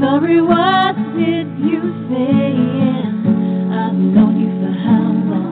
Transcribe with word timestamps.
Sorry, 0.01 0.41
what 0.43 0.97
did 1.19 1.49
you 1.59 1.83
say? 2.09 2.55
I've 3.75 3.95
known 3.95 4.41
you 4.41 4.51
for 4.63 4.73
how 4.85 5.03
long? 5.31 5.52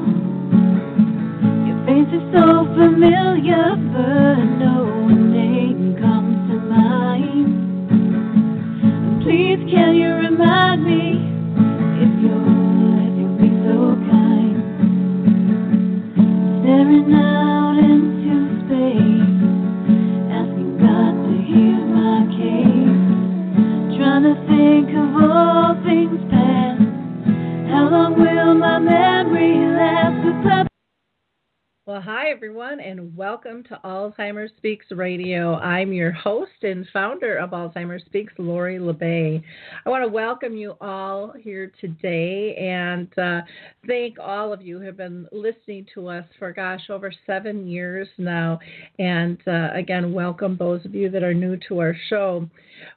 To 34.30 34.36
Alzheimer's 34.36 34.52
Speaks 34.58 34.86
Radio. 34.92 35.56
I'm 35.56 35.92
your 35.92 36.12
host 36.12 36.52
and 36.62 36.86
founder 36.92 37.38
of 37.38 37.50
Alzheimer's 37.50 38.04
Speaks, 38.04 38.32
Lori 38.38 38.78
La 38.78 38.92
Bey. 38.92 39.42
I 39.84 39.90
want 39.90 40.04
to 40.04 40.08
welcome 40.08 40.56
you 40.56 40.76
all 40.80 41.32
here 41.36 41.72
today 41.80 42.54
and 42.54 43.08
uh, 43.18 43.40
thank 43.88 44.20
all 44.20 44.52
of 44.52 44.62
you 44.62 44.78
who 44.78 44.84
have 44.84 44.96
been 44.96 45.26
listening 45.32 45.84
to 45.94 46.06
us 46.06 46.24
for, 46.38 46.52
gosh, 46.52 46.90
over 46.90 47.12
seven 47.26 47.66
years 47.66 48.06
now. 48.18 48.60
And 49.00 49.38
uh, 49.48 49.70
again, 49.74 50.12
welcome 50.12 50.56
those 50.56 50.84
of 50.84 50.94
you 50.94 51.10
that 51.10 51.24
are 51.24 51.34
new 51.34 51.56
to 51.68 51.80
our 51.80 51.96
show. 52.08 52.48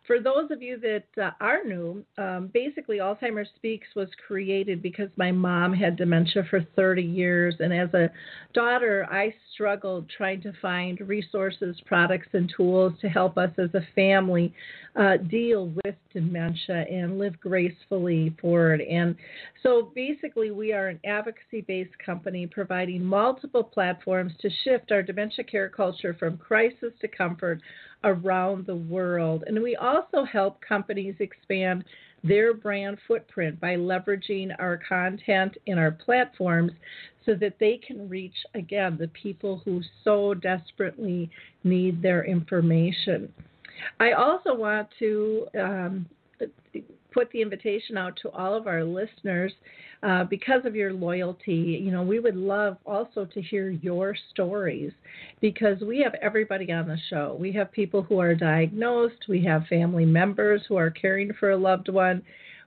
For 0.07 0.19
those 0.19 0.51
of 0.51 0.61
you 0.61 0.79
that 0.79 1.23
uh, 1.23 1.31
are 1.39 1.63
new, 1.63 2.03
um, 2.17 2.49
basically, 2.53 2.97
Alzheimer's 2.97 3.49
Speaks 3.55 3.87
was 3.95 4.09
created 4.27 4.81
because 4.81 5.09
my 5.15 5.31
mom 5.31 5.73
had 5.73 5.95
dementia 5.95 6.43
for 6.49 6.61
30 6.75 7.01
years, 7.01 7.55
and 7.59 7.73
as 7.73 7.93
a 7.93 8.09
daughter, 8.53 9.07
I 9.09 9.33
struggled 9.53 10.09
trying 10.15 10.41
to 10.41 10.53
find 10.61 10.99
resources, 11.01 11.75
products, 11.85 12.27
and 12.33 12.51
tools 12.55 12.93
to 13.01 13.09
help 13.09 13.37
us 13.37 13.51
as 13.57 13.69
a 13.73 13.87
family 13.95 14.53
uh, 14.95 15.17
deal 15.17 15.71
with 15.83 15.95
dementia 16.13 16.85
and 16.89 17.17
live 17.17 17.39
gracefully 17.39 18.35
forward. 18.39 18.81
And 18.81 19.15
so, 19.63 19.91
basically, 19.95 20.51
we 20.51 20.73
are 20.73 20.89
an 20.89 20.99
advocacy 21.05 21.61
based 21.61 21.97
company 22.03 22.47
providing 22.47 23.03
multiple 23.03 23.63
platforms 23.63 24.33
to 24.41 24.49
shift 24.63 24.91
our 24.91 25.01
dementia 25.01 25.43
care 25.43 25.69
culture 25.69 26.15
from 26.19 26.37
crisis 26.37 26.93
to 27.01 27.07
comfort 27.07 27.61
around 28.03 28.65
the 28.65 28.75
world. 28.75 29.43
And 29.47 29.61
we 29.61 29.75
also 29.75 30.23
help 30.23 30.59
companies 30.61 31.15
expand 31.19 31.85
their 32.23 32.53
brand 32.53 32.97
footprint 33.07 33.59
by 33.59 33.75
leveraging 33.75 34.51
our 34.59 34.79
content 34.87 35.57
in 35.65 35.77
our 35.77 35.91
platforms 35.91 36.71
so 37.25 37.35
that 37.35 37.57
they 37.59 37.79
can 37.85 38.07
reach, 38.07 38.35
again, 38.55 38.97
the 38.99 39.09
people 39.09 39.61
who 39.65 39.81
so 40.03 40.33
desperately 40.33 41.29
need 41.63 42.01
their 42.01 42.25
information. 42.25 43.31
I 43.99 44.13
also 44.13 44.53
want 44.53 44.87
to 44.99 45.47
um, 45.59 46.05
put 47.13 47.31
the 47.31 47.41
invitation 47.41 47.97
out 47.97 48.17
to 48.21 48.31
all 48.31 48.55
of 48.55 48.67
our 48.67 48.83
listeners 48.83 49.53
uh, 50.01 50.23
because 50.25 50.65
of 50.65 50.75
your 50.75 50.91
loyalty. 50.93 51.79
You 51.81 51.91
know, 51.91 52.03
we 52.03 52.19
would 52.19 52.35
love 52.35 52.77
also 52.85 53.25
to 53.25 53.41
hear 53.41 53.69
your 53.69 54.15
stories 54.31 54.91
because 55.41 55.79
we 55.81 55.99
have 55.99 56.13
everybody 56.15 56.71
on 56.71 56.87
the 56.87 56.97
show. 57.09 57.37
We 57.39 57.51
have 57.53 57.71
people 57.71 58.01
who 58.01 58.19
are 58.19 58.35
diagnosed, 58.35 59.25
we 59.29 59.43
have 59.45 59.65
family 59.67 60.05
members 60.05 60.61
who 60.67 60.75
are 60.75 60.89
caring 60.89 61.31
for 61.39 61.51
a 61.51 61.57
loved 61.57 61.89
one. 61.89 62.21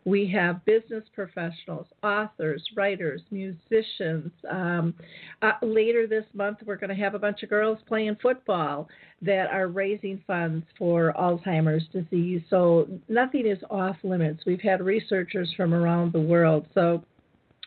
We 0.06 0.28
have 0.28 0.64
business 0.64 1.02
professionals, 1.12 1.88
authors, 2.04 2.62
writers, 2.76 3.20
musicians. 3.32 4.30
Um, 4.48 4.94
uh, 5.42 5.52
later 5.62 6.06
this 6.06 6.24
month, 6.32 6.58
we're 6.64 6.76
going 6.76 6.96
to 6.96 7.02
have 7.02 7.16
a 7.16 7.18
bunch 7.18 7.42
of 7.42 7.50
girls 7.50 7.78
playing 7.88 8.16
football 8.22 8.88
that 9.22 9.48
are 9.50 9.66
raising 9.66 10.22
funds 10.24 10.64
for 10.78 11.12
Alzheimer's 11.18 11.88
disease. 11.92 12.40
So 12.50 12.86
nothing 13.08 13.48
is 13.48 13.58
off 13.68 13.96
limits. 14.04 14.44
We've 14.46 14.60
had 14.60 14.80
researchers 14.80 15.52
from 15.56 15.74
around 15.74 16.12
the 16.12 16.20
world. 16.20 16.66
So 16.72 17.02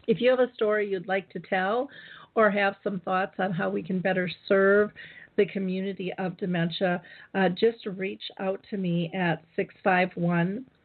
if 0.08 0.22
you 0.22 0.30
have 0.30 0.40
a 0.40 0.54
story 0.54 0.90
you'd 0.90 1.10
like 1.10 1.30
to 1.32 1.40
tell 1.42 1.90
or 2.36 2.50
have 2.50 2.76
some 2.86 3.02
thoughts 3.02 3.34
on 3.38 3.52
how 3.52 3.70
we 3.70 3.84
can 3.84 4.00
better 4.00 4.32
serve 4.48 4.92
the 5.36 5.46
community 5.46 6.14
of 6.18 6.38
dementia, 6.38 7.02
uh, 7.36 7.50
just 7.50 7.86
reach 7.86 8.24
out 8.40 8.62
to 8.70 8.78
me 8.78 9.12
at 9.14 9.44
651 9.58 10.60
uh, 10.60 10.79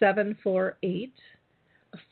748 0.00 1.12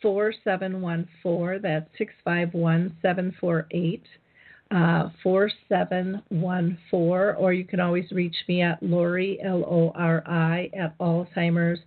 4714. 0.00 1.60
That's 1.62 1.88
651 1.98 2.96
748 3.02 4.02
uh, 4.70 5.10
4714. 5.22 7.36
Or 7.38 7.52
you 7.52 7.64
can 7.64 7.80
always 7.80 8.10
reach 8.12 8.36
me 8.48 8.62
at 8.62 8.82
Lori, 8.82 9.38
L 9.44 9.64
O 9.66 9.92
R 9.94 10.22
I, 10.26 10.70
at 10.78 10.96
Alzheimer's. 10.98 11.80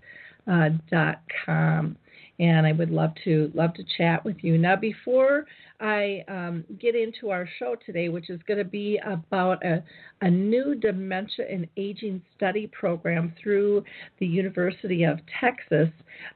Uh, 0.49 0.69
dot 0.89 1.19
com 1.45 1.97
and 2.39 2.67
I 2.67 2.71
would 2.71 2.91
love 2.91 3.11
to 3.23 3.51
love 3.53 3.73
to 3.75 3.83
chat 3.97 4.23
with 4.23 4.37
you. 4.41 4.57
Now, 4.57 4.75
before 4.75 5.45
I 5.79 6.23
um, 6.27 6.63
get 6.79 6.95
into 6.95 7.29
our 7.29 7.47
show 7.59 7.75
today, 7.85 8.09
which 8.09 8.29
is 8.29 8.39
going 8.47 8.57
to 8.57 8.65
be 8.65 8.99
about 9.05 9.63
a, 9.63 9.83
a 10.21 10.29
new 10.29 10.75
dementia 10.75 11.45
and 11.49 11.67
aging 11.77 12.21
study 12.35 12.67
program 12.67 13.33
through 13.41 13.83
the 14.19 14.25
University 14.25 15.03
of 15.03 15.19
Texas, 15.39 15.89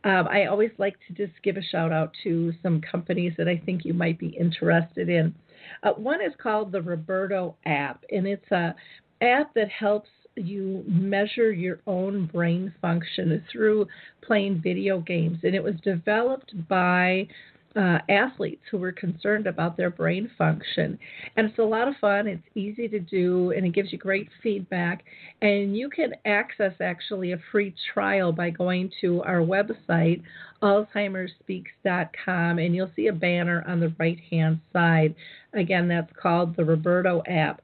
um, 0.03 0.28
I 0.29 0.45
always 0.45 0.72
like 0.78 0.95
to 1.07 1.13
just 1.13 1.41
give 1.44 1.57
a 1.57 1.63
shout 1.63 1.91
out 1.91 2.12
to 2.23 2.53
some 2.62 2.81
companies 2.81 3.33
that 3.38 3.47
I 3.47 3.62
think 3.66 3.85
you 3.85 3.94
might 3.94 4.19
be 4.19 4.28
interested 4.28 5.09
in. 5.09 5.33
Uh, 5.83 5.91
one 5.91 6.22
is 6.22 6.33
called 6.41 6.72
the 6.72 6.81
Roberto 6.81 7.56
app, 7.66 8.03
and 8.12 8.28
it's 8.28 8.51
a 8.51 8.75
app 9.22 9.53
that 9.53 9.69
helps 9.69 10.09
you 10.36 10.84
measure 10.88 11.52
your 11.52 11.80
own 11.88 12.25
brain 12.28 12.74
function 12.81 13.44
through 13.52 13.88
playing 14.22 14.62
video 14.62 15.00
games. 15.00 15.40
And 15.44 15.56
it 15.56 15.64
was 15.64 15.75
developed 15.84 16.53
by 16.68 17.28
uh, 17.75 18.00
athletes 18.09 18.64
who 18.69 18.78
were 18.78 18.92
concerned 18.92 19.47
about 19.47 19.78
their 19.78 19.90
brain 19.90 20.30
function. 20.38 21.00
And 21.38 21.50
it's 21.50 21.58
a 21.59 21.64
lot 21.64 21.88
of 21.88 21.96
fun. 22.02 22.28
It's 22.28 22.44
easy 22.53 22.90
to 22.90 23.00
do, 23.00 23.52
and 23.52 23.66
it 23.66 23.74
gives 23.74 23.92
you 23.92 23.97
great 23.97 24.28
feedback. 24.44 25.03
And 25.42 25.75
you 25.78 25.90
can 25.90 26.14
access 26.25 26.74
actually 26.81 27.31
a 27.31 27.40
free 27.52 27.74
trial 27.94 28.34
by 28.34 28.50
going 28.50 28.92
to 29.02 29.24
our 29.24 29.40
website, 29.40 30.22
alzheimersspeaks.com, 30.62 32.59
and 32.59 32.75
you'll 32.75 32.92
see 32.96 33.08
a 33.08 33.13
banner 33.13 33.63
on 33.68 33.80
the 33.80 33.94
right 33.98 34.19
hand 34.30 34.59
side. 34.74 35.16
Again, 35.53 35.88
that's 35.88 36.12
called 36.22 36.56
the 36.58 36.66
Roberto 36.66 37.24
app. 37.28 37.62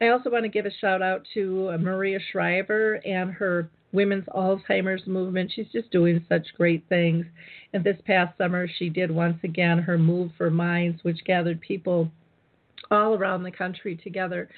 I 0.00 0.08
also 0.08 0.30
want 0.30 0.44
to 0.44 0.48
give 0.48 0.66
a 0.66 0.70
shout 0.80 1.02
out 1.02 1.26
to 1.34 1.70
uh, 1.72 1.78
Maria 1.78 2.18
Shriver 2.30 3.00
and 3.04 3.32
her 3.32 3.68
women's 3.92 4.26
Alzheimer's 4.26 5.06
movement. 5.06 5.50
She's 5.54 5.66
just 5.72 5.90
doing 5.90 6.24
such 6.28 6.46
great 6.56 6.84
things. 6.88 7.26
And 7.72 7.82
this 7.82 7.96
past 8.06 8.36
summer, 8.38 8.68
she 8.78 8.88
did 8.88 9.10
once 9.10 9.38
again 9.42 9.78
her 9.78 9.98
Move 9.98 10.30
for 10.36 10.50
Minds, 10.50 11.02
which 11.02 11.24
gathered 11.24 11.60
people 11.60 12.10
all 12.90 13.14
around 13.14 13.42
the 13.42 13.50
country 13.50 13.96
together 13.96 14.48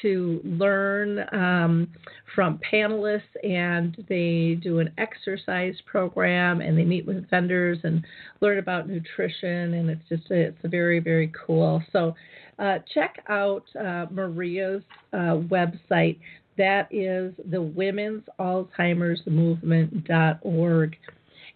to 0.00 0.40
learn 0.44 1.20
um, 1.32 1.88
from 2.34 2.58
panelists 2.72 3.22
and 3.42 4.04
they 4.08 4.58
do 4.62 4.78
an 4.78 4.90
exercise 4.96 5.74
program 5.86 6.60
and 6.60 6.78
they 6.78 6.84
meet 6.84 7.06
with 7.06 7.28
vendors 7.28 7.78
and 7.84 8.04
learn 8.40 8.58
about 8.58 8.88
nutrition 8.88 9.74
and 9.74 9.90
it's 9.90 10.08
just 10.08 10.30
a, 10.30 10.34
it's 10.34 10.64
a 10.64 10.68
very 10.68 10.98
very 10.98 11.30
cool 11.46 11.82
so 11.92 12.14
uh, 12.62 12.78
check 12.94 13.22
out 13.28 13.64
uh, 13.78 14.06
Maria's 14.10 14.84
uh, 15.12 15.36
website. 15.50 16.18
That 16.56 16.86
is 16.92 17.34
the 17.50 17.60
Women's 17.60 18.22
Alzheimer's 18.38 19.20
Movement.org. 19.26 20.96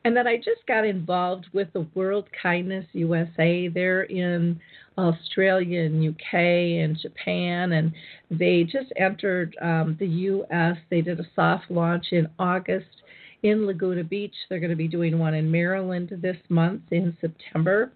And 0.04 0.16
then 0.16 0.26
I 0.26 0.36
just 0.36 0.66
got 0.66 0.84
involved 0.84 1.46
with 1.52 1.72
the 1.72 1.86
World 1.94 2.28
Kindness 2.42 2.86
USA. 2.92 3.68
They're 3.68 4.04
in 4.04 4.60
Australia 4.98 5.82
and 5.82 6.08
UK 6.08 6.34
and 6.34 6.98
Japan, 6.98 7.72
and 7.72 7.92
they 8.30 8.64
just 8.64 8.92
entered 8.96 9.56
um, 9.62 9.96
the 10.00 10.06
US. 10.06 10.76
They 10.90 11.02
did 11.02 11.20
a 11.20 11.26
soft 11.36 11.70
launch 11.70 12.06
in 12.10 12.28
August 12.38 13.02
in 13.42 13.66
Laguna 13.66 14.02
Beach. 14.02 14.34
They're 14.48 14.60
going 14.60 14.70
to 14.70 14.76
be 14.76 14.88
doing 14.88 15.18
one 15.18 15.34
in 15.34 15.50
Maryland 15.50 16.16
this 16.20 16.38
month 16.48 16.82
in 16.90 17.16
September 17.20 17.92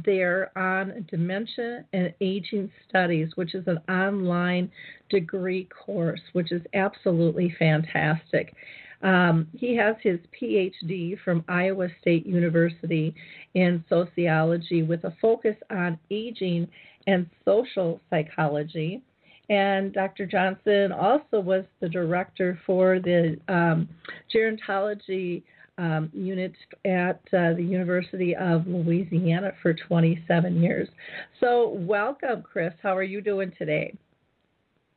there 0.04 0.56
on 0.56 1.06
dementia 1.10 1.84
and 1.92 2.12
aging 2.20 2.70
studies, 2.88 3.30
which 3.36 3.54
is 3.54 3.66
an 3.66 3.78
online 3.88 4.70
degree 5.08 5.66
course, 5.66 6.20
which 6.32 6.52
is 6.52 6.62
absolutely 6.74 7.54
fantastic. 7.58 8.54
Um, 9.02 9.46
he 9.56 9.76
has 9.76 9.94
his 10.02 10.18
PhD 10.40 11.16
from 11.24 11.44
Iowa 11.48 11.88
State 12.00 12.26
University 12.26 13.14
in 13.54 13.84
sociology 13.88 14.82
with 14.82 15.04
a 15.04 15.14
focus 15.22 15.54
on 15.70 15.98
aging 16.10 16.68
and 17.06 17.28
social 17.44 18.00
psychology. 18.10 19.02
And 19.48 19.92
Dr. 19.92 20.26
Johnson 20.26 20.92
also 20.92 21.40
was 21.40 21.64
the 21.80 21.88
director 21.88 22.58
for 22.66 22.98
the 22.98 23.38
um, 23.48 23.88
gerontology 24.34 25.42
um, 25.78 26.10
unit 26.12 26.52
at 26.84 27.20
uh, 27.32 27.54
the 27.54 27.62
University 27.62 28.36
of 28.36 28.66
Louisiana 28.66 29.52
for 29.62 29.72
27 29.72 30.60
years. 30.60 30.88
So, 31.40 31.68
welcome, 31.68 32.42
Chris. 32.42 32.74
How 32.82 32.96
are 32.96 33.04
you 33.04 33.20
doing 33.20 33.52
today? 33.56 33.94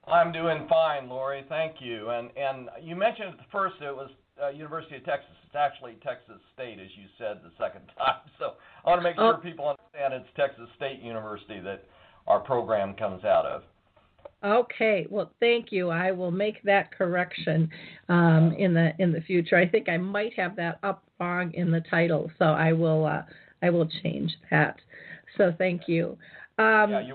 I'm 0.07 0.31
doing 0.31 0.65
fine, 0.67 1.07
Lori. 1.07 1.45
Thank 1.47 1.75
you. 1.79 2.09
And 2.09 2.29
and 2.35 2.69
you 2.81 2.95
mentioned 2.95 3.29
at 3.29 3.37
the 3.37 3.51
first 3.51 3.75
it 3.81 3.95
was 3.95 4.09
uh, 4.43 4.49
University 4.49 4.95
of 4.95 5.05
Texas. 5.05 5.29
It's 5.45 5.55
actually 5.55 5.93
Texas 6.03 6.41
State, 6.55 6.79
as 6.79 6.89
you 6.97 7.05
said 7.17 7.39
the 7.43 7.51
second 7.63 7.81
time. 7.97 8.25
So 8.39 8.53
I 8.83 8.89
want 8.89 8.99
to 8.99 9.03
make 9.03 9.15
sure 9.15 9.35
oh. 9.35 9.37
people 9.37 9.69
understand 9.69 10.13
it's 10.13 10.35
Texas 10.35 10.67
State 10.75 11.01
University 11.01 11.59
that 11.59 11.85
our 12.27 12.39
program 12.39 12.95
comes 12.95 13.23
out 13.23 13.45
of. 13.45 13.63
Okay, 14.43 15.05
well, 15.09 15.31
thank 15.39 15.71
you. 15.71 15.89
I 15.89 16.11
will 16.11 16.31
make 16.31 16.63
that 16.63 16.91
correction 16.91 17.69
um, 18.09 18.53
in 18.57 18.73
the 18.73 18.91
in 18.97 19.11
the 19.11 19.21
future. 19.21 19.55
I 19.55 19.67
think 19.67 19.87
I 19.87 19.97
might 19.97 20.33
have 20.33 20.55
that 20.55 20.79
up 20.81 21.03
wrong 21.19 21.53
in 21.53 21.69
the 21.69 21.81
title, 21.81 22.31
so 22.39 22.45
I 22.45 22.73
will 22.73 23.05
uh, 23.05 23.21
I 23.61 23.69
will 23.69 23.87
change 24.03 24.35
that. 24.49 24.77
So 25.37 25.53
thank 25.57 25.87
you. 25.87 26.17
Um, 26.57 26.91
yeah, 26.91 27.11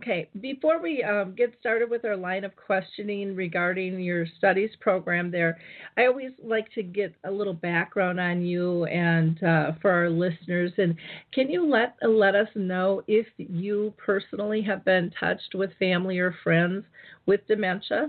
Okay, 0.00 0.30
before 0.40 0.80
we 0.80 1.04
um, 1.04 1.34
get 1.36 1.52
started 1.60 1.90
with 1.90 2.06
our 2.06 2.16
line 2.16 2.42
of 2.44 2.56
questioning 2.56 3.36
regarding 3.36 4.00
your 4.00 4.24
studies 4.38 4.70
program 4.80 5.30
there, 5.30 5.58
I 5.98 6.06
always 6.06 6.30
like 6.42 6.72
to 6.72 6.82
get 6.82 7.14
a 7.24 7.30
little 7.30 7.52
background 7.52 8.18
on 8.18 8.40
you 8.40 8.86
and 8.86 9.42
uh, 9.42 9.72
for 9.82 9.90
our 9.90 10.08
listeners. 10.08 10.72
And 10.78 10.96
can 11.34 11.50
you 11.50 11.68
let 11.68 11.96
let 12.00 12.34
us 12.34 12.48
know 12.54 13.02
if 13.08 13.26
you 13.36 13.92
personally 13.98 14.62
have 14.62 14.86
been 14.86 15.12
touched 15.20 15.54
with 15.54 15.70
family 15.78 16.18
or 16.18 16.34
friends 16.42 16.82
with 17.26 17.46
dementia? 17.46 18.08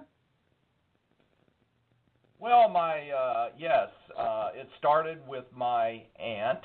Well, 2.39 2.69
my 2.69 3.09
uh, 3.09 3.49
yes, 3.57 3.89
uh, 4.17 4.51
it 4.53 4.69
started 4.77 5.17
with 5.27 5.45
my 5.53 6.03
aunt 6.17 6.61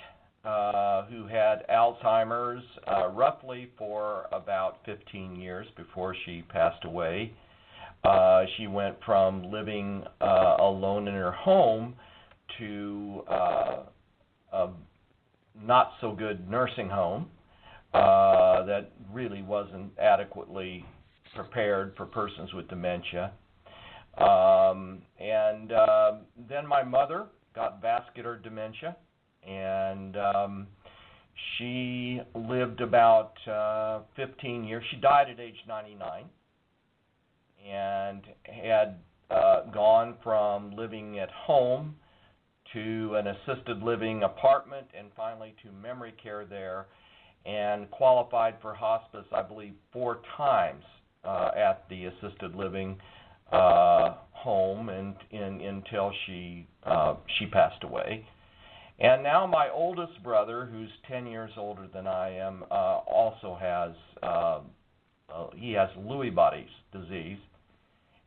uh, 0.46 1.06
who 1.06 1.26
had 1.26 1.66
Alzheimer's 1.68 2.62
uh, 2.86 3.08
roughly 3.08 3.68
for 3.76 4.26
about 4.32 4.78
15 4.86 5.34
years 5.36 5.66
before 5.76 6.14
she 6.24 6.42
passed 6.42 6.84
away. 6.84 7.32
Uh, 8.04 8.44
she 8.56 8.68
went 8.68 8.96
from 9.04 9.50
living 9.50 10.04
uh, 10.20 10.56
alone 10.60 11.08
in 11.08 11.14
her 11.14 11.32
home 11.32 11.94
to 12.58 13.24
uh, 13.28 13.76
a 14.52 14.68
not 15.60 15.92
so 16.00 16.12
good 16.12 16.48
nursing 16.48 16.88
home 16.88 17.26
uh, 17.92 18.64
that 18.66 18.92
really 19.12 19.42
wasn't 19.42 19.90
adequately 19.98 20.84
prepared 21.34 21.92
for 21.96 22.06
persons 22.06 22.52
with 22.52 22.68
dementia. 22.68 23.32
Um, 24.18 25.02
and 25.18 25.72
uh, 25.72 26.12
then 26.48 26.66
my 26.66 26.84
mother 26.84 27.26
got 27.54 27.82
vascular 27.82 28.36
dementia 28.38 28.96
and 29.46 30.16
um, 30.16 30.66
she 31.56 32.20
lived 32.34 32.80
about 32.80 33.34
uh, 33.46 34.00
15 34.16 34.64
years. 34.64 34.84
She 34.90 34.96
died 34.96 35.30
at 35.30 35.40
age 35.40 35.56
99 35.68 36.24
and 37.66 38.22
had 38.44 38.96
uh, 39.30 39.62
gone 39.72 40.14
from 40.22 40.74
living 40.76 41.18
at 41.18 41.30
home 41.30 41.94
to 42.72 43.14
an 43.14 43.28
assisted 43.28 43.82
living 43.82 44.22
apartment 44.22 44.86
and 44.96 45.08
finally 45.16 45.54
to 45.62 45.70
memory 45.72 46.14
care 46.22 46.44
there 46.44 46.86
and 47.44 47.90
qualified 47.90 48.56
for 48.60 48.74
hospice, 48.74 49.24
I 49.32 49.42
believe, 49.42 49.74
four 49.92 50.18
times 50.36 50.82
uh, 51.24 51.50
at 51.56 51.84
the 51.88 52.06
assisted 52.06 52.54
living 52.54 52.98
uh, 53.52 54.16
home 54.32 54.88
and 54.88 55.14
in, 55.30 55.60
until 55.60 56.12
she 56.26 56.66
uh, 56.84 57.14
she 57.38 57.46
passed 57.46 57.84
away. 57.84 58.26
And 58.98 59.22
now 59.22 59.46
my 59.46 59.68
oldest 59.68 60.22
brother, 60.22 60.66
who's 60.70 60.88
10 61.08 61.26
years 61.26 61.50
older 61.58 61.86
than 61.92 62.06
I 62.06 62.34
am, 62.36 62.64
uh, 62.70 62.74
also 62.74 63.56
has 63.60 63.92
uh, 64.22 64.60
uh, 65.32 65.48
he 65.56 65.72
has 65.72 65.88
Lewy 65.98 66.34
bodies 66.34 66.68
disease, 66.92 67.38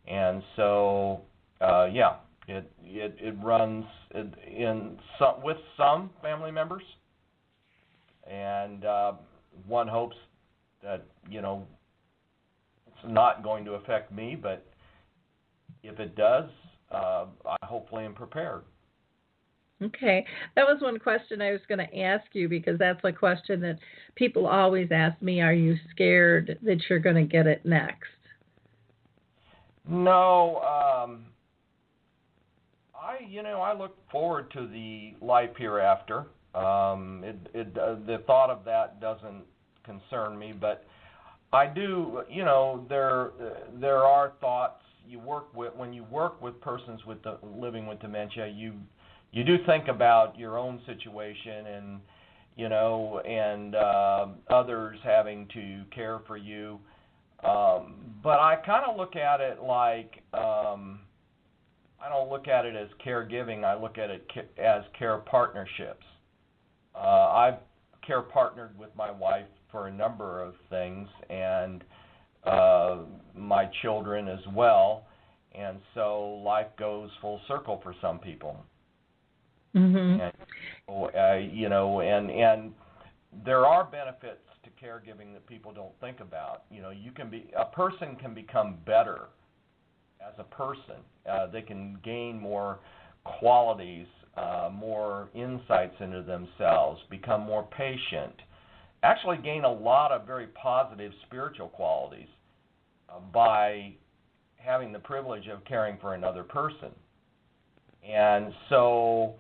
and 0.07 0.44
so 0.56 1.21
uh, 1.62 1.86
yeah, 1.86 2.18
it 2.48 2.69
it 2.83 3.16
it 3.19 3.36
runs 3.42 3.86
in 4.13 4.98
some 5.18 5.42
with 5.42 5.57
some 5.77 6.10
family 6.21 6.51
members, 6.51 6.83
and 8.30 8.83
uh, 8.86 9.13
one 9.66 9.88
hopes 9.88 10.18
that 10.83 11.06
you 11.30 11.42
know 11.42 11.66
it's 12.88 13.12
not 13.12 13.44
going 13.44 13.63
to 13.66 13.74
affect 13.74 14.12
me, 14.12 14.36
but 14.36 14.66
if 15.83 15.99
it 15.99 16.16
does, 16.16 16.49
uh, 16.92 17.26
I 17.45 17.66
hopefully 17.66 18.04
am 18.04 18.14
prepared. 18.14 18.64
Okay. 19.81 20.26
That 20.56 20.66
was 20.68 20.81
one 20.81 21.00
question 21.00 21.42
I 21.42 21.52
was 21.52 21.62
going 21.69 21.80
to 21.80 22.00
ask 22.00 22.26
you 22.33 22.50
because 22.50 22.78
that's 22.78 23.00
a 23.04 23.14
question 23.14 23.62
that 23.62 23.80
people 24.16 24.45
always 24.45 24.90
ask 24.92 25.21
me 25.21 25.42
Are 25.42 25.54
you 25.54 25.78
scared 25.92 26.59
that 26.64 26.81
you're 26.90 27.00
going 27.00 27.16
to 27.16 27.24
get 27.24 27.48
it 27.48 27.66
next? 27.66 28.07
No. 29.88 30.57
Um, 30.57 31.26
I, 32.94 33.19
you 33.28 33.42
know, 33.42 33.62
I 33.62 33.78
look 33.78 33.95
forward 34.12 34.52
to 34.52 34.68
the 34.68 35.16
life 35.26 35.52
hereafter. 35.57 36.26
Um, 36.54 37.24
it, 37.24 37.38
it, 37.54 37.78
uh, 37.78 37.95
the 38.06 38.24
thought 38.28 38.50
of 38.50 38.66
that 38.66 39.00
doesn't 39.00 39.44
concern 39.86 40.38
me, 40.38 40.54
but 40.59 40.86
I 41.54 41.68
do, 41.68 42.21
you 42.30 42.44
know, 42.44 42.86
there 42.90 43.31
there 43.80 44.00
are 44.00 44.33
thoughts 44.42 44.81
you 45.07 45.19
work 45.19 45.56
with 45.56 45.76
when 45.76 45.94
you 45.94 46.04
work 46.06 46.42
with 46.42 46.59
persons 46.62 47.06
with 47.06 47.21
the, 47.24 47.38
living 47.44 47.88
with 47.88 48.00
dementia. 48.00 48.48
You 48.48 48.74
you 49.31 49.44
do 49.44 49.57
think 49.66 49.88
about 49.88 50.38
your 50.38 50.57
own 50.57 50.81
situation 50.86 51.68
and 51.68 52.00
you 52.56 52.69
know 52.69 53.19
and 53.19 53.76
uh, 53.76 54.28
others 54.50 54.98
having 55.04 55.48
to 55.54 55.83
care 55.94 56.19
for 56.28 56.38
you 56.38 56.80
um, 57.44 57.95
but 58.21 58.40
I 58.40 58.57
kind 58.66 58.83
of 58.86 58.98
look 58.98 59.16
at 59.16 59.40
it 59.40 59.62
like 59.62 60.24
um, 60.33 61.00
I 62.02 62.09
don't 62.09 62.30
look 62.30 62.48
at 62.48 62.66
it 62.66 62.76
as 62.76 62.90
caregiving. 63.06 63.64
I 63.64 63.80
look 63.80 63.98
at 63.98 64.09
it 64.09 64.30
ca- 64.33 64.62
as 64.62 64.83
care 64.98 65.18
partnerships. 65.18 66.06
Uh, 66.95 67.00
I've 67.00 67.59
care 68.06 68.21
partnered 68.21 68.78
with 68.78 68.90
my 68.95 69.12
wife 69.12 69.45
for 69.71 69.88
a 69.88 69.92
number 69.92 70.42
of 70.42 70.56
things 70.69 71.07
and 71.30 71.83
uh, 72.44 72.98
my 73.36 73.69
children 73.81 74.28
as 74.28 74.40
well. 74.54 75.06
And 75.54 75.80
so 75.94 76.42
life 76.44 76.68
goes 76.78 77.09
full 77.21 77.40
circle 77.48 77.80
for 77.83 77.94
some 78.02 78.19
people. 78.19 78.57
Mm-hmm. 79.76 80.21
And, 80.21 81.16
uh, 81.16 81.35
you 81.35 81.69
know, 81.69 82.02
and 82.02 82.31
and 82.31 82.71
there 83.45 83.66
are 83.66 83.83
benefits 83.83 84.42
to 84.64 84.69
caregiving 84.83 85.33
that 85.33 85.45
people 85.47 85.71
don't 85.71 85.97
think 86.02 86.19
about. 86.19 86.64
You 86.71 86.81
know, 86.81 86.90
you 86.90 87.11
can 87.11 87.30
be 87.30 87.52
a 87.57 87.66
person 87.66 88.16
can 88.16 88.33
become 88.33 88.78
better 88.85 89.28
as 90.19 90.33
a 90.40 90.44
person. 90.44 90.95
Uh, 91.30 91.47
they 91.47 91.61
can 91.61 91.97
gain 92.04 92.40
more 92.40 92.80
qualities 93.23 94.07
uh, 94.40 94.69
more 94.71 95.30
insights 95.33 95.95
into 95.99 96.21
themselves, 96.21 97.02
become 97.09 97.42
more 97.42 97.68
patient, 97.76 98.33
actually 99.04 99.38
gain 99.38 99.64
a 99.64 99.71
lot 99.71 100.11
of 100.11 100.26
very 100.26 100.47
positive 100.47 101.11
spiritual 101.26 101.68
qualities 101.69 102.28
uh, 103.09 103.19
by 103.33 103.94
having 104.57 104.92
the 104.94 104.99
privilege 104.99 105.47
of 105.47 105.64
caring 105.66 105.97
for 105.99 106.14
another 106.14 106.44
person. 106.44 106.90
And 108.07 108.54
so, 108.69 109.35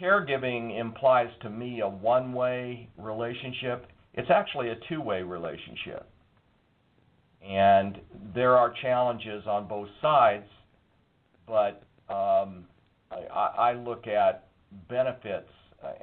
caregiving 0.00 0.78
implies 0.78 1.28
to 1.42 1.50
me 1.50 1.80
a 1.80 1.88
one 1.88 2.32
way 2.32 2.88
relationship. 2.96 3.86
It's 4.14 4.30
actually 4.30 4.70
a 4.70 4.76
two 4.88 5.00
way 5.00 5.22
relationship. 5.22 6.08
And 7.46 7.98
there 8.34 8.56
are 8.56 8.72
challenges 8.82 9.44
on 9.46 9.68
both 9.68 9.88
sides, 10.02 10.46
but 11.46 11.82
um, 12.08 12.64
I, 13.10 13.70
I 13.70 13.72
look 13.74 14.06
at 14.06 14.48
benefits, 14.88 15.48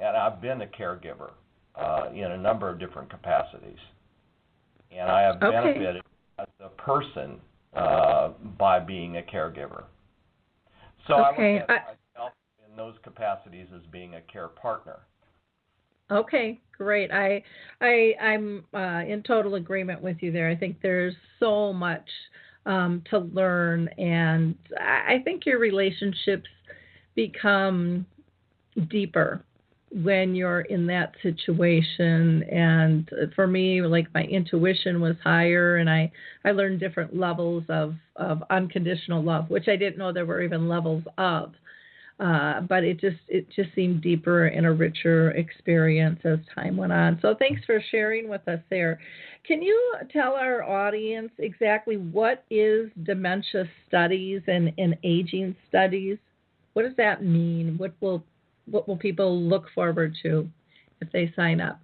and 0.00 0.16
I've 0.16 0.40
been 0.40 0.62
a 0.62 0.66
caregiver 0.66 1.32
uh, 1.76 2.08
in 2.14 2.32
a 2.32 2.38
number 2.38 2.70
of 2.70 2.78
different 2.78 3.10
capacities. 3.10 3.78
And 4.90 5.10
I 5.10 5.20
have 5.22 5.42
Okay. 5.42 5.50
benefited 5.50 6.02
as 6.38 6.46
a 6.60 6.68
person 6.70 7.38
uh, 7.74 8.30
by 8.58 8.78
being 8.78 9.18
a 9.18 9.22
caregiver. 9.22 9.84
So 11.06 11.14
Okay, 11.14 11.60
I 11.60 11.60
look 11.60 11.62
at 11.62 11.68
myself 11.68 11.96
those 12.76 12.94
capacities 13.02 13.68
as 13.74 13.82
being 13.90 14.14
a 14.14 14.20
care 14.20 14.48
partner. 14.48 15.00
Okay, 16.10 16.60
great. 16.76 17.10
I 17.10 17.42
I 17.80 18.14
I'm 18.20 18.64
uh, 18.72 19.02
in 19.06 19.22
total 19.26 19.56
agreement 19.56 20.00
with 20.00 20.18
you 20.20 20.30
there. 20.30 20.48
I 20.48 20.54
think 20.54 20.76
there's 20.80 21.14
so 21.40 21.72
much 21.72 22.08
um, 22.64 23.02
to 23.10 23.18
learn, 23.18 23.88
and 23.98 24.54
I 24.78 25.14
I 25.14 25.22
think 25.24 25.46
your 25.46 25.58
relationships 25.58 26.48
become 27.16 28.06
deeper 28.88 29.42
when 29.90 30.34
you're 30.34 30.62
in 30.62 30.86
that 30.86 31.14
situation. 31.22 32.42
And 32.44 33.10
for 33.34 33.46
me, 33.46 33.82
like 33.82 34.06
my 34.14 34.24
intuition 34.24 35.00
was 35.00 35.16
higher, 35.24 35.78
and 35.78 35.90
I 35.90 36.12
I 36.44 36.52
learned 36.52 36.78
different 36.78 37.16
levels 37.16 37.64
of 37.68 37.94
of 38.14 38.44
unconditional 38.50 39.24
love, 39.24 39.50
which 39.50 39.66
I 39.66 39.74
didn't 39.74 39.98
know 39.98 40.12
there 40.12 40.26
were 40.26 40.42
even 40.42 40.68
levels 40.68 41.02
of 41.18 41.52
uh, 42.18 42.62
but 42.62 42.82
it 42.82 42.98
just 42.98 43.18
it 43.28 43.46
just 43.54 43.74
seemed 43.74 44.00
deeper 44.00 44.46
and 44.46 44.64
a 44.64 44.72
richer 44.72 45.32
experience 45.32 46.18
as 46.24 46.38
time 46.54 46.76
went 46.76 46.92
on. 46.92 47.18
So 47.20 47.34
thanks 47.38 47.62
for 47.66 47.82
sharing 47.90 48.28
with 48.28 48.46
us 48.48 48.60
there. 48.70 48.98
Can 49.46 49.60
you 49.62 49.94
tell 50.12 50.32
our 50.32 50.62
audience 50.62 51.30
exactly 51.38 51.96
what 51.96 52.44
is 52.50 52.90
dementia 53.02 53.64
studies 53.86 54.40
and, 54.46 54.72
and 54.78 54.96
aging 55.04 55.54
studies? 55.68 56.16
What 56.72 56.82
does 56.82 56.96
that 56.96 57.22
mean? 57.22 57.76
What 57.76 57.92
will 58.00 58.24
what 58.64 58.88
will 58.88 58.96
people 58.96 59.40
look 59.42 59.66
forward 59.74 60.16
to 60.22 60.48
if 61.00 61.12
they 61.12 61.32
sign 61.36 61.60
up? 61.60 61.80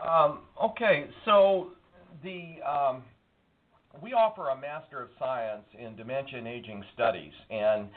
Um, 0.00 0.38
okay, 0.62 1.06
so 1.26 1.68
the 2.22 2.56
um, 2.66 3.02
we 4.02 4.12
offer 4.12 4.48
a 4.48 4.56
Master 4.58 5.02
of 5.02 5.08
Science 5.18 5.64
in 5.78 5.96
Dementia 5.96 6.38
and 6.38 6.48
Aging 6.48 6.82
Studies, 6.94 7.32
and 7.50 7.88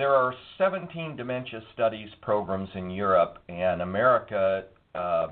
there 0.00 0.14
are 0.14 0.32
17 0.56 1.14
dementia 1.14 1.60
studies 1.74 2.08
programs 2.22 2.70
in 2.74 2.88
Europe, 2.88 3.36
and 3.50 3.82
America 3.82 4.64
uh, 4.94 5.26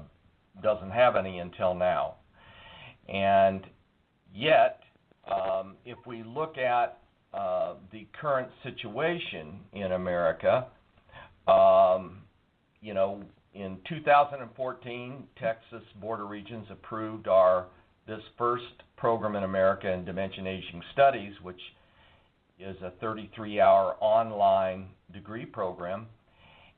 doesn't 0.63 0.91
have 0.91 1.17
any 1.17 1.39
until 1.39 1.75
now. 1.75 2.17
And 3.09 3.67
yet, 4.35 4.81
um, 5.27 5.77
if 5.87 5.97
we 6.07 6.23
look 6.23 6.59
at 6.59 6.99
uh, 7.33 7.77
the 7.93 8.07
current 8.21 8.51
situation 8.63 9.61
in 9.73 9.93
America, 9.93 10.67
um, 11.47 12.19
you 12.83 12.93
know, 12.93 13.23
in 13.55 13.79
2014, 13.89 15.25
Texas 15.41 15.83
Board 15.99 16.21
of 16.21 16.29
Regents 16.29 16.69
approved 16.71 17.27
our 17.27 17.69
this 18.07 18.21
first 18.37 18.65
program 18.99 19.35
in 19.35 19.45
America 19.45 19.91
in 19.91 20.05
Dementia 20.05 20.47
Aging 20.47 20.83
Studies, 20.93 21.33
which 21.43 21.61
is 22.59 22.77
a 22.83 22.93
33-hour 23.05 23.97
online 24.01 24.89
degree 25.13 25.47
program, 25.47 26.07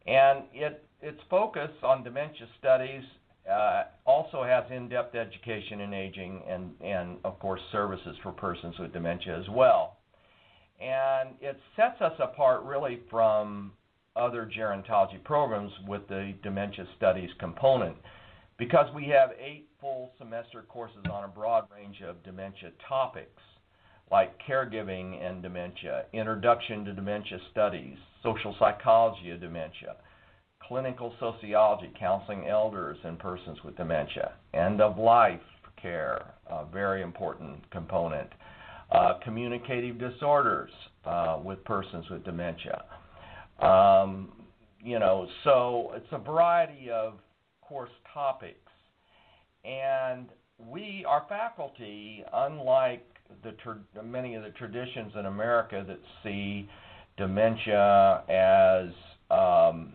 and 0.06 0.44
it 0.52 0.84
its 1.02 1.20
focus 1.30 1.70
on 1.82 2.04
dementia 2.04 2.46
studies 2.58 3.02
uh, 3.50 3.84
also 4.04 4.44
has 4.44 4.64
in-depth 4.70 5.14
education 5.14 5.80
in 5.80 5.94
aging 5.94 6.42
and 6.46 6.72
and 6.82 7.16
of 7.24 7.38
course 7.38 7.60
services 7.72 8.16
for 8.22 8.32
persons 8.32 8.74
with 8.78 8.92
dementia 8.92 9.38
as 9.38 9.48
well. 9.50 9.96
And 10.80 11.30
it 11.40 11.58
sets 11.76 12.00
us 12.00 12.12
apart 12.18 12.64
really 12.64 13.00
from 13.10 13.72
other 14.16 14.50
gerontology 14.56 15.22
programs 15.24 15.72
with 15.86 16.06
the 16.08 16.34
dementia 16.42 16.86
studies 16.96 17.30
component 17.38 17.96
because 18.58 18.86
we 18.94 19.06
have 19.08 19.30
eight 19.40 19.68
full 19.80 20.12
semester 20.18 20.62
courses 20.68 21.02
on 21.10 21.24
a 21.24 21.28
broad 21.28 21.66
range 21.74 22.02
of 22.06 22.22
dementia 22.22 22.70
topics 22.88 23.40
like 24.10 24.34
caregiving 24.46 25.22
and 25.24 25.42
dementia, 25.42 26.04
introduction 26.12 26.84
to 26.84 26.92
dementia 26.92 27.38
studies, 27.52 27.96
social 28.22 28.54
psychology 28.58 29.30
of 29.30 29.40
dementia, 29.40 29.96
clinical 30.66 31.14
sociology, 31.20 31.92
counseling 31.98 32.46
elders 32.46 32.96
and 33.04 33.18
persons 33.18 33.58
with 33.64 33.76
dementia, 33.76 34.32
end 34.54 34.80
of 34.80 34.98
life 34.98 35.40
care, 35.80 36.34
a 36.48 36.64
very 36.64 37.02
important 37.02 37.68
component, 37.70 38.28
uh, 38.92 39.14
communicative 39.24 39.98
disorders 39.98 40.70
uh, 41.04 41.38
with 41.42 41.62
persons 41.64 42.04
with 42.10 42.24
dementia. 42.24 42.82
Um, 43.60 44.32
you 44.82 44.98
know, 44.98 45.28
so 45.44 45.92
it's 45.94 46.06
a 46.12 46.18
variety 46.18 46.90
of 46.90 47.14
course 47.60 47.90
topics. 48.12 48.56
And 49.64 50.28
we, 50.58 51.04
our 51.06 51.24
faculty, 51.28 52.24
unlike 52.32 53.06
the 53.42 53.52
tra- 53.52 53.80
many 54.04 54.34
of 54.34 54.42
the 54.42 54.50
traditions 54.50 55.12
in 55.18 55.26
America 55.26 55.84
that 55.86 56.00
see 56.22 56.68
dementia 57.16 58.22
as 58.28 58.88
um, 59.30 59.92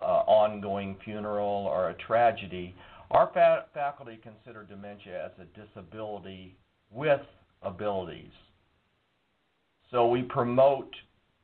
uh, 0.00 0.22
ongoing 0.26 0.96
funeral 1.04 1.66
or 1.66 1.90
a 1.90 1.94
tragedy, 1.94 2.74
our 3.10 3.30
fa- 3.32 3.66
faculty 3.72 4.18
consider 4.22 4.64
dementia 4.64 5.26
as 5.26 5.32
a 5.40 5.58
disability 5.58 6.56
with 6.90 7.20
abilities. 7.62 8.32
So 9.90 10.08
we 10.08 10.22
promote 10.22 10.90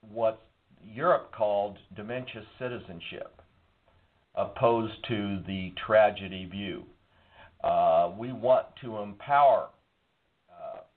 what 0.01 0.43
Europe 0.85 1.33
called 1.33 1.79
dementia 1.95 2.43
citizenship, 2.59 3.41
opposed 4.35 4.95
to 5.09 5.41
the 5.47 5.73
tragedy 5.87 6.47
view. 6.47 6.85
Uh, 7.63 8.11
we 8.19 8.33
want 8.33 8.67
to 8.83 8.99
empower 8.99 9.69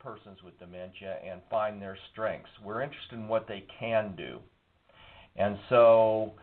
persons 0.05 0.38
with 0.43 0.57
dementia 0.59 1.17
and 1.27 1.41
find 1.50 1.81
their 1.81 1.97
strengths. 2.12 2.50
We're 2.63 2.83
interested 2.83 3.15
in 3.15 3.27
what 3.27 3.47
they 3.47 3.65
can 3.79 4.13
do. 4.15 4.39
And 5.35 5.57
so 5.67 6.33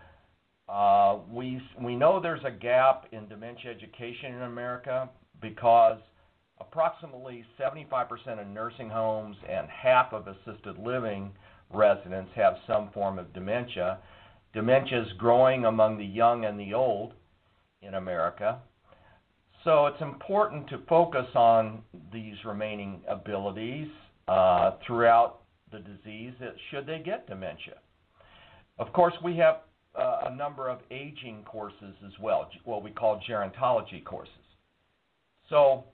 uh, 0.69 1.19
we, 1.31 1.63
we 1.81 1.95
know 1.95 2.21
there's 2.21 2.45
a 2.45 2.51
gap 2.51 3.07
in 3.13 3.29
dementia 3.29 3.71
education 3.71 4.35
in 4.35 4.43
America 4.43 5.09
because 5.41 5.99
approximately 6.61 7.45
75% 7.59 8.41
of 8.41 8.47
nursing 8.49 8.91
homes 8.91 9.37
and 9.49 9.69
half 9.69 10.13
of 10.13 10.27
assisted 10.27 10.77
living 10.79 11.31
residents 11.71 12.33
have 12.35 12.55
some 12.67 12.91
form 12.93 13.19
of 13.19 13.33
dementia. 13.33 13.99
Dementia 14.53 15.03
is 15.03 15.13
growing 15.19 15.65
among 15.65 15.99
the 15.99 16.05
young 16.05 16.45
and 16.45 16.59
the 16.59 16.75
old 16.75 17.15
in 17.81 17.95
America. 17.95 18.59
So 19.65 19.87
it's 19.87 20.01
important 20.01 20.69
to 20.71 20.79
focus 20.89 21.27
on 21.35 21.83
these 22.13 22.35
remaining 22.45 23.01
abilities 23.09 23.89
uh, 24.27 24.73
throughout 24.85 25.41
the 25.71 25.79
disease 25.79 26.33
should 26.71 26.87
they 26.87 26.99
get 26.99 27.29
dementia. 27.29 27.77
Of 28.79 28.93
course, 28.93 29.15
we 29.23 29.37
have 29.37 29.61
uh, 29.95 30.23
a 30.27 30.35
number 30.35 30.69
of 30.69 30.81
aging 30.91 31.45
courses 31.45 31.95
as 32.05 32.13
well, 32.21 32.49
what 32.65 32.83
we 32.83 32.91
call 32.91 33.21
gerontology 33.29 34.05
courses. 34.05 34.35
So 35.49 35.85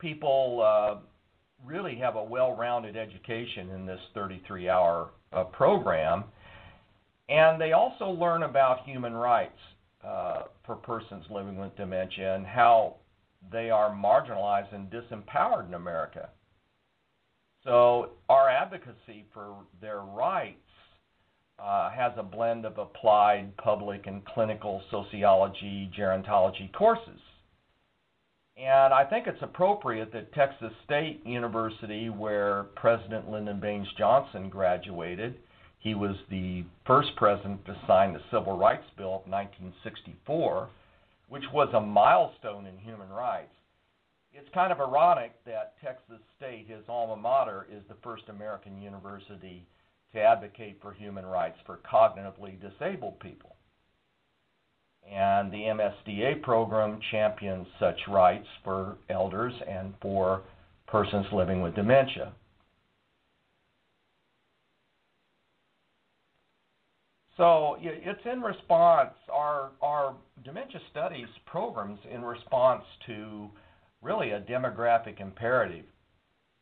people 0.00 0.62
uh, 0.64 0.96
really 1.64 1.96
have 1.96 2.16
a 2.16 2.24
well 2.24 2.56
rounded 2.56 2.96
education 2.96 3.70
in 3.70 3.86
this 3.86 4.00
33 4.14 4.68
hour 4.68 5.10
uh, 5.32 5.44
program, 5.44 6.24
and 7.28 7.60
they 7.60 7.72
also 7.72 8.06
learn 8.06 8.42
about 8.42 8.84
human 8.84 9.12
rights 9.12 9.58
uh, 10.06 10.42
for 10.64 10.76
persons 10.76 11.24
living 11.30 11.56
with 11.56 11.76
dementia 11.76 12.34
and 12.34 12.46
how 12.46 12.96
they 13.52 13.70
are 13.70 13.90
marginalized 13.90 14.74
and 14.74 14.90
disempowered 14.90 15.68
in 15.68 15.74
America. 15.74 16.28
So, 17.64 18.10
our 18.28 18.50
advocacy 18.50 19.24
for 19.32 19.56
their 19.80 20.00
rights 20.00 20.58
uh, 21.58 21.90
has 21.90 22.12
a 22.18 22.22
blend 22.22 22.66
of 22.66 22.78
applied, 22.78 23.56
public, 23.56 24.06
and 24.06 24.24
clinical 24.26 24.82
sociology, 24.90 25.90
gerontology 25.98 26.70
courses. 26.72 27.20
And 28.56 28.94
I 28.94 29.04
think 29.04 29.26
it's 29.26 29.42
appropriate 29.42 30.12
that 30.12 30.32
Texas 30.32 30.72
State 30.84 31.22
University, 31.26 32.08
where 32.08 32.64
President 32.76 33.30
Lyndon 33.30 33.60
Baines 33.60 33.88
Johnson 33.98 34.48
graduated, 34.48 35.36
He 35.84 35.94
was 35.94 36.16
the 36.30 36.64
first 36.86 37.14
president 37.14 37.62
to 37.66 37.76
sign 37.86 38.14
the 38.14 38.22
Civil 38.30 38.56
Rights 38.56 38.86
Bill 38.96 39.16
of 39.16 39.30
1964, 39.30 40.70
which 41.28 41.44
was 41.52 41.68
a 41.74 41.80
milestone 41.80 42.64
in 42.64 42.78
human 42.78 43.10
rights. 43.10 43.52
It's 44.32 44.48
kind 44.54 44.72
of 44.72 44.80
ironic 44.80 45.32
that 45.44 45.74
Texas 45.84 46.22
State, 46.38 46.66
his 46.68 46.82
alma 46.88 47.16
mater, 47.16 47.66
is 47.70 47.82
the 47.86 47.96
first 48.02 48.22
American 48.30 48.80
university 48.80 49.66
to 50.14 50.20
advocate 50.22 50.78
for 50.80 50.94
human 50.94 51.26
rights 51.26 51.58
for 51.66 51.78
cognitively 51.92 52.58
disabled 52.62 53.20
people. 53.20 53.54
And 55.06 55.52
the 55.52 55.64
MSDA 55.64 56.40
program 56.40 56.98
champions 57.10 57.66
such 57.78 58.00
rights 58.08 58.48
for 58.64 58.96
elders 59.10 59.52
and 59.68 59.92
for 60.00 60.40
persons 60.86 61.26
living 61.30 61.60
with 61.60 61.74
dementia. 61.74 62.32
So 67.36 67.76
it's 67.80 68.20
in 68.30 68.40
response, 68.40 69.10
our, 69.32 69.72
our 69.82 70.14
dementia 70.44 70.80
studies 70.90 71.26
programs 71.46 71.98
in 72.12 72.22
response 72.22 72.84
to 73.06 73.50
really 74.02 74.30
a 74.30 74.40
demographic 74.40 75.20
imperative. 75.20 75.86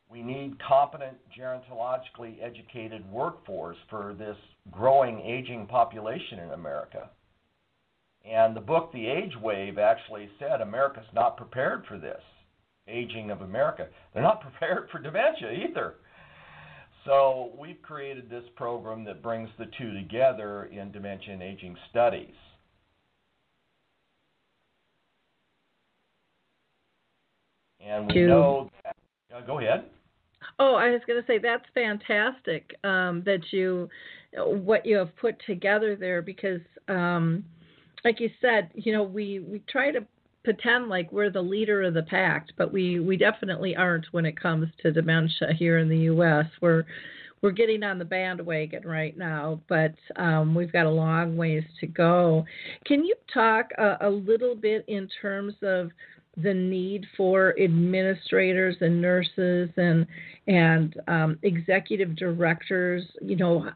We 0.08 0.22
need 0.22 0.56
competent, 0.66 1.16
gerontologically 1.38 2.42
educated 2.42 3.10
workforce 3.10 3.76
for 3.90 4.14
this 4.18 4.36
growing 4.70 5.20
aging 5.20 5.66
population 5.66 6.38
in 6.38 6.50
America. 6.50 7.10
And 8.24 8.54
the 8.54 8.60
book, 8.60 8.92
The 8.92 9.06
Age 9.06 9.32
Wave, 9.42 9.78
actually 9.78 10.30
said 10.38 10.60
America's 10.60 11.06
not 11.14 11.36
prepared 11.36 11.84
for 11.86 11.98
this 11.98 12.20
aging 12.88 13.30
of 13.30 13.42
America. 13.42 13.88
They're 14.12 14.22
not 14.22 14.40
prepared 14.58 14.88
for 14.90 14.98
dementia 14.98 15.50
either. 15.52 15.94
So 17.04 17.50
we've 17.58 17.80
created 17.82 18.30
this 18.30 18.44
program 18.54 19.04
that 19.04 19.22
brings 19.22 19.48
the 19.58 19.66
two 19.78 19.92
together 19.92 20.64
in 20.66 20.92
dementia 20.92 21.32
and 21.32 21.42
aging 21.42 21.76
studies. 21.90 22.34
And 27.84 28.06
we 28.06 28.22
know 28.22 28.70
that. 28.84 28.96
Uh, 29.34 29.40
go 29.40 29.58
ahead. 29.58 29.84
Oh, 30.58 30.74
I 30.74 30.90
was 30.90 31.00
going 31.06 31.20
to 31.20 31.26
say 31.26 31.38
that's 31.38 31.64
fantastic 31.74 32.74
um, 32.84 33.22
that 33.26 33.40
you 33.50 33.88
what 34.36 34.86
you 34.86 34.96
have 34.96 35.14
put 35.16 35.36
together 35.46 35.96
there 35.96 36.22
because, 36.22 36.60
um, 36.88 37.44
like 38.04 38.20
you 38.20 38.30
said, 38.40 38.70
you 38.74 38.92
know 38.92 39.02
we 39.02 39.40
we 39.40 39.62
try 39.68 39.90
to 39.90 40.04
pretend 40.44 40.88
like 40.88 41.10
we're 41.12 41.30
the 41.30 41.42
leader 41.42 41.82
of 41.82 41.94
the 41.94 42.02
pack, 42.02 42.48
but 42.56 42.72
we 42.72 43.00
we 43.00 43.16
definitely 43.16 43.76
aren't 43.76 44.06
when 44.12 44.26
it 44.26 44.40
comes 44.40 44.68
to 44.82 44.92
dementia 44.92 45.52
here 45.56 45.78
in 45.78 45.88
the 45.88 45.98
U.S. 45.98 46.46
We're 46.60 46.84
we're 47.42 47.50
getting 47.50 47.82
on 47.82 47.98
the 47.98 48.04
bandwagon 48.04 48.86
right 48.86 49.16
now, 49.18 49.60
but 49.68 49.94
um, 50.16 50.54
we've 50.54 50.72
got 50.72 50.86
a 50.86 50.90
long 50.90 51.36
ways 51.36 51.64
to 51.80 51.88
go. 51.88 52.44
Can 52.86 53.04
you 53.04 53.16
talk 53.34 53.70
a, 53.78 53.96
a 54.02 54.08
little 54.08 54.54
bit 54.54 54.84
in 54.86 55.08
terms 55.20 55.54
of 55.62 55.90
the 56.36 56.54
need 56.54 57.04
for 57.16 57.54
administrators 57.60 58.76
and 58.80 59.02
nurses 59.02 59.70
and 59.76 60.06
and 60.46 60.94
um, 61.08 61.38
executive 61.42 62.16
directors? 62.16 63.04
You 63.20 63.36
know, 63.36 63.70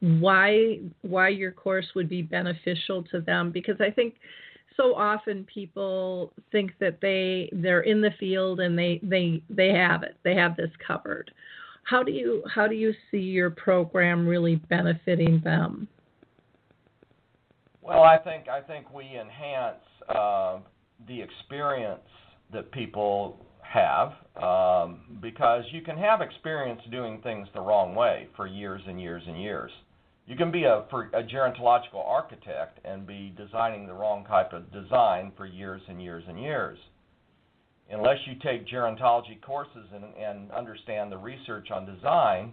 why 0.00 0.80
why 1.02 1.28
your 1.28 1.52
course 1.52 1.86
would 1.94 2.08
be 2.08 2.22
beneficial 2.22 3.02
to 3.04 3.20
them? 3.20 3.50
Because 3.50 3.80
I 3.80 3.90
think 3.90 4.14
so 4.76 4.94
often 4.94 5.44
people 5.52 6.32
think 6.52 6.72
that 6.80 7.00
they 7.00 7.48
they're 7.52 7.82
in 7.82 8.00
the 8.00 8.10
field 8.18 8.60
and 8.60 8.78
they 8.78 9.00
they 9.02 9.42
they 9.50 9.68
have 9.68 10.02
it. 10.02 10.16
They 10.22 10.34
have 10.34 10.56
this 10.56 10.70
covered 10.86 11.30
how 11.86 12.02
do 12.02 12.12
you 12.12 12.42
how 12.52 12.66
do 12.66 12.74
you 12.74 12.92
see 13.10 13.18
your 13.18 13.50
program 13.50 14.26
really 14.26 14.56
benefiting 14.56 15.40
them? 15.42 15.88
Well 17.80 18.02
i 18.02 18.18
think 18.18 18.48
i 18.48 18.60
think 18.60 18.92
we 18.92 19.04
enhance 19.04 19.82
uh, 20.08 20.58
the 21.06 21.22
experience 21.22 22.00
that 22.52 22.70
people 22.72 23.46
have 23.62 24.12
um, 24.42 25.18
because 25.20 25.64
you 25.72 25.82
can 25.82 25.96
have 25.96 26.20
experience 26.20 26.80
doing 26.90 27.20
things 27.22 27.48
the 27.54 27.60
wrong 27.60 27.94
way 27.94 28.28
for 28.36 28.46
years 28.46 28.80
and 28.86 29.00
years 29.00 29.22
and 29.26 29.40
years 29.40 29.70
you 30.26 30.36
can 30.36 30.50
be 30.50 30.64
a, 30.64 30.78
a 30.78 31.22
gerontological 31.22 32.04
architect 32.04 32.80
and 32.84 33.06
be 33.06 33.32
designing 33.36 33.86
the 33.86 33.94
wrong 33.94 34.24
type 34.24 34.52
of 34.52 34.72
design 34.72 35.32
for 35.36 35.46
years 35.46 35.80
and 35.88 36.02
years 36.02 36.24
and 36.28 36.40
years. 36.40 36.78
Unless 37.90 38.18
you 38.26 38.34
take 38.42 38.66
gerontology 38.66 39.40
courses 39.40 39.86
and, 39.94 40.04
and 40.16 40.50
understand 40.50 41.12
the 41.12 41.18
research 41.18 41.70
on 41.70 41.86
design 41.86 42.52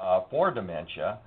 uh, 0.00 0.22
for 0.30 0.50
dementia 0.50 1.18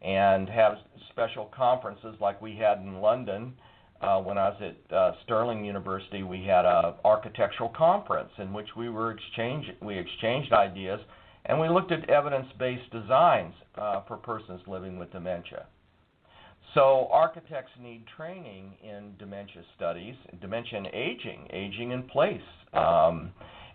and 0.00 0.48
have 0.48 0.78
special 1.10 1.50
conferences 1.54 2.16
like 2.18 2.40
we 2.40 2.56
had 2.56 2.78
in 2.78 3.00
London 3.00 3.52
uh, 4.00 4.18
when 4.20 4.36
I 4.36 4.48
was 4.48 4.60
at 4.62 4.96
uh, 4.96 5.12
Stirling 5.24 5.64
University, 5.64 6.22
we 6.22 6.44
had 6.44 6.64
an 6.64 6.94
architectural 7.04 7.68
conference 7.68 8.30
in 8.38 8.52
which 8.52 8.66
we 8.76 8.88
were 8.88 9.12
exchange 9.12 9.66
we 9.80 9.96
exchanged 9.96 10.52
ideas 10.52 11.00
and 11.46 11.58
we 11.58 11.68
looked 11.68 11.90
at 11.92 12.08
evidence-based 12.08 12.90
designs 12.90 13.54
uh, 13.76 14.02
for 14.06 14.16
persons 14.16 14.60
living 14.66 14.98
with 14.98 15.10
dementia. 15.12 15.66
So 16.74 17.08
architects 17.10 17.72
need 17.82 18.04
training 18.16 18.72
in 18.82 19.14
dementia 19.18 19.62
studies, 19.76 20.14
dementia 20.40 20.78
and 20.78 20.86
aging, 20.86 21.48
aging 21.52 21.90
in 21.90 22.04
place, 22.04 22.40
um, 22.72 23.30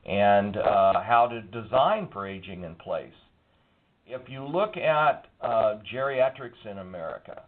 and 0.05 0.57
uh, 0.57 1.01
how 1.03 1.27
to 1.27 1.41
design 1.61 2.07
for 2.11 2.25
aging 2.25 2.63
in 2.63 2.75
place. 2.75 3.13
If 4.07 4.21
you 4.29 4.47
look 4.47 4.77
at 4.77 5.25
uh, 5.41 5.79
geriatrics 5.93 6.65
in 6.69 6.79
America, 6.79 7.43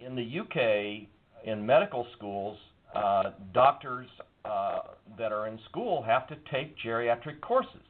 in 0.00 0.16
the 0.16 0.40
UK, 0.40 1.08
in 1.46 1.64
medical 1.64 2.06
schools, 2.16 2.58
uh, 2.94 3.30
doctors 3.54 4.08
uh, 4.44 4.80
that 5.16 5.32
are 5.32 5.46
in 5.46 5.58
school 5.70 6.02
have 6.02 6.26
to 6.26 6.36
take 6.50 6.74
geriatric 6.84 7.40
courses 7.40 7.80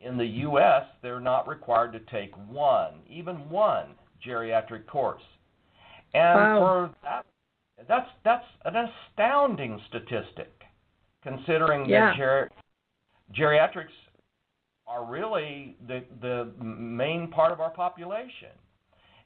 in 0.00 0.16
the 0.16 0.26
U.S., 0.26 0.84
they're 1.02 1.20
not 1.20 1.48
required 1.48 1.92
to 1.92 2.00
take 2.10 2.32
one, 2.48 3.00
even 3.08 3.48
one 3.48 3.86
geriatric 4.26 4.86
course. 4.86 5.22
And 6.14 6.38
wow. 6.38 6.58
for 6.58 6.94
that, 7.02 7.26
that's 7.86 8.08
that's 8.24 8.44
an 8.64 8.74
astounding 8.76 9.80
statistic, 9.88 10.52
considering 11.22 11.88
yeah. 11.88 12.10
that 12.10 12.16
ger- 12.16 12.50
geriatrics 13.36 13.94
are 14.86 15.04
really 15.04 15.76
the 15.86 16.04
the 16.22 16.50
main 16.62 17.28
part 17.28 17.52
of 17.52 17.60
our 17.60 17.70
population, 17.70 18.48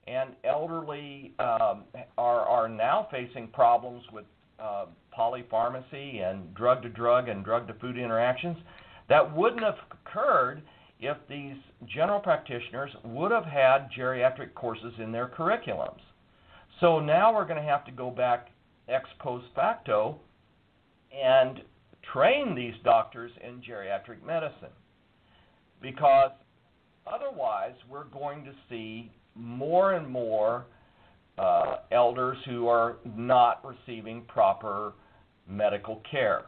and 0.06 0.30
elderly 0.44 1.34
um, 1.38 1.84
are 2.18 2.40
are 2.40 2.68
now 2.68 3.06
facing 3.10 3.48
problems 3.48 4.02
with 4.12 4.24
uh, 4.58 4.86
polypharmacy 5.16 6.22
and 6.22 6.52
drug 6.54 6.82
to 6.82 6.88
drug 6.88 7.28
and 7.28 7.44
drug 7.44 7.68
to 7.68 7.74
food 7.74 7.96
interactions 7.96 8.56
that 9.08 9.36
wouldn't 9.36 9.62
have 9.62 9.74
occurred 10.04 10.62
if 11.00 11.16
these 11.28 11.56
general 11.86 12.20
practitioners 12.20 12.90
would 13.04 13.32
have 13.32 13.44
had 13.44 13.88
geriatric 13.96 14.54
courses 14.54 14.92
in 14.98 15.10
their 15.10 15.26
curriculums. 15.26 16.00
So 16.80 17.00
now 17.00 17.34
we're 17.34 17.44
going 17.46 17.60
to 17.60 17.68
have 17.68 17.84
to 17.86 17.92
go 17.92 18.10
back 18.10 18.48
ex 18.88 19.08
post 19.18 19.46
facto 19.54 20.18
and 21.12 21.60
train 22.12 22.54
these 22.54 22.74
doctors 22.84 23.30
in 23.46 23.60
geriatric 23.60 24.24
medicine 24.24 24.74
because 25.80 26.30
otherwise 27.06 27.74
we're 27.90 28.04
going 28.04 28.44
to 28.44 28.52
see 28.68 29.10
more 29.34 29.94
and 29.94 30.08
more 30.08 30.66
uh, 31.38 31.76
elders 31.90 32.36
who 32.46 32.68
are 32.68 32.96
not 33.16 33.64
receiving 33.64 34.22
proper 34.22 34.92
medical 35.48 36.02
care. 36.10 36.42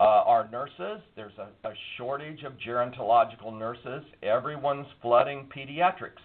Uh, 0.00 0.24
our 0.24 0.48
nurses, 0.50 1.02
there's 1.14 1.36
a, 1.36 1.68
a 1.68 1.72
shortage 1.98 2.42
of 2.44 2.54
gerontological 2.66 3.56
nurses. 3.56 4.02
Everyone's 4.22 4.86
flooding 5.02 5.46
pediatrics. 5.54 6.24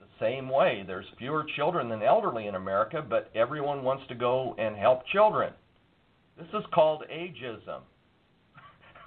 The 0.00 0.06
same 0.20 0.50
way, 0.50 0.84
there's 0.86 1.06
fewer 1.16 1.46
children 1.56 1.88
than 1.88 2.02
elderly 2.02 2.46
in 2.46 2.56
America, 2.56 3.02
but 3.08 3.30
everyone 3.34 3.84
wants 3.84 4.04
to 4.08 4.14
go 4.14 4.54
and 4.58 4.76
help 4.76 5.00
children. 5.06 5.54
This 6.36 6.48
is 6.48 6.62
called 6.74 7.04
ageism. 7.10 7.80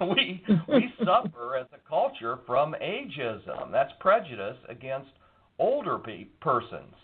we 0.00 0.42
we 0.66 0.92
suffer 1.04 1.56
as 1.56 1.66
a 1.72 1.88
culture 1.88 2.40
from 2.48 2.74
ageism. 2.82 3.70
That's 3.70 3.92
prejudice 4.00 4.56
against 4.68 5.10
older 5.60 5.98
pe- 5.98 6.24
persons. 6.40 6.94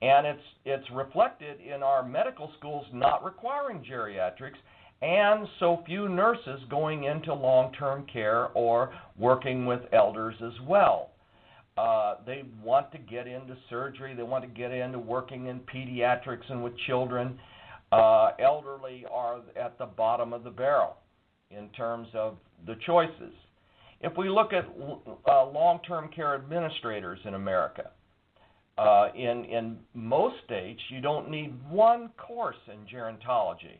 And 0.00 0.26
it's 0.26 0.42
it's 0.64 0.90
reflected 0.94 1.60
in 1.60 1.82
our 1.82 2.02
medical 2.02 2.50
schools 2.58 2.86
not 2.94 3.22
requiring 3.22 3.84
geriatrics 3.84 4.56
and 5.02 5.46
so 5.58 5.82
few 5.86 6.08
nurses 6.08 6.60
going 6.68 7.04
into 7.04 7.32
long 7.32 7.72
term 7.72 8.04
care 8.12 8.48
or 8.48 8.92
working 9.18 9.66
with 9.66 9.80
elders 9.92 10.34
as 10.44 10.52
well. 10.68 11.10
Uh, 11.76 12.16
they 12.26 12.42
want 12.62 12.92
to 12.92 12.98
get 12.98 13.26
into 13.26 13.56
surgery, 13.70 14.14
they 14.14 14.22
want 14.22 14.44
to 14.44 14.50
get 14.50 14.70
into 14.70 14.98
working 14.98 15.46
in 15.46 15.60
pediatrics 15.60 16.50
and 16.50 16.62
with 16.62 16.76
children. 16.86 17.38
Uh, 17.92 18.30
elderly 18.38 19.04
are 19.10 19.40
at 19.56 19.76
the 19.78 19.86
bottom 19.86 20.32
of 20.32 20.44
the 20.44 20.50
barrel 20.50 20.96
in 21.50 21.68
terms 21.70 22.06
of 22.14 22.36
the 22.66 22.76
choices. 22.86 23.34
If 24.00 24.16
we 24.16 24.28
look 24.28 24.52
at 24.52 24.66
uh, 25.26 25.46
long 25.46 25.80
term 25.86 26.08
care 26.14 26.34
administrators 26.34 27.18
in 27.24 27.34
America, 27.34 27.90
Uh, 28.78 29.08
in 29.14 29.44
in 29.44 29.76
most 29.94 30.36
states, 30.46 30.80
you 30.88 31.00
don't 31.02 31.28
need 31.28 31.52
one 31.68 32.08
course 32.16 32.62
in 32.72 32.78
gerontology 32.86 33.78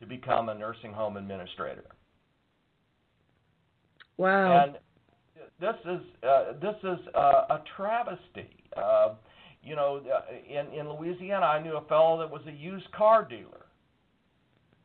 to 0.00 0.06
become 0.06 0.48
a 0.48 0.54
nursing 0.54 0.92
home 0.92 1.16
administrator. 1.16 1.84
Wow. 4.16 4.64
And 4.64 4.78
this 5.60 5.74
is 5.84 6.00
uh, 6.22 6.52
this 6.60 6.76
is 6.82 6.98
uh, 7.14 7.46
a 7.50 7.62
travesty. 7.76 8.64
Uh, 8.76 9.14
you 9.62 9.76
know, 9.76 10.00
uh, 10.04 10.22
in 10.48 10.78
in 10.78 10.88
Louisiana, 10.90 11.46
I 11.46 11.62
knew 11.62 11.76
a 11.76 11.84
fellow 11.86 12.18
that 12.18 12.30
was 12.30 12.42
a 12.46 12.52
used 12.52 12.90
car 12.92 13.26
dealer, 13.28 13.66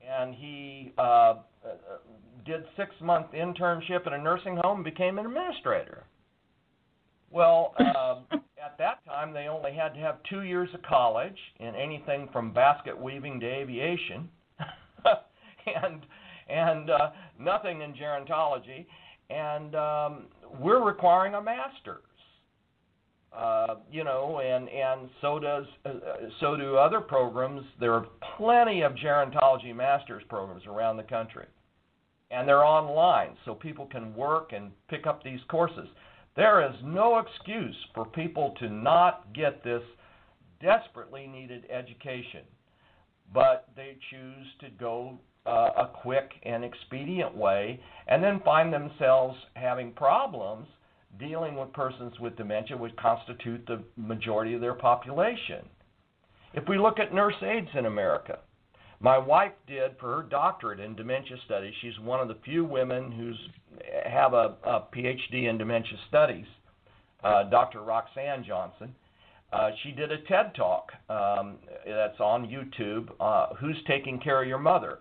and 0.07 0.33
he 0.33 0.93
uh, 0.97 1.01
uh, 1.01 1.35
did 2.45 2.63
six 2.77 2.91
month 3.01 3.27
internship 3.33 4.07
at 4.07 4.13
a 4.13 4.17
nursing 4.17 4.57
home 4.63 4.77
and 4.77 4.85
became 4.85 5.19
an 5.19 5.25
administrator. 5.25 6.05
Well, 7.31 7.75
uh, 7.79 8.21
at 8.33 8.77
that 8.77 9.05
time, 9.05 9.33
they 9.33 9.47
only 9.47 9.73
had 9.73 9.93
to 9.93 9.99
have 9.99 10.17
two 10.29 10.41
years 10.41 10.69
of 10.73 10.81
college 10.83 11.37
in 11.59 11.75
anything 11.75 12.29
from 12.31 12.53
basket 12.53 12.99
weaving 12.99 13.39
to 13.41 13.45
aviation, 13.45 14.29
and 15.83 16.05
and 16.47 16.89
uh, 16.89 17.11
nothing 17.39 17.81
in 17.81 17.93
gerontology 17.93 18.85
and 19.29 19.75
um, 19.75 20.25
we're 20.59 20.83
requiring 20.83 21.35
a 21.35 21.41
master's. 21.41 22.03
Uh, 23.31 23.75
you 23.91 24.03
know, 24.03 24.39
and 24.39 24.67
and 24.69 25.07
so 25.21 25.37
does 25.37 25.65
uh, 25.85 25.91
so 26.39 26.57
do 26.57 26.77
other 26.77 26.99
programs. 26.99 27.61
There 27.79 27.93
are 27.93 28.07
plenty 28.37 28.81
of 28.81 28.93
gerontology 28.93 29.75
master's 29.75 30.23
programs 30.29 30.65
around 30.65 30.97
the 30.97 31.03
country, 31.03 31.45
and 32.31 32.47
they're 32.47 32.65
online, 32.65 33.37
so 33.45 33.53
people 33.53 33.85
can 33.85 34.15
work 34.15 34.51
and 34.51 34.71
pick 34.89 35.05
up 35.05 35.23
these 35.23 35.39
courses. 35.47 35.87
There 36.35 36.67
is 36.67 36.75
no 36.83 37.19
excuse 37.19 37.75
for 37.93 38.03
people 38.03 38.55
to 38.61 38.67
not 38.67 39.31
get 39.35 39.63
this 39.63 39.83
desperately 40.59 41.27
needed 41.27 41.67
education, 41.69 42.41
but 43.33 43.67
they 43.75 43.97
choose 44.09 44.47
to 44.61 44.69
go 44.79 45.19
uh, 45.45 45.69
a 45.77 45.89
quick 46.01 46.31
and 46.43 46.63
expedient 46.63 47.35
way, 47.35 47.79
and 48.07 48.23
then 48.23 48.41
find 48.43 48.71
themselves 48.71 49.37
having 49.55 49.91
problems 49.93 50.67
dealing 51.19 51.55
with 51.55 51.73
persons 51.73 52.13
with 52.19 52.37
dementia, 52.37 52.77
which 52.77 52.95
constitute 52.97 53.65
the 53.65 53.83
majority 53.97 54.53
of 54.53 54.61
their 54.61 54.75
population. 54.75 55.65
If 56.53 56.67
we 56.67 56.77
look 56.77 56.99
at 56.99 57.13
nurse 57.13 57.35
aides 57.41 57.69
in 57.75 57.85
America, 57.85 58.39
my 58.99 59.17
wife 59.17 59.53
did 59.67 59.91
for 59.99 60.17
her 60.17 60.23
doctorate 60.23 60.79
in 60.79 60.95
dementia 60.95 61.37
studies. 61.45 61.73
She's 61.81 61.97
one 62.01 62.19
of 62.19 62.27
the 62.27 62.37
few 62.43 62.65
women 62.65 63.11
who's 63.11 63.39
have 64.05 64.33
a, 64.33 64.55
a 64.63 64.83
PhD 64.93 65.49
in 65.49 65.57
dementia 65.57 65.97
studies. 66.09 66.45
Uh, 67.23 67.43
Dr. 67.49 67.81
Roxanne 67.81 68.43
Johnson. 68.45 68.93
Uh, 69.51 69.71
she 69.83 69.91
did 69.91 70.11
a 70.11 70.19
TED 70.23 70.53
talk 70.55 70.91
um, 71.09 71.57
that's 71.85 72.19
on 72.19 72.47
YouTube. 72.47 73.09
Uh, 73.19 73.55
Who's 73.55 73.77
taking 73.87 74.19
care 74.19 74.41
of 74.41 74.47
your 74.47 74.59
mother? 74.59 74.99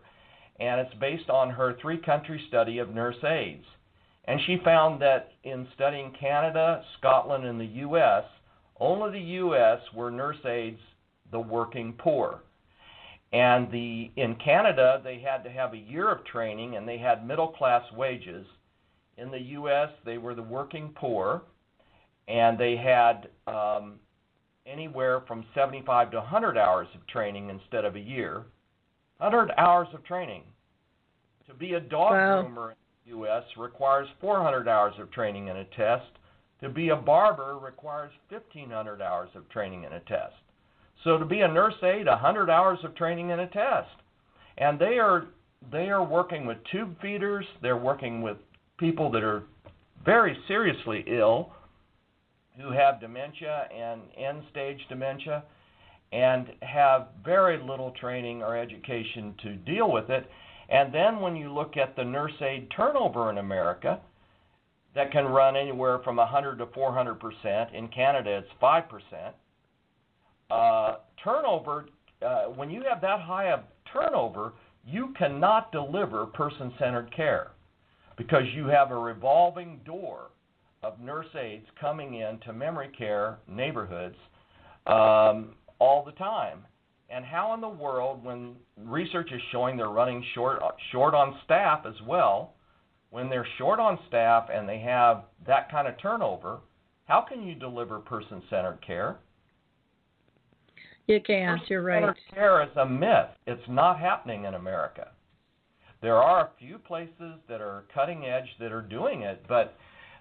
and 0.61 0.81
it's 0.81 0.95
based 0.95 1.31
on 1.31 1.51
her 1.51 1.77
three 1.81 1.99
country 1.99 2.41
study 2.49 2.79
of 2.79 2.95
nurse 2.95 3.23
aides. 3.25 3.65
And 4.25 4.41
she 4.47 4.59
found 4.65 5.01
that 5.01 5.33
in 5.45 5.67
studying 5.75 6.13
Canada, 6.19 6.83
Scotland, 6.99 7.45
and 7.45 7.61
the 7.61 7.65
U.S., 7.65 8.25
only 8.79 9.19
the 9.19 9.27
U.S. 9.27 9.79
were 9.95 10.11
nurse 10.11 10.45
aides 10.45 10.81
the 11.31 11.41
working 11.41 11.95
poor. 11.97 12.43
And 13.33 13.71
the 13.71 14.11
in 14.17 14.37
Canada, 14.37 15.01
they 15.05 15.19
had 15.21 15.45
to 15.45 15.51
have 15.51 15.73
a 15.75 15.79
year 15.79 16.11
of 16.11 16.25
training 16.25 16.77
and 16.77 16.89
they 16.89 16.99
had 16.99 17.27
middle 17.27 17.49
class 17.49 17.83
wages. 17.95 18.47
In 19.17 19.31
the 19.31 19.41
U.S., 19.41 19.89
they 20.05 20.17
were 20.17 20.35
the 20.35 20.43
working 20.43 20.93
poor, 20.95 21.43
and 22.29 22.57
they 22.57 22.77
had 22.77 23.29
um, 23.53 23.95
anywhere 24.71 25.23
from 25.27 25.45
75 25.55 26.11
to 26.13 26.19
100 26.19 26.59
hours 26.59 26.89
of 26.95 27.07
training 27.07 27.51
instead 27.51 27.85
of 27.85 27.97
a 27.97 28.01
year. 28.01 28.45
100 29.19 29.53
hours 29.57 29.89
of 29.95 30.05
training. 30.05 30.43
To 31.49 31.55
be 31.55 31.75
a 31.75 31.81
dog 31.81 32.13
wow. 32.13 32.43
groomer 32.43 32.71
in 32.71 32.77
the 33.05 33.11
U.S. 33.19 33.43
requires 33.57 34.09
400 34.21 34.69
hours 34.69 34.95
of 35.01 35.11
training 35.11 35.49
and 35.49 35.59
a 35.59 35.65
test. 35.65 36.11
To 36.61 36.69
be 36.69 36.91
a 36.91 36.97
barber 36.97 37.59
requires 37.59 38.13
1,500 38.29 39.01
hours 39.01 39.31
of 39.35 39.49
training 39.49 39.85
and 39.85 39.95
a 39.95 40.01
test. 40.01 40.35
So 41.05 41.17
to 41.17 41.25
be 41.25 41.41
a 41.41 41.49
nurse 41.49 41.75
aide, 41.83 42.07
100 42.07 42.51
hours 42.51 42.79
of 42.85 42.95
training 42.97 43.33
and 43.33 43.41
a 43.41 43.47
test. 43.47 43.89
And 44.59 44.79
they 44.79 44.99
are 44.99 45.27
they 45.73 45.89
are 45.91 46.05
working 46.05 46.47
with 46.47 46.59
tube 46.71 47.01
feeders. 47.01 47.45
They're 47.63 47.77
working 47.77 48.23
with 48.23 48.37
people 48.79 49.11
that 49.13 49.25
are 49.25 49.43
very 50.05 50.37
seriously 50.47 51.05
ill, 51.07 51.51
who 52.61 52.73
have 52.73 53.01
dementia 53.01 53.69
and 53.75 54.03
end 54.17 54.43
stage 54.51 54.81
dementia 54.89 55.45
and 56.13 56.49
have 56.63 57.09
very 57.25 57.63
little 57.63 57.93
training 58.01 58.43
or 58.43 58.57
education 58.57 59.35
to 59.43 59.55
deal 59.57 59.91
with 59.93 60.11
it. 60.11 60.29
And 60.71 60.93
then 60.93 61.21
when 61.21 61.37
you 61.37 61.53
look 61.53 61.77
at 61.77 61.97
the 61.97 62.05
nurse 62.05 62.33
aide 62.41 62.69
turnover 62.75 63.31
in 63.31 63.39
America, 63.39 64.01
that 64.95 65.13
can 65.13 65.27
run 65.27 65.57
anywhere 65.57 66.01
from 66.03 66.17
100 66.17 66.57
to 66.59 66.67
400 66.75 67.15
percent. 67.21 67.75
In 67.75 67.89
Canada, 67.89 68.39
it's 68.39 68.49
5 68.61 68.85
percent. 68.89 69.35
Uh, 70.51 70.97
turnover, 71.23 71.87
uh, 72.27 72.45
when 72.45 72.71
you 72.71 72.83
have 72.89 73.01
that 73.03 73.21
high 73.21 73.53
of 73.53 73.61
turnover, 73.93 74.55
you 74.87 75.15
cannot 75.19 75.71
deliver 75.73 76.25
person 76.27 76.73
centered 76.79 77.15
care 77.15 77.53
because 78.17 78.45
you 78.55 78.67
have 78.67 78.91
a 78.91 78.99
revolving 78.99 79.81
door 79.85 80.31
of 80.83 81.01
nurse 81.01 81.27
aides 81.35 81.67
coming 81.81 82.15
in 82.15 82.39
to 82.41 82.53
memory 82.53 82.91
care 82.97 83.39
neighborhoods 83.49 84.17
um, 84.87 85.55
all 85.79 86.05
the 86.05 86.13
time. 86.13 86.65
And 87.11 87.25
how 87.25 87.55
in 87.55 87.61
the 87.61 87.69
world, 87.69 88.23
when 88.23 88.55
research 88.77 89.33
is 89.33 89.41
showing 89.51 89.77
they're 89.77 89.89
running 89.89 90.23
short 90.35 90.61
short 90.93 91.15
on 91.15 91.39
staff 91.45 91.87
as 91.87 91.95
well, 92.07 92.55
when 93.11 93.31
they're 93.31 93.47
short 93.57 93.81
on 93.81 93.99
staff 94.09 94.49
and 94.53 94.69
they 94.69 94.79
have 94.81 95.25
that 95.47 95.71
kind 95.71 95.89
of 95.89 95.95
turnover, 96.01 96.59
how 97.07 97.23
can 97.23 97.43
you 97.43 97.55
deliver 97.55 97.99
person-centered 97.99 98.79
care? 98.87 99.17
You 101.07 101.21
can't. 101.21 101.63
You're 101.69 101.83
right. 101.83 102.15
Care 102.35 102.63
is 102.63 102.69
a 102.77 102.85
myth. 102.85 103.31
It's 103.47 103.63
not 103.67 103.99
happening 103.99 104.45
in 104.45 104.53
America. 104.53 105.09
There 106.03 106.17
are 106.17 106.43
a 106.43 106.51
few 106.59 106.79
places 106.79 107.41
that 107.49 107.63
are 107.63 107.85
cutting 107.95 108.27
edge 108.27 108.49
that 108.61 108.71
are 108.73 108.83
doing 108.83 109.23
it, 109.23 109.43
but 109.49 109.75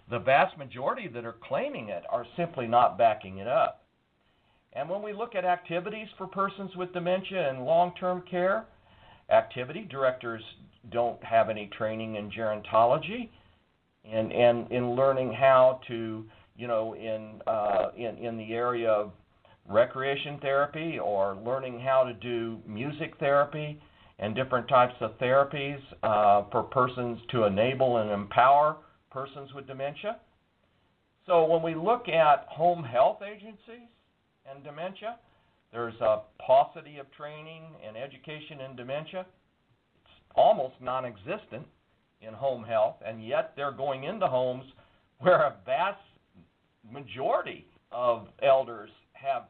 the 0.09 0.19
vast 0.19 0.57
majority 0.57 1.07
that 1.07 1.25
are 1.25 1.35
claiming 1.43 1.89
it 1.89 2.03
are 2.09 2.25
simply 2.35 2.67
not 2.67 2.97
backing 2.97 3.39
it 3.39 3.47
up. 3.47 3.83
And 4.73 4.89
when 4.89 5.01
we 5.01 5.13
look 5.13 5.35
at 5.35 5.43
activities 5.43 6.07
for 6.17 6.27
persons 6.27 6.75
with 6.75 6.93
dementia 6.93 7.49
and 7.49 7.65
long 7.65 7.93
term 7.99 8.23
care, 8.29 8.65
activity 9.29 9.87
directors 9.89 10.41
don't 10.91 11.21
have 11.23 11.49
any 11.49 11.69
training 11.77 12.15
in 12.15 12.31
gerontology 12.31 13.29
and, 14.05 14.31
and 14.31 14.71
in 14.71 14.95
learning 14.95 15.33
how 15.33 15.81
to, 15.87 16.23
you 16.55 16.67
know, 16.67 16.95
in, 16.95 17.41
uh, 17.47 17.89
in, 17.97 18.17
in 18.17 18.37
the 18.37 18.53
area 18.53 18.89
of 18.89 19.11
recreation 19.67 20.39
therapy 20.41 20.97
or 20.97 21.35
learning 21.45 21.79
how 21.79 22.03
to 22.03 22.13
do 22.13 22.57
music 22.65 23.13
therapy 23.19 23.81
and 24.19 24.33
different 24.33 24.67
types 24.69 24.95
of 25.01 25.17
therapies 25.19 25.79
uh, 26.03 26.43
for 26.51 26.63
persons 26.63 27.19
to 27.31 27.43
enable 27.43 27.97
and 27.97 28.09
empower 28.09 28.77
persons 29.17 29.53
with 29.53 29.67
dementia. 29.67 30.17
So 31.25 31.45
when 31.45 31.61
we 31.61 31.75
look 31.75 32.07
at 32.07 32.45
home 32.49 32.83
health 32.83 33.19
agencies, 33.21 33.89
and 34.49 34.63
dementia. 34.63 35.17
There's 35.71 35.99
a 36.01 36.21
paucity 36.39 36.97
of 36.97 37.11
training 37.11 37.63
and 37.85 37.97
education 37.97 38.61
in 38.61 38.75
dementia. 38.75 39.25
It's 40.01 40.13
almost 40.35 40.75
non 40.81 41.05
existent 41.05 41.65
in 42.21 42.33
home 42.33 42.63
health, 42.63 42.95
and 43.05 43.25
yet 43.25 43.53
they're 43.55 43.71
going 43.71 44.05
into 44.05 44.27
homes 44.27 44.65
where 45.19 45.41
a 45.41 45.55
vast 45.65 45.99
majority 46.91 47.67
of 47.91 48.27
elders 48.41 48.89
have 49.13 49.43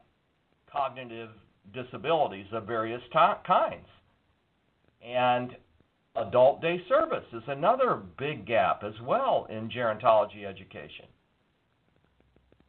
cognitive 0.70 1.30
disabilities 1.72 2.46
of 2.52 2.66
various 2.66 3.02
t- 3.12 3.18
kinds. 3.46 3.86
And 5.06 5.56
adult 6.18 6.60
day 6.60 6.82
service 6.88 7.24
is 7.32 7.42
another 7.46 8.00
big 8.18 8.46
gap 8.46 8.82
as 8.84 8.94
well 9.02 9.46
in 9.50 9.68
gerontology 9.70 10.44
education. 10.44 11.06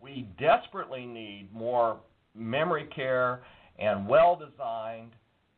We 0.02 0.28
desperately 0.40 1.06
need 1.06 1.50
more 1.54 1.98
memory 2.36 2.88
care, 2.96 3.42
and 3.78 4.08
well 4.08 4.36
designed 4.36 5.12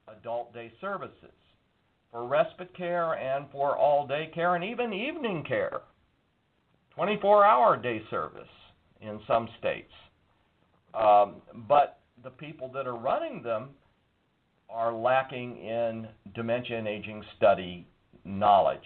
adult 0.08 0.54
day 0.54 0.72
services 0.82 1.32
for 2.12 2.28
respite 2.28 2.76
care 2.76 3.14
and 3.14 3.46
for 3.52 3.78
all 3.78 4.06
day 4.06 4.30
care 4.34 4.56
and 4.56 4.64
even 4.64 4.94
evening 4.94 5.44
care. 5.48 5.82
24 6.96 7.46
hour 7.46 7.78
day 7.78 8.02
service 8.10 8.48
in 9.02 9.20
some 9.28 9.48
states. 9.60 9.92
Um, 10.94 11.36
but 11.68 12.00
the 12.24 12.30
people 12.30 12.70
that 12.74 12.86
are 12.86 12.98
running 12.98 13.42
them 13.42 13.70
are 14.74 14.94
lacking 14.94 15.58
in 15.58 16.08
dementia 16.34 16.78
and 16.78 16.88
aging 16.88 17.24
study 17.38 17.88
knowledge. 18.24 18.80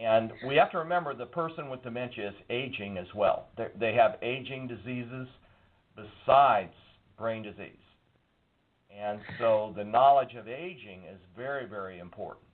And 0.00 0.32
we 0.46 0.54
have 0.56 0.70
to 0.72 0.78
remember 0.78 1.14
the 1.14 1.26
person 1.26 1.70
with 1.70 1.82
dementia 1.82 2.28
is 2.28 2.34
aging 2.50 2.98
as 2.98 3.06
well. 3.16 3.48
They're, 3.56 3.72
they 3.78 3.94
have 3.94 4.16
aging 4.22 4.68
diseases 4.68 5.26
besides 5.96 6.72
brain 7.16 7.42
disease. 7.42 7.72
And 8.96 9.20
so 9.38 9.74
the 9.76 9.84
knowledge 9.84 10.34
of 10.34 10.48
aging 10.48 11.02
is 11.12 11.18
very, 11.36 11.66
very 11.66 11.98
important. 11.98 12.44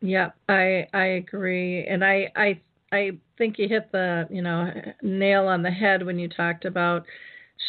Yeah, 0.00 0.30
I 0.48 0.86
I 0.92 1.04
agree, 1.04 1.86
and 1.86 2.04
I 2.04 2.30
I 2.36 2.60
I 2.92 3.12
think 3.38 3.58
you 3.58 3.66
hit 3.66 3.90
the 3.92 4.28
you 4.30 4.42
know 4.42 4.70
nail 5.02 5.46
on 5.46 5.62
the 5.62 5.70
head 5.70 6.04
when 6.04 6.18
you 6.18 6.28
talked 6.28 6.66
about 6.66 7.06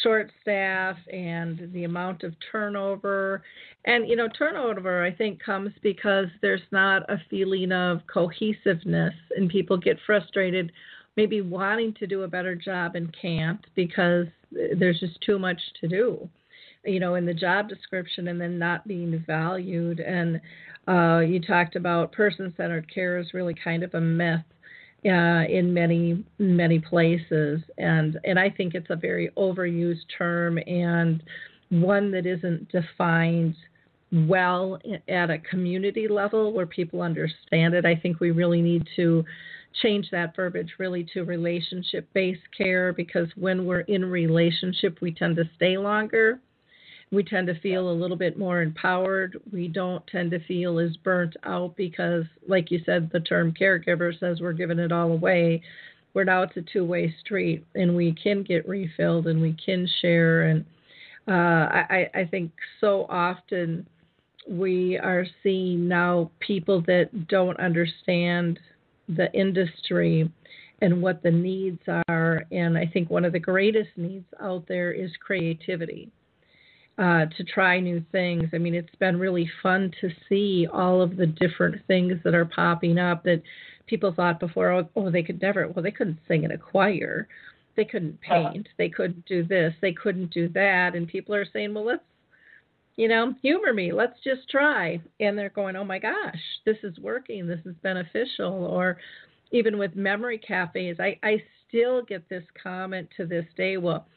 short 0.04 0.32
staff 0.42 0.98
and 1.12 1.70
the 1.74 1.84
amount 1.84 2.24
of 2.24 2.34
turnover. 2.52 3.44
And, 3.86 4.08
you 4.08 4.16
know, 4.16 4.28
turnover, 4.28 5.04
I 5.04 5.12
think, 5.12 5.42
comes 5.44 5.72
because 5.82 6.28
there's 6.42 6.62
not 6.72 7.10
a 7.10 7.22
feeling 7.30 7.72
of 7.72 8.02
cohesiveness 8.12 9.14
and 9.36 9.50
people 9.50 9.78
get 9.78 9.98
frustrated, 10.06 10.72
maybe 11.16 11.42
wanting 11.42 11.94
to 11.96 12.08
do 12.08 12.24
a 12.24 12.28
better 12.28 12.56
job 12.56 12.96
and 12.96 13.16
can't 13.20 13.66
because 13.76 14.28
there's 14.52 15.00
just 15.00 15.20
too 15.22 15.40
much 15.40 15.60
to 15.82 15.88
do, 15.88 16.30
you 16.86 17.00
know, 17.00 17.16
in 17.16 17.26
the 17.26 17.34
job 17.34 17.70
description 17.70 18.28
and 18.28 18.40
then 18.40 18.60
not 18.60 18.88
being 18.88 19.24
valued. 19.26 20.00
And 20.00 20.40
uh, 20.88 21.20
you 21.20 21.40
talked 21.42 21.76
about 21.76 22.12
person 22.12 22.54
centered 22.56 22.94
care 22.94 23.18
is 23.18 23.34
really 23.34 23.56
kind 23.62 23.84
of 23.84 23.94
a 23.94 24.02
myth 24.02 24.44
uh, 25.06 25.46
in 25.48 25.74
many 25.74 26.24
many 26.40 26.80
places, 26.80 27.62
and 27.78 28.20
and 28.24 28.40
I 28.40 28.50
think 28.50 28.74
it's 28.74 28.90
a 28.90 28.96
very 28.96 29.30
overused 29.38 30.06
term 30.18 30.58
and 30.68 31.22
one 31.70 32.12
that 32.12 32.26
isn't 32.26 32.72
defined 32.72 33.56
well 34.12 34.80
at 35.10 35.30
a 35.30 35.38
community 35.40 36.08
level 36.08 36.54
where 36.54 36.66
people 36.66 37.02
understand 37.02 37.74
it. 37.74 37.86
I 37.86 37.96
think 37.96 38.20
we 38.20 38.32
really 38.32 38.62
need 38.62 38.88
to 38.96 39.24
change 39.82 40.10
that 40.12 40.36
verbiage 40.36 40.74
really 40.80 41.06
to 41.14 41.24
relationship 41.24 42.08
based 42.14 42.42
care 42.58 42.94
because 42.94 43.28
when 43.36 43.66
we're 43.66 43.82
in 43.82 44.06
relationship, 44.06 45.00
we 45.02 45.14
tend 45.14 45.36
to 45.36 45.44
stay 45.56 45.78
longer 45.78 46.40
we 47.12 47.24
tend 47.24 47.48
to 47.48 47.60
feel 47.62 47.90
a 47.90 47.94
little 47.94 48.18
bit 48.18 48.38
more 48.38 48.62
empowered. 48.62 49.40
We 49.52 49.68
don't 49.68 50.06
tend 50.08 50.32
to 50.32 50.44
feel 50.46 50.80
as 50.80 50.98
burnt 50.98 51.36
out 51.44 51.76
because, 51.78 52.26
like 52.48 52.70
you 52.70 52.82
said, 52.86 53.10
the 53.12 53.22
term 53.22 53.54
caregiver 53.54 54.18
says 54.20 54.42
we're 54.42 54.54
giving 54.54 54.80
it 54.80 54.92
all 54.92 55.12
away. 55.12 55.62
Where 56.14 56.26
now 56.26 56.44
it's 56.44 56.58
a 56.58 56.62
two 56.62 56.84
way 56.84 57.14
street 57.22 57.66
and 57.76 57.96
we 57.96 58.14
can 58.14 58.44
get 58.44 58.68
refilled 58.68 59.28
and 59.28 59.42
we 59.42 59.56
can 59.64 59.88
share. 60.02 60.48
And 60.48 60.66
uh, 61.28 61.32
I, 61.32 62.10
I 62.14 62.26
think 62.26 62.52
so 62.82 63.06
often 63.08 63.88
we 64.50 64.98
are 64.98 65.26
seeing 65.44 65.88
now 65.88 66.32
people 66.40 66.82
that 66.88 67.28
don't 67.28 67.60
understand 67.60 68.60
the 69.08 69.32
industry 69.34 70.30
and 70.82 71.02
what 71.02 71.24
the 71.24 71.32
needs 71.32 71.82
are. 72.08 72.44
And 72.52 72.78
I 72.78 72.86
think 72.86 73.10
one 73.10 73.24
of 73.24 73.32
the 73.32 73.40
greatest 73.40 73.90
needs 73.96 74.26
out 74.42 74.68
there 74.68 74.92
is 74.92 75.12
creativity 75.26 76.12
uh, 76.98 77.26
to 77.38 77.44
try 77.44 77.80
new 77.80 78.04
things. 78.12 78.50
I 78.54 78.58
mean, 78.58 78.74
it's 78.74 78.96
been 79.00 79.20
really 79.20 79.50
fun 79.62 79.92
to 80.02 80.10
see 80.28 80.68
all 80.72 81.02
of 81.02 81.16
the 81.16 81.28
different 81.28 81.86
things 81.86 82.14
that 82.24 82.34
are 82.34 82.46
popping 82.46 82.98
up 82.98 83.24
that 83.24 83.44
people 83.86 84.14
thought 84.14 84.40
before, 84.40 84.72
oh, 84.72 84.90
oh 84.96 85.12
they 85.12 85.24
could 85.24 85.42
never, 85.42 85.68
well, 85.68 85.84
they 85.84 85.92
couldn't 85.92 86.20
sing 86.28 86.44
in 86.44 86.52
a 86.52 86.58
choir. 86.58 87.28
They 87.76 87.86
couldn't 87.86 88.20
uh-huh. 88.30 88.52
paint. 88.52 88.70
They 88.78 88.90
couldn't 88.90 89.26
do 89.26 89.44
this. 89.44 89.74
They 89.82 89.94
couldn't 89.94 90.34
do 90.34 90.50
that. 90.50 90.96
And 90.96 91.08
people 91.08 91.36
are 91.36 91.46
saying, 91.54 91.74
well, 91.74 91.86
let's, 91.86 92.04
you 92.96 93.08
know, 93.08 93.36
humor 93.44 93.74
me. 93.74 93.92
Let's 93.92 94.20
just 94.24 94.50
try. 94.50 95.00
And 95.20 95.38
they're 95.38 95.50
going, 95.50 95.76
oh 95.76 95.86
my 95.86 96.00
gosh, 96.00 96.42
this 96.66 96.78
is 96.82 96.98
working. 96.98 97.48
This 97.48 97.60
is 97.66 97.76
beneficial. 97.84 98.66
Or 98.66 98.98
even 99.52 99.78
with 99.78 99.96
memory 99.96 100.40
cafes, 100.40 100.98
I, 101.00 101.20
I 101.22 101.44
still 101.68 102.02
get 102.02 102.28
this 102.28 102.44
comment 102.62 103.08
to 103.18 103.28
this 103.28 103.46
day. 103.56 103.78
Well, 103.78 104.08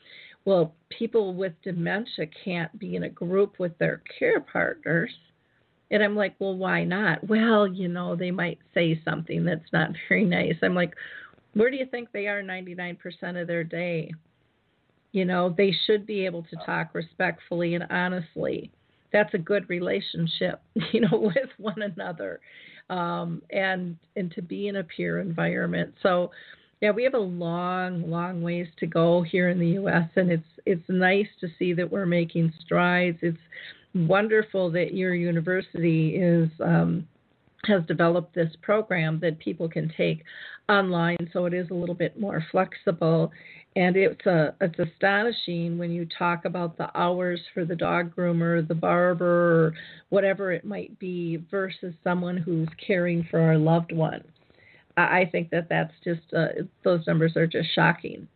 well, 0.44 0.74
people 0.88 1.34
with 1.34 1.52
dementia 1.62 2.26
can't 2.44 2.76
be 2.78 2.96
in 2.96 3.04
a 3.04 3.08
group 3.08 3.58
with 3.58 3.76
their 3.78 4.02
care 4.18 4.40
partners. 4.40 5.10
And 5.90 6.02
I'm 6.02 6.16
like, 6.16 6.34
well, 6.38 6.56
why 6.56 6.84
not? 6.84 7.26
Well, 7.28 7.66
you 7.66 7.88
know, 7.88 8.16
they 8.16 8.30
might 8.30 8.58
say 8.74 9.00
something 9.04 9.44
that's 9.44 9.72
not 9.72 9.90
very 10.08 10.24
nice. 10.24 10.54
I'm 10.62 10.74
like, 10.74 10.94
where 11.54 11.70
do 11.70 11.76
you 11.76 11.86
think 11.86 12.12
they 12.12 12.26
are 12.28 12.42
99% 12.42 12.96
of 13.40 13.46
their 13.46 13.64
day? 13.64 14.12
You 15.12 15.24
know, 15.24 15.52
they 15.56 15.74
should 15.86 16.06
be 16.06 16.24
able 16.24 16.44
to 16.44 16.56
talk 16.64 16.94
respectfully 16.94 17.74
and 17.74 17.84
honestly. 17.90 18.70
That's 19.12 19.34
a 19.34 19.38
good 19.38 19.68
relationship, 19.68 20.62
you 20.92 21.00
know, 21.00 21.18
with 21.34 21.50
one 21.58 21.82
another, 21.82 22.40
um, 22.90 23.42
and 23.50 23.96
and 24.14 24.30
to 24.32 24.42
be 24.42 24.68
in 24.68 24.76
a 24.76 24.84
peer 24.84 25.18
environment. 25.18 25.94
So, 26.00 26.30
yeah, 26.80 26.90
we 26.90 27.04
have 27.04 27.14
a 27.14 27.18
long, 27.18 28.10
long 28.10 28.42
ways 28.42 28.66
to 28.78 28.86
go 28.86 29.22
here 29.22 29.50
in 29.50 29.58
the 29.58 29.68
U.S., 29.68 30.08
and 30.16 30.30
it's 30.30 30.42
it's 30.64 30.88
nice 30.88 31.28
to 31.40 31.48
see 31.58 31.74
that 31.74 31.90
we're 31.90 32.06
making 32.06 32.52
strides. 32.64 33.18
It's 33.20 33.38
wonderful 33.94 34.70
that 34.72 34.94
your 34.94 35.14
university 35.14 36.16
is 36.16 36.48
um, 36.64 37.06
has 37.64 37.82
developed 37.86 38.34
this 38.34 38.52
program 38.62 39.20
that 39.20 39.38
people 39.38 39.68
can 39.68 39.92
take 39.94 40.24
online, 40.70 41.28
so 41.34 41.44
it 41.44 41.52
is 41.52 41.68
a 41.70 41.74
little 41.74 41.94
bit 41.94 42.18
more 42.18 42.44
flexible. 42.50 43.30
And 43.76 43.94
it's 43.96 44.24
a 44.24 44.54
it's 44.62 44.78
astonishing 44.78 45.76
when 45.76 45.92
you 45.92 46.06
talk 46.18 46.46
about 46.46 46.78
the 46.78 46.90
hours 46.98 47.40
for 47.52 47.66
the 47.66 47.76
dog 47.76 48.16
groomer, 48.16 48.66
the 48.66 48.74
barber, 48.74 49.74
whatever 50.08 50.50
it 50.50 50.64
might 50.64 50.98
be, 50.98 51.44
versus 51.50 51.92
someone 52.02 52.38
who's 52.38 52.68
caring 52.84 53.28
for 53.30 53.38
our 53.38 53.58
loved 53.58 53.92
one. 53.92 54.24
I 55.10 55.28
think 55.30 55.50
that 55.50 55.68
that's 55.68 55.94
just 56.04 56.32
uh, 56.36 56.48
those 56.84 57.06
numbers 57.06 57.36
are 57.36 57.46
just 57.46 57.68
shocking, 57.74 58.26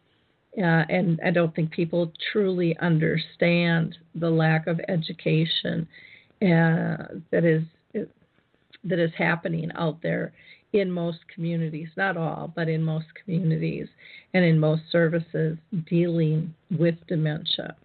uh, 0.58 0.84
and 0.88 1.20
I 1.24 1.30
don't 1.30 1.54
think 1.54 1.70
people 1.70 2.12
truly 2.32 2.76
understand 2.78 3.96
the 4.14 4.30
lack 4.30 4.66
of 4.66 4.80
education 4.88 5.88
uh, 6.42 7.20
that 7.30 7.44
is 7.44 7.62
that 8.84 8.98
is 8.98 9.12
happening 9.16 9.70
out 9.76 10.02
there 10.02 10.32
in 10.74 10.90
most 10.90 11.20
communities, 11.32 11.88
not 11.96 12.16
all, 12.16 12.52
but 12.54 12.68
in 12.68 12.82
most 12.82 13.06
communities 13.22 13.88
and 14.34 14.44
in 14.44 14.58
most 14.58 14.82
services 14.90 15.56
dealing 15.88 16.52
with 16.78 16.96
dementia. 17.06 17.76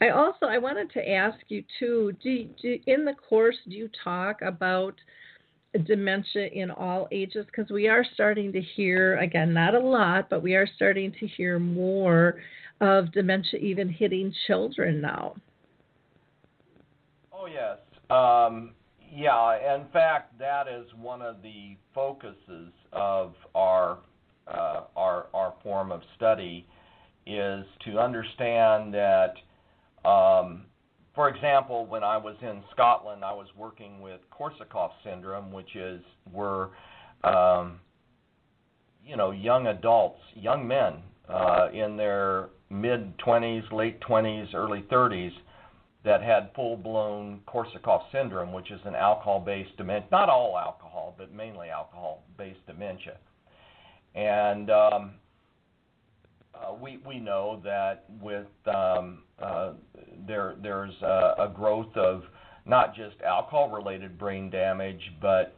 I 0.00 0.08
also 0.08 0.46
I 0.46 0.58
wanted 0.58 0.90
to 0.92 1.10
ask 1.10 1.38
you 1.48 1.62
too. 1.78 2.12
Do, 2.22 2.48
do 2.60 2.78
in 2.86 3.04
the 3.04 3.14
course 3.14 3.56
do 3.68 3.76
you 3.76 3.88
talk 4.02 4.42
about 4.42 4.94
dementia 5.78 6.46
in 6.46 6.70
all 6.70 7.08
ages 7.10 7.46
because 7.46 7.70
we 7.70 7.88
are 7.88 8.04
starting 8.14 8.52
to 8.52 8.60
hear 8.60 9.16
again 9.18 9.52
not 9.52 9.74
a 9.74 9.78
lot 9.78 10.28
but 10.30 10.42
we 10.42 10.54
are 10.54 10.68
starting 10.76 11.12
to 11.18 11.26
hear 11.26 11.58
more 11.58 12.36
of 12.80 13.12
dementia 13.12 13.58
even 13.60 13.88
hitting 13.88 14.32
children 14.46 15.00
now. 15.00 15.34
Oh 17.32 17.46
yes. 17.46 17.78
Um, 18.10 18.72
yeah 19.12 19.76
in 19.76 19.86
fact 19.92 20.38
that 20.38 20.66
is 20.68 20.86
one 21.00 21.22
of 21.22 21.42
the 21.42 21.76
focuses 21.94 22.72
of 22.92 23.34
our 23.54 23.98
uh, 24.46 24.82
our 24.96 25.26
our 25.32 25.54
form 25.62 25.90
of 25.90 26.02
study 26.16 26.66
is 27.26 27.64
to 27.84 27.98
understand 27.98 28.92
that 28.92 29.34
um, 30.04 30.66
for 31.14 31.28
example, 31.28 31.86
when 31.86 32.02
I 32.02 32.16
was 32.16 32.36
in 32.42 32.62
Scotland, 32.72 33.24
I 33.24 33.32
was 33.32 33.46
working 33.56 34.00
with 34.00 34.20
Korsakoff 34.32 34.90
syndrome, 35.04 35.52
which 35.52 35.76
is 35.76 36.00
where, 36.32 36.70
um, 37.22 37.78
you 39.06 39.16
know, 39.16 39.30
young 39.30 39.68
adults, 39.68 40.20
young 40.34 40.66
men 40.66 40.94
uh, 41.28 41.68
in 41.72 41.96
their 41.96 42.48
mid 42.68 43.16
20s, 43.18 43.70
late 43.72 44.00
20s, 44.00 44.54
early 44.54 44.84
30s 44.90 45.32
that 46.04 46.22
had 46.22 46.50
full-blown 46.54 47.40
Korsakoff 47.48 48.02
syndrome, 48.12 48.52
which 48.52 48.70
is 48.70 48.80
an 48.84 48.94
alcohol-based 48.94 49.76
dementia. 49.78 50.08
Not 50.12 50.28
all 50.28 50.58
alcohol, 50.58 51.14
but 51.16 51.32
mainly 51.32 51.70
alcohol-based 51.70 52.66
dementia. 52.66 53.16
And 54.14 54.70
um, 54.70 55.12
we 56.80 56.98
we 57.06 57.18
know 57.18 57.60
that 57.64 58.04
with 58.20 58.46
um, 58.66 59.22
uh, 59.40 59.72
there 60.26 60.56
there's 60.62 60.94
a, 61.02 61.48
growth 61.54 61.94
of 61.96 62.22
not 62.66 62.94
just 62.94 63.16
alcohol-related 63.22 64.18
brain 64.18 64.50
damage, 64.50 65.00
but 65.20 65.56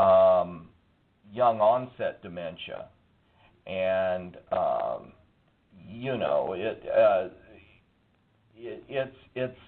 um, 0.00 0.68
young 1.32 1.60
onset 1.60 2.22
dementia, 2.22 2.86
and 3.66 4.36
um, 4.52 5.12
you 5.88 6.16
know 6.16 6.54
uh, 6.54 7.28
it 8.56 8.84
it's 8.88 9.16
it's 9.34 9.58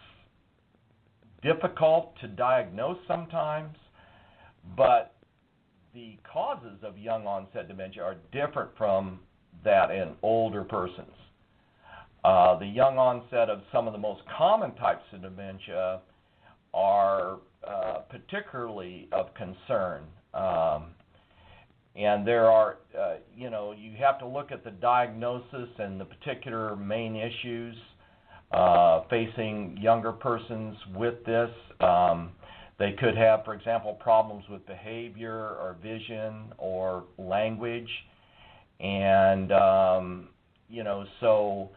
difficult 1.43 2.15
to 2.21 2.29
diagnose 2.29 2.99
sometimes, 3.07 3.77
but 4.77 5.15
the 5.95 6.19
causes 6.31 6.79
of 6.83 6.97
young 6.97 7.27
onset 7.27 7.69
dementia 7.69 8.03
are 8.03 8.17
different 8.33 8.71
from 8.77 9.21
that 9.65 9.91
in 9.91 10.15
older 10.23 10.65
persons. 10.65 11.13
Uh, 12.25 12.59
the 12.59 12.67
young 12.67 12.99
onset 12.99 13.51
of 13.51 13.61
some 13.73 13.87
of 13.87 13.93
the 13.93 13.99
most 13.99 14.23
common 14.37 14.75
types 14.77 15.03
of 15.13 15.23
dementia 15.23 16.01
are 16.73 17.39
uh, 17.67 17.99
particularly 18.09 19.09
of 19.13 19.27
concern. 19.35 20.03
Um, 20.35 20.95
and 21.95 22.27
there 22.27 22.51
are, 22.51 22.79
uh, 22.99 23.15
you 23.37 23.51
know, 23.51 23.75
you 23.77 23.93
have 23.99 24.19
to 24.21 24.27
look 24.27 24.51
at 24.51 24.65
the 24.65 24.71
diagnosis 24.71 25.69
and 25.79 26.01
the 26.01 26.05
particular 26.05 26.75
main 26.77 27.17
issues 27.17 27.77
uh, 28.53 29.03
facing 29.11 29.77
younger 29.81 30.13
persons 30.13 30.77
with 30.95 31.25
this. 31.25 31.51
Um, 31.81 32.33
they 32.79 32.93
could 32.93 33.17
have, 33.17 33.45
for 33.45 33.55
example, 33.55 33.95
problems 33.95 34.45
with 34.51 34.67
behavior 34.67 35.35
or 35.35 35.77
vision 35.83 36.53
or 36.59 37.05
language. 37.19 37.89
And, 38.83 39.53
um, 39.53 40.29
you 40.69 40.83
know, 40.83 41.05
so 41.21 41.71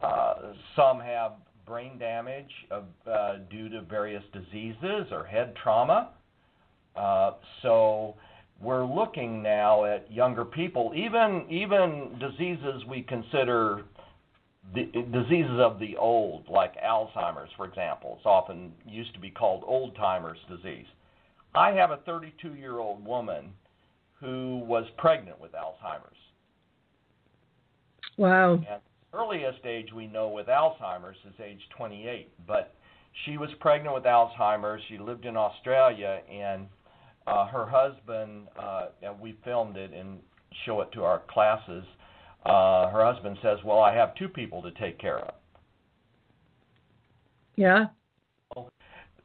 uh, 0.00 0.34
some 0.76 1.00
have 1.00 1.32
brain 1.66 1.98
damage 1.98 2.50
of, 2.70 2.84
uh, 3.10 3.36
due 3.50 3.68
to 3.70 3.82
various 3.82 4.22
diseases 4.32 5.06
or 5.10 5.24
head 5.24 5.54
trauma. 5.62 6.10
Uh, 6.94 7.32
so 7.62 8.14
we're 8.60 8.84
looking 8.84 9.42
now 9.42 9.84
at 9.84 10.10
younger 10.12 10.44
people, 10.44 10.92
even 10.94 11.44
even 11.50 12.16
diseases 12.20 12.84
we 12.88 13.02
consider 13.02 13.82
the, 14.74 14.84
diseases 15.12 15.58
of 15.58 15.78
the 15.78 15.96
old, 15.96 16.48
like 16.48 16.74
Alzheimer's, 16.80 17.50
for 17.56 17.66
example. 17.66 18.14
It's 18.18 18.26
often 18.26 18.72
used 18.86 19.12
to 19.14 19.20
be 19.20 19.30
called 19.30 19.64
old 19.66 19.96
timers 19.96 20.38
disease. 20.48 20.86
I 21.54 21.72
have 21.72 21.90
a 21.90 21.98
32 21.98 22.54
year 22.54 22.78
old 22.78 23.04
woman 23.04 23.52
who 24.20 24.58
was 24.66 24.86
pregnant 24.96 25.40
with 25.40 25.52
Alzheimer's. 25.52 26.16
Wow. 28.16 28.54
And 28.54 28.80
earliest 29.12 29.64
age 29.64 29.92
we 29.94 30.06
know 30.06 30.28
with 30.28 30.46
Alzheimer's 30.46 31.16
is 31.26 31.34
age 31.42 31.60
28, 31.76 32.30
but 32.46 32.74
she 33.24 33.36
was 33.36 33.50
pregnant 33.60 33.94
with 33.94 34.04
Alzheimer's. 34.04 34.82
She 34.88 34.98
lived 34.98 35.24
in 35.24 35.36
Australia, 35.36 36.20
and 36.30 36.66
uh, 37.26 37.46
her 37.46 37.66
husband, 37.66 38.48
uh, 38.58 38.86
and 39.02 39.18
we 39.20 39.36
filmed 39.44 39.76
it 39.76 39.92
and 39.92 40.18
show 40.66 40.80
it 40.80 40.90
to 40.92 41.04
our 41.04 41.22
classes. 41.28 41.84
Uh, 42.44 42.90
her 42.90 43.04
husband 43.04 43.38
says, 43.42 43.58
"Well, 43.64 43.80
I 43.80 43.94
have 43.94 44.14
two 44.16 44.28
people 44.28 44.62
to 44.62 44.70
take 44.72 44.98
care 44.98 45.18
of." 45.18 45.34
Yeah. 47.56 47.86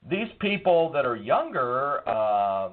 These 0.09 0.29
people 0.39 0.91
that 0.91 1.05
are 1.05 1.15
younger, 1.15 2.07
uh, 2.07 2.69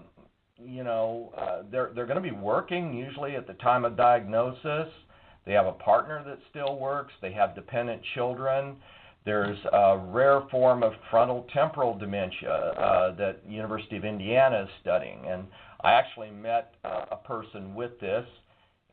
you 0.65 0.85
know, 0.85 1.33
uh, 1.37 1.63
they're 1.71 1.91
they're 1.95 2.07
going 2.07 2.23
to 2.23 2.31
be 2.31 2.37
working 2.37 2.95
usually 2.95 3.35
at 3.35 3.47
the 3.47 3.55
time 3.55 3.85
of 3.85 3.97
diagnosis. 3.97 4.89
They 5.47 5.53
have 5.53 5.67
a 5.67 5.73
partner 5.73 6.23
that 6.27 6.39
still 6.51 6.79
works. 6.79 7.13
They 7.23 7.33
have 7.33 7.55
dependent 7.55 8.03
children. 8.15 8.77
There's 9.25 9.59
a 9.73 9.99
rare 9.99 10.43
form 10.51 10.83
of 10.83 10.93
frontal 11.11 11.47
temporal 11.53 11.97
dementia 11.97 12.51
uh, 12.51 13.17
that 13.17 13.41
University 13.49 13.97
of 13.97 14.05
Indiana 14.05 14.63
is 14.63 14.69
studying, 14.83 15.27
and 15.27 15.47
I 15.83 15.93
actually 15.93 16.31
met 16.31 16.75
uh, 16.85 17.07
a 17.11 17.17
person 17.17 17.75
with 17.75 17.99
this, 18.01 18.25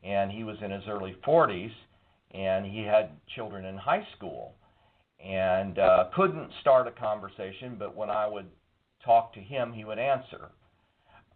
and 0.02 0.32
he 0.32 0.42
was 0.42 0.56
in 0.60 0.72
his 0.72 0.82
early 0.88 1.16
40s, 1.24 1.70
and 2.32 2.66
he 2.66 2.82
had 2.82 3.10
children 3.36 3.64
in 3.64 3.76
high 3.76 4.04
school, 4.16 4.54
and 5.24 5.78
uh, 5.78 6.08
couldn't 6.16 6.50
start 6.60 6.88
a 6.88 6.92
conversation, 6.92 7.76
but 7.78 7.94
when 7.94 8.10
I 8.10 8.26
would 8.26 8.46
talk 9.04 9.32
to 9.34 9.40
him, 9.40 9.72
he 9.72 9.84
would 9.84 10.00
answer. 10.00 10.50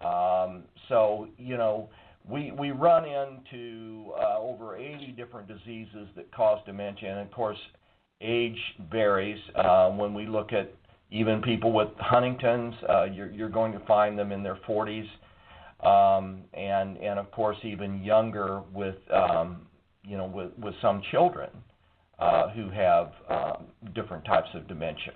Um, 0.01 0.65
so 0.89 1.29
you 1.39 1.57
know, 1.57 1.89
we 2.29 2.53
we 2.53 2.71
run 2.71 3.05
into 3.05 4.13
uh, 4.21 4.39
over 4.39 4.77
80 4.77 5.15
different 5.17 5.49
diseases 5.49 6.09
that 6.17 6.31
cause 6.33 6.61
dementia, 6.67 7.11
and 7.11 7.21
of 7.21 7.31
course 7.33 7.59
age 8.21 8.59
varies. 8.91 9.39
Uh, 9.55 9.91
when 9.91 10.15
we 10.15 10.27
look 10.27 10.53
at 10.53 10.73
even 11.11 11.41
people 11.41 11.73
with 11.73 11.89
Huntington's, 11.99 12.75
uh, 12.89 13.05
you're, 13.05 13.31
you're 13.31 13.49
going 13.49 13.73
to 13.73 13.81
find 13.87 14.19
them 14.19 14.31
in 14.31 14.43
their 14.43 14.59
40s, 14.69 15.09
um, 15.87 16.43
and 16.53 16.99
and 16.99 17.19
of 17.19 17.31
course 17.31 17.57
even 17.63 18.03
younger 18.03 18.63
with 18.73 18.97
um, 19.13 19.67
you 20.05 20.17
know 20.17 20.27
with 20.27 20.51
with 20.59 20.75
some 20.83 21.01
children 21.11 21.51
uh, 22.19 22.51
who 22.51 22.69
have 22.69 23.13
um, 23.31 23.67
different 23.95 24.25
types 24.25 24.49
of 24.55 24.69
dementia. 24.69 25.15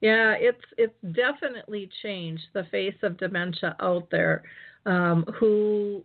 Yeah, 0.00 0.34
it's 0.38 0.64
it's 0.78 0.94
definitely 1.14 1.88
changed 2.02 2.44
the 2.54 2.64
face 2.70 2.96
of 3.02 3.18
dementia 3.18 3.76
out 3.80 4.08
there. 4.10 4.42
Um, 4.86 5.24
who 5.38 6.02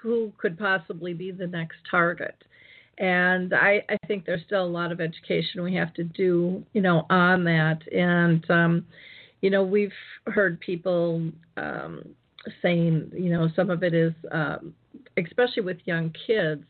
who 0.00 0.32
could 0.38 0.58
possibly 0.58 1.14
be 1.14 1.30
the 1.30 1.46
next 1.46 1.76
target? 1.90 2.36
and 2.98 3.54
I, 3.54 3.82
I 3.88 3.96
think 4.06 4.26
there's 4.26 4.42
still 4.46 4.64
a 4.64 4.66
lot 4.66 4.92
of 4.92 5.00
education 5.00 5.62
we 5.62 5.74
have 5.74 5.94
to 5.94 6.04
do, 6.04 6.62
you 6.72 6.80
know, 6.80 7.06
on 7.10 7.44
that. 7.44 7.80
And 7.92 8.48
um, 8.50 8.86
you 9.40 9.50
know, 9.50 9.64
we've 9.64 9.92
heard 10.26 10.60
people 10.60 11.30
um, 11.56 12.04
saying, 12.62 13.10
you 13.12 13.30
know, 13.30 13.48
some 13.56 13.70
of 13.70 13.82
it 13.82 13.94
is, 13.94 14.12
um, 14.30 14.74
especially 15.16 15.62
with 15.64 15.78
young 15.84 16.14
kids. 16.26 16.64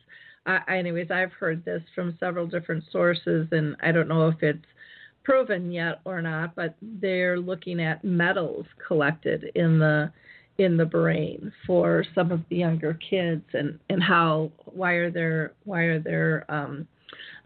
I, 0.47 0.61
anyways, 0.69 1.11
I've 1.11 1.33
heard 1.33 1.65
this 1.65 1.83
from 1.95 2.17
several 2.19 2.47
different 2.47 2.85
sources, 2.91 3.47
and 3.53 3.77
I 3.83 3.93
don't 3.93 4.09
know 4.09 4.29
if 4.29 4.43
it's 4.43 4.65
proven 5.23 5.71
yet 5.71 6.01
or 6.05 6.23
not, 6.23 6.55
but 6.55 6.75
they're 6.81 7.39
looking 7.39 7.81
at 7.81 8.03
metals 8.03 8.67
collected 8.89 9.51
in 9.55 9.79
the 9.79 10.11
in 10.59 10.77
the 10.77 10.85
brain 10.85 11.53
for 11.67 12.05
some 12.15 12.31
of 12.31 12.41
the 12.49 12.57
younger 12.57 12.99
kids 13.09 13.45
and 13.53 13.79
and 13.89 14.03
how 14.03 14.51
why 14.67 14.93
are 14.93 15.11
their 15.11 15.53
why 15.65 15.83
are 15.83 15.99
their 15.99 16.45
um 16.49 16.87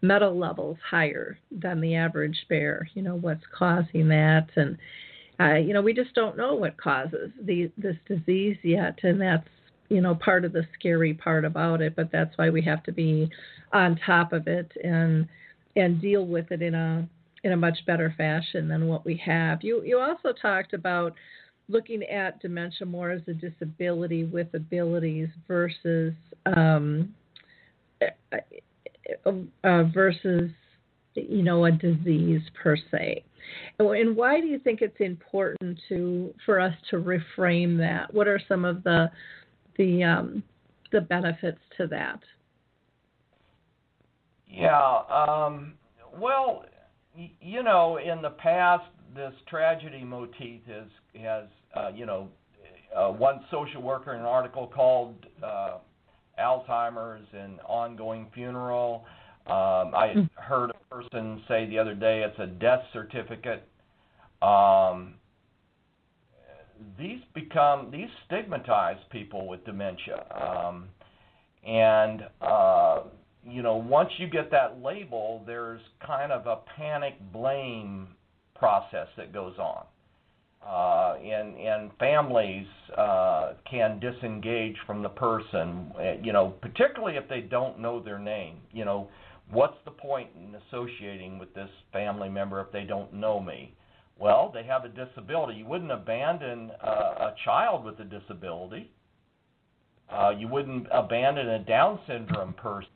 metal 0.03 0.39
levels 0.39 0.77
higher 0.89 1.39
than 1.51 1.81
the 1.81 1.95
average 1.95 2.47
bear? 2.49 2.89
You 2.95 3.03
know 3.03 3.17
what's 3.17 3.45
causing 3.57 4.09
that? 4.09 4.49
And 4.57 4.77
uh, 5.39 5.55
you 5.57 5.73
know 5.73 5.83
we 5.83 5.93
just 5.93 6.15
don't 6.15 6.37
know 6.37 6.55
what 6.55 6.77
causes 6.77 7.31
the 7.43 7.71
this 7.77 7.97
disease 8.07 8.57
yet 8.63 8.99
and 9.03 9.21
that's 9.21 9.49
you 9.89 10.01
know 10.01 10.15
part 10.15 10.45
of 10.45 10.53
the 10.53 10.67
scary 10.79 11.13
part 11.13 11.45
about 11.45 11.83
it 11.83 11.95
but 11.95 12.11
that's 12.11 12.37
why 12.39 12.49
we 12.49 12.63
have 12.63 12.83
to 12.83 12.91
be 12.91 13.29
on 13.73 13.99
top 14.05 14.33
of 14.33 14.47
it 14.49 14.73
and 14.83 15.29
and 15.77 16.01
deal 16.01 16.27
with 16.27 16.51
it 16.51 16.63
in 16.63 16.75
a 16.75 17.07
in 17.45 17.53
a 17.53 17.57
much 17.57 17.79
better 17.87 18.13
fashion 18.19 18.67
than 18.67 18.89
what 18.89 19.05
we 19.05 19.17
have. 19.25 19.63
You 19.63 19.83
you 19.85 20.01
also 20.01 20.33
talked 20.33 20.73
about 20.73 21.15
looking 21.69 22.03
at 22.05 22.41
dementia 22.41 22.87
more 22.87 23.11
as 23.11 23.23
a 23.27 23.35
disability 23.35 24.25
with 24.25 24.49
abilities 24.55 25.29
versus 25.49 26.15
um, 26.47 27.15
uh, 29.65 29.85
versus 29.85 30.51
you 31.15 31.43
know 31.43 31.65
a 31.65 31.73
disease 31.73 32.43
per 32.63 32.77
se. 32.91 33.25
And 33.79 34.17
why 34.17 34.41
do 34.41 34.47
you 34.47 34.59
think 34.59 34.83
it's 34.83 35.01
important 35.01 35.79
to 35.89 36.35
for 36.45 36.61
us 36.61 36.75
to 36.91 36.97
reframe 36.97 37.79
that? 37.79 38.13
What 38.13 38.29
are 38.29 38.41
some 38.49 38.65
of 38.65 38.83
the 38.83 39.11
the 39.77 40.03
um, 40.05 40.43
the 40.93 41.01
benefits 41.01 41.61
to 41.77 41.87
that? 41.89 42.21
Yeah. 44.49 45.01
Um, 45.11 45.75
well, 46.19 46.65
you 47.41 47.63
know, 47.63 47.99
in 47.99 48.23
the 48.23 48.31
past, 48.31 48.85
this 49.17 49.33
tragedy 49.49 50.05
motif 50.05 50.61
has 50.67 51.21
has 51.21 51.45
uh, 51.75 51.91
you 51.95 52.07
know 52.07 52.29
uh, 52.95 53.09
one 53.09 53.45
social 53.51 53.83
worker 53.83 54.15
in 54.15 54.21
an 54.21 54.27
article 54.27 54.71
called 54.73 55.15
uh, 55.43 55.79
Alzheimer's 56.39 57.27
and 57.33 57.59
ongoing 57.67 58.27
funeral. 58.35 59.05
Um, 59.47 59.95
I 59.95 60.13
mm. 60.17 60.29
heard 60.35 60.71
a 60.71 60.95
person 60.95 61.43
say 61.49 61.67
the 61.67 61.79
other 61.79 61.95
day 61.95 62.25
it's 62.27 62.39
a 62.39 62.47
death 62.47 62.83
certificate. 62.93 63.67
Um, 64.43 65.15
these 66.99 67.21
become 67.35 67.91
these 67.91 68.09
stigmatize 68.27 68.99
people 69.11 69.49
with 69.49 69.65
dementia, 69.65 70.25
um, 70.35 70.89
and 71.67 72.23
uh, 72.43 73.03
you 73.45 73.63
know 73.63 73.77
once 73.77 74.11
you 74.19 74.27
get 74.27 74.51
that 74.51 74.83
label, 74.83 75.43
there's 75.47 75.81
kind 76.07 76.33
of 76.33 76.47
a 76.47 76.59
panic 76.77 77.15
blame 77.33 78.09
process 78.59 79.09
that 79.17 79.33
goes 79.33 79.55
on. 79.59 79.85
Uh, 80.67 81.17
and 81.23 81.57
and 81.57 81.91
families 81.99 82.67
uh, 82.99 83.53
can 83.71 84.01
disengage 84.01 84.75
from 84.85 85.01
the 85.01 85.09
person, 85.09 85.93
uh, 85.97 86.15
you 86.21 86.33
know, 86.33 86.55
particularly 86.61 87.17
if 87.17 87.29
they 87.29 87.41
don't 87.41 87.79
know 87.79 88.01
their 88.03 88.19
name. 88.19 88.57
You 88.73 88.85
know, 88.85 89.09
what's 89.53 89.77
the 89.85 89.93
point 89.93 90.29
in 90.35 90.57
associating 90.57 91.39
with 91.39 91.55
this 91.55 91.71
family 91.93 92.29
member 92.29 92.61
if 92.61 92.73
they 92.73 92.83
don't 92.83 93.13
know 93.13 93.41
me? 93.41 93.75
Well, 94.19 94.51
they 94.53 94.65
have 94.65 94.85
a 94.85 94.89
disability. 94.89 95.59
You 95.59 95.67
wouldn't 95.67 95.93
abandon 95.93 96.73
uh, 96.83 96.89
a 97.31 97.35
child 97.45 97.85
with 97.85 98.01
a 98.01 98.05
disability. 98.05 98.91
Uh, 100.11 100.33
you 100.37 100.49
wouldn't 100.49 100.87
abandon 100.91 101.49
a 101.49 101.59
Down 101.61 102.01
syndrome 102.09 102.55
person. 102.55 102.89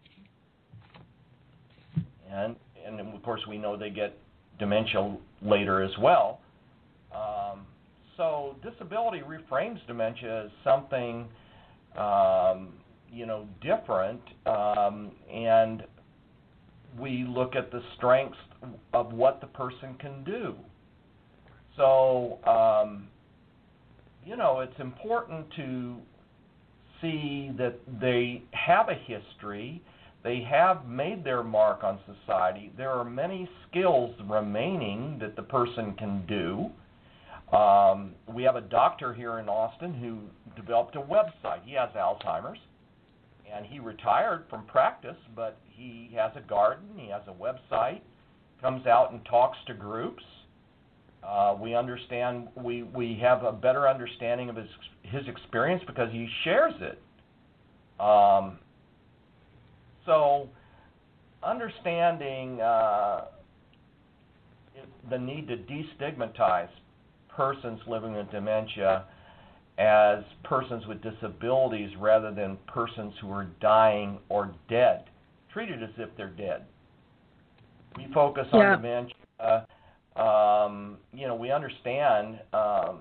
And 2.32 2.56
and 2.84 3.00
of 3.14 3.22
course 3.22 3.42
we 3.48 3.58
know 3.58 3.76
they 3.76 3.90
get 3.90 4.16
dementia 4.60 5.16
later 5.42 5.82
as 5.82 5.90
well. 5.98 6.38
Um, 7.12 7.66
so 8.16 8.54
disability 8.62 9.22
reframes 9.26 9.84
dementia 9.88 10.44
as 10.44 10.50
something, 10.62 11.26
um, 11.96 12.74
you 13.10 13.26
know, 13.26 13.48
different, 13.60 14.20
um, 14.46 15.10
and 15.32 15.82
we 16.98 17.24
look 17.26 17.56
at 17.56 17.72
the 17.72 17.82
strengths 17.96 18.38
of 18.92 19.12
what 19.12 19.40
the 19.40 19.46
person 19.48 19.94
can 19.98 20.22
do. 20.22 20.54
So, 21.76 22.38
um, 22.46 23.08
you 24.24 24.36
know, 24.36 24.60
it's 24.60 24.78
important 24.78 25.46
to 25.56 25.96
see 27.00 27.50
that 27.56 27.78
they 28.00 28.42
have 28.52 28.88
a 28.88 28.94
history, 28.94 29.82
they 30.22 30.42
have 30.42 30.86
made 30.86 31.24
their 31.24 31.42
mark 31.42 31.82
on 31.82 31.98
society. 32.06 32.72
There 32.76 32.90
are 32.90 33.04
many 33.04 33.48
skills 33.68 34.14
remaining 34.28 35.18
that 35.20 35.34
the 35.34 35.42
person 35.42 35.94
can 35.94 36.24
do. 36.26 36.70
Um, 37.56 38.12
we 38.32 38.42
have 38.42 38.56
a 38.56 38.60
doctor 38.60 39.14
here 39.14 39.38
in 39.38 39.48
Austin 39.48 39.94
who 39.94 40.18
developed 40.60 40.94
a 40.96 41.00
website. 41.00 41.64
He 41.64 41.74
has 41.74 41.88
Alzheimer's, 41.96 42.58
and 43.52 43.66
he 43.66 43.80
retired 43.80 44.44
from 44.50 44.66
practice, 44.66 45.16
but 45.34 45.58
he 45.68 46.10
has 46.14 46.32
a 46.36 46.40
garden, 46.40 46.86
he 46.96 47.08
has 47.08 47.22
a 47.26 47.32
website, 47.32 48.00
comes 48.60 48.86
out 48.86 49.12
and 49.12 49.24
talks 49.24 49.58
to 49.66 49.74
groups. 49.74 50.22
Uh, 51.22 51.56
we 51.60 51.74
understand 51.74 52.48
we 52.56 52.82
we 52.82 53.18
have 53.20 53.42
a 53.42 53.52
better 53.52 53.88
understanding 53.88 54.48
of 54.48 54.56
his 54.56 54.68
his 55.02 55.26
experience 55.28 55.82
because 55.86 56.10
he 56.12 56.28
shares 56.44 56.74
it. 56.80 56.98
Um, 58.00 58.58
so, 60.10 60.48
understanding 61.42 62.60
uh, 62.60 63.26
the 65.08 65.18
need 65.18 65.46
to 65.48 65.56
destigmatize 65.56 66.68
persons 67.28 67.80
living 67.86 68.14
with 68.14 68.30
dementia 68.30 69.04
as 69.78 70.18
persons 70.42 70.84
with 70.86 71.00
disabilities 71.00 71.90
rather 71.98 72.34
than 72.34 72.58
persons 72.66 73.14
who 73.20 73.30
are 73.30 73.46
dying 73.60 74.18
or 74.28 74.52
dead, 74.68 75.04
treated 75.52 75.82
as 75.82 75.90
if 75.96 76.08
they're 76.16 76.28
dead. 76.28 76.64
We 77.96 78.06
focus 78.12 78.46
on 78.52 78.60
Yeah. 78.60 78.76
dementia. 78.76 79.66
Um, 80.16 80.98
you 81.12 81.28
know, 81.28 81.36
we 81.36 81.50
understand 81.52 82.40
um, 82.52 82.98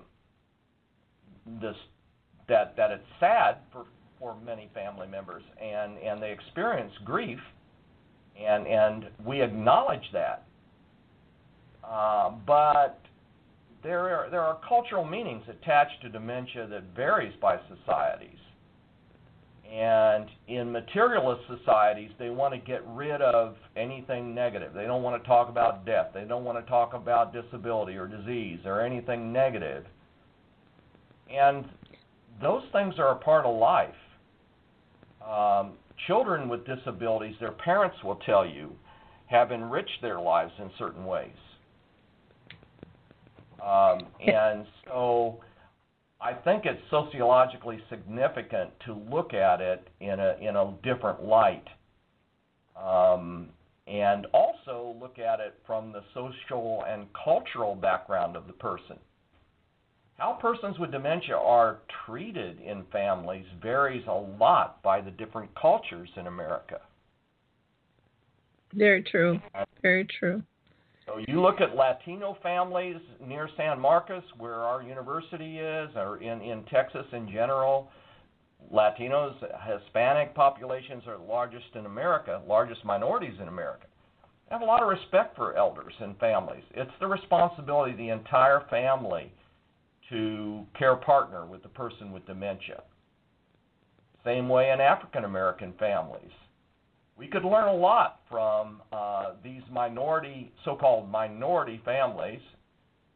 this 1.60 1.76
that 2.48 2.76
that 2.78 2.92
it's 2.92 3.08
sad 3.20 3.58
for 3.72 3.86
for 4.20 4.36
many 4.46 4.70
family 4.74 5.08
members, 5.08 5.44
and 5.62 5.98
and 5.98 6.22
they 6.22 6.32
experience 6.32 6.94
grief, 7.06 7.40
and 8.40 8.68
and 8.68 9.06
we 9.26 9.42
acknowledge 9.42 10.10
that. 10.14 10.46
Uh, 11.84 12.32
but 12.46 13.00
there 13.84 14.10
are 14.10 14.30
there 14.30 14.42
are 14.42 14.60
cultural 14.68 15.06
meanings 15.06 15.44
attached 15.50 16.02
to 16.02 16.10
dementia 16.10 16.68
that 16.68 16.84
varies 16.96 17.34
by 17.42 17.58
societies. 17.76 18.38
And 19.72 20.28
in 20.48 20.72
materialist 20.72 21.44
societies, 21.48 22.10
they 22.18 22.32
want 22.32 22.56
to 22.56 22.60
get 22.60 22.82
rid 22.88 23.22
of 23.22 23.56
anything 23.76 24.34
negative. 24.34 24.74
They 24.74 24.86
don't 24.86 25.04
want 25.04 25.22
to 25.22 25.28
talk 25.28 25.48
about 25.48 25.86
death. 25.86 26.08
They 26.12 26.24
don't 26.24 26.44
want 26.44 26.64
to 26.64 26.68
talk 26.68 26.96
about 26.96 27.34
disability 27.34 27.96
or 27.96 28.08
disease 28.08 28.60
or 28.66 28.82
anything 28.82 29.32
negative. 29.32 29.86
And 31.32 31.66
those 32.42 32.64
things 32.72 32.96
are 32.98 33.10
a 33.10 33.16
part 33.16 33.46
of 33.46 33.56
life. 33.60 33.94
Um, 35.28 35.74
children 36.08 36.48
with 36.50 36.66
disabilities, 36.66 37.36
their 37.40 37.52
parents 37.52 37.98
will 38.04 38.20
tell 38.26 38.46
you, 38.46 38.72
have 39.28 39.52
enriched 39.52 40.02
their 40.02 40.20
lives 40.20 40.52
in 40.60 40.70
certain 40.78 41.06
ways. 41.06 41.30
Um, 43.62 44.00
and 44.28 44.66
so 44.86 45.40
I 46.22 46.34
think 46.34 46.66
it's 46.66 46.82
sociologically 46.90 47.80
significant 47.90 48.72
to 48.86 48.94
look 48.94 49.34
at 49.34 49.62
it 49.62 49.88
in 50.00 50.20
a 50.20 50.36
in 50.42 50.56
a 50.56 50.74
different 50.84 51.24
light, 51.24 51.66
um, 52.82 53.50
and 53.88 54.26
also 54.34 54.96
look 55.00 55.20
at 55.20 55.40
it 55.40 55.56
from 55.66 55.94
the 55.94 56.04
social 56.14 56.84
and 56.88 57.08
cultural 57.24 57.76
background 57.76 58.36
of 58.36 58.48
the 58.48 58.54
person. 58.54 58.98
How 60.20 60.34
persons 60.34 60.78
with 60.78 60.92
dementia 60.92 61.38
are 61.38 61.80
treated 62.06 62.60
in 62.60 62.84
families 62.92 63.46
varies 63.62 64.04
a 64.06 64.14
lot 64.14 64.84
by 64.84 65.00
the 65.00 65.12
different 65.12 65.50
cultures 65.56 66.10
in 66.18 66.28
America. 66.28 66.82
Very 68.74 69.02
true. 69.02 69.40
Very 69.82 70.06
true. 70.20 70.44
So 71.06 71.20
you 71.26 71.42
look 71.42 71.62
at 71.62 71.76
Latino 71.76 72.38
families 72.44 72.98
near 73.26 73.50
San 73.56 73.80
Marcos, 73.80 74.24
where 74.38 74.56
our 74.56 74.84
university 74.84 75.58
is, 75.58 75.90
or 75.96 76.18
in, 76.22 76.42
in 76.42 76.64
Texas 76.66 77.06
in 77.14 77.30
general. 77.32 77.90
Latinos, 78.74 79.36
Hispanic 79.66 80.36
populations 80.36 81.04
are 81.08 81.18
the 81.18 81.24
largest 81.24 81.66
in 81.76 81.86
America, 81.86 82.42
largest 82.46 82.84
minorities 82.84 83.40
in 83.42 83.48
America. 83.48 83.88
I 84.52 84.54
have 84.54 84.62
a 84.62 84.66
lot 84.66 84.84
of 84.84 84.90
respect 84.90 85.38
for 85.38 85.56
elders 85.56 85.94
and 86.02 86.18
families. 86.20 86.64
It's 86.72 86.92
the 87.00 87.08
responsibility 87.08 87.94
of 87.94 87.98
the 87.98 88.10
entire 88.10 88.66
family 88.70 89.32
to 90.10 90.66
care 90.78 90.96
partner 90.96 91.46
with 91.46 91.64
the 91.64 91.70
person 91.70 92.12
with 92.12 92.26
dementia. 92.26 92.84
Same 94.26 94.50
way 94.50 94.72
in 94.72 94.82
African 94.82 95.24
American 95.24 95.74
families 95.80 96.32
we 97.20 97.28
could 97.28 97.44
learn 97.44 97.68
a 97.68 97.76
lot 97.76 98.22
from 98.30 98.82
uh, 98.94 99.34
these 99.44 99.62
minority, 99.70 100.54
so-called 100.64 101.10
minority 101.10 101.82
families, 101.84 102.40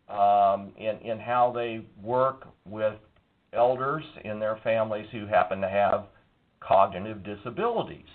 um, 0.09 0.73
in 0.77 0.97
in 1.09 1.17
how 1.19 1.53
they 1.55 1.85
work 2.01 2.47
with 2.65 2.95
elders 3.53 4.03
in 4.25 4.39
their 4.39 4.59
families 4.61 5.07
who 5.13 5.25
happen 5.25 5.61
to 5.61 5.69
have 5.69 6.07
cognitive 6.59 7.23
disabilities. 7.23 8.05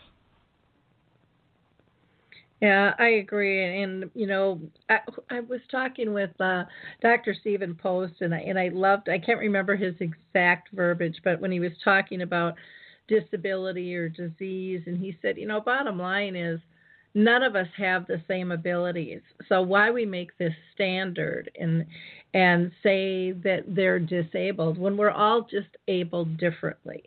Yeah, 2.60 2.94
I 2.98 3.08
agree. 3.08 3.82
And 3.82 4.10
you 4.14 4.26
know, 4.26 4.60
I, 4.88 4.98
I 5.30 5.40
was 5.40 5.60
talking 5.70 6.12
with 6.12 6.30
uh, 6.40 6.64
Dr. 7.00 7.34
Stephen 7.40 7.74
Post, 7.74 8.14
and 8.20 8.34
I 8.34 8.38
and 8.38 8.58
I 8.58 8.68
loved. 8.68 9.08
I 9.08 9.18
can't 9.18 9.38
remember 9.38 9.76
his 9.76 9.94
exact 10.00 10.70
verbiage, 10.72 11.16
but 11.22 11.40
when 11.40 11.52
he 11.52 11.60
was 11.60 11.72
talking 11.84 12.22
about 12.22 12.54
disability 13.06 13.94
or 13.94 14.08
disease, 14.08 14.82
and 14.86 14.98
he 14.98 15.16
said, 15.22 15.38
you 15.38 15.46
know, 15.46 15.60
bottom 15.60 15.98
line 15.98 16.34
is 16.34 16.60
none 17.14 17.42
of 17.44 17.54
us 17.54 17.68
have 17.76 18.06
the 18.06 18.20
same 18.26 18.50
abilities. 18.50 19.20
So 19.48 19.62
why 19.62 19.90
we 19.90 20.04
make 20.04 20.36
this 20.38 20.54
standard 20.74 21.50
and 21.58 21.86
and 22.34 22.72
say 22.82 23.32
that 23.32 23.64
they're 23.68 24.00
disabled 24.00 24.78
when 24.78 24.96
we're 24.96 25.10
all 25.10 25.42
just 25.42 25.76
able 25.86 26.24
differently 26.24 27.04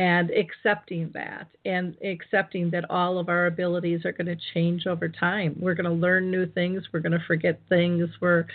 and 0.00 0.30
accepting 0.30 1.10
that 1.12 1.46
and 1.66 1.94
accepting 2.02 2.70
that 2.70 2.90
all 2.90 3.18
of 3.18 3.28
our 3.28 3.44
abilities 3.44 4.06
are 4.06 4.12
going 4.12 4.26
to 4.26 4.36
change 4.54 4.86
over 4.86 5.10
time. 5.10 5.54
We're 5.60 5.74
going 5.74 5.84
to 5.84 5.92
learn 5.92 6.30
new 6.30 6.46
things. 6.46 6.82
We're 6.90 7.00
going 7.00 7.12
to 7.12 7.22
forget 7.26 7.60
things. 7.68 8.08
We're, 8.18 8.46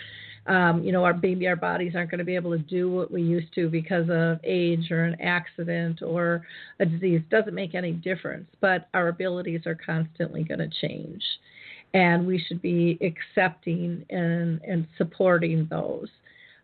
um, 0.48 0.82
you 0.82 0.90
know, 0.90 1.04
our 1.04 1.14
maybe 1.14 1.46
our 1.46 1.54
bodies 1.54 1.92
aren't 1.94 2.10
going 2.10 2.18
to 2.18 2.24
be 2.24 2.34
able 2.34 2.50
to 2.50 2.58
do 2.58 2.90
what 2.90 3.12
we 3.12 3.22
used 3.22 3.54
to 3.54 3.68
because 3.68 4.10
of 4.10 4.40
age 4.42 4.90
or 4.90 5.04
an 5.04 5.20
accident 5.20 6.02
or 6.02 6.44
a 6.80 6.84
disease. 6.84 7.20
Doesn't 7.30 7.54
make 7.54 7.76
any 7.76 7.92
difference. 7.92 8.48
But 8.60 8.88
our 8.92 9.06
abilities 9.06 9.66
are 9.66 9.76
constantly 9.76 10.42
going 10.42 10.58
to 10.58 10.70
change, 10.80 11.22
and 11.94 12.26
we 12.26 12.42
should 12.44 12.60
be 12.60 12.98
accepting 13.00 14.04
and 14.10 14.60
and 14.62 14.88
supporting 14.98 15.68
those 15.70 16.08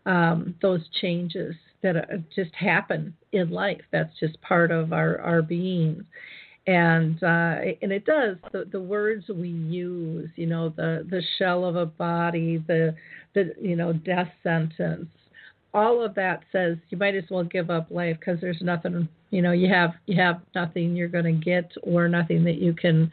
um, 0.06 0.54
those 0.62 0.80
changes 1.00 1.54
that 1.82 1.96
uh, 1.96 2.16
just 2.34 2.54
happen 2.54 3.14
in 3.32 3.50
life. 3.50 3.80
That's 3.90 4.18
just 4.18 4.40
part 4.40 4.70
of 4.70 4.92
our 4.92 5.20
our 5.20 5.42
being, 5.42 6.04
and 6.66 7.22
uh, 7.22 7.56
and 7.82 7.92
it 7.92 8.04
does 8.04 8.36
the 8.52 8.66
the 8.70 8.80
words 8.80 9.28
we 9.28 9.48
use. 9.48 10.30
You 10.36 10.46
know, 10.46 10.70
the 10.70 11.06
the 11.08 11.22
shell 11.38 11.64
of 11.64 11.76
a 11.76 11.86
body, 11.86 12.62
the 12.66 12.94
the 13.34 13.52
you 13.60 13.76
know 13.76 13.92
death 13.92 14.30
sentence. 14.42 15.08
All 15.74 16.04
of 16.04 16.14
that 16.16 16.42
says 16.52 16.76
you 16.90 16.98
might 16.98 17.14
as 17.14 17.24
well 17.30 17.44
give 17.44 17.70
up 17.70 17.90
life 17.90 18.18
because 18.20 18.40
there's 18.40 18.60
nothing. 18.60 19.08
You 19.30 19.42
know, 19.42 19.52
you 19.52 19.72
have 19.72 19.92
you 20.06 20.20
have 20.20 20.40
nothing 20.54 20.94
you're 20.94 21.08
going 21.08 21.24
to 21.24 21.44
get 21.44 21.70
or 21.82 22.08
nothing 22.08 22.44
that 22.44 22.56
you 22.56 22.74
can 22.74 23.10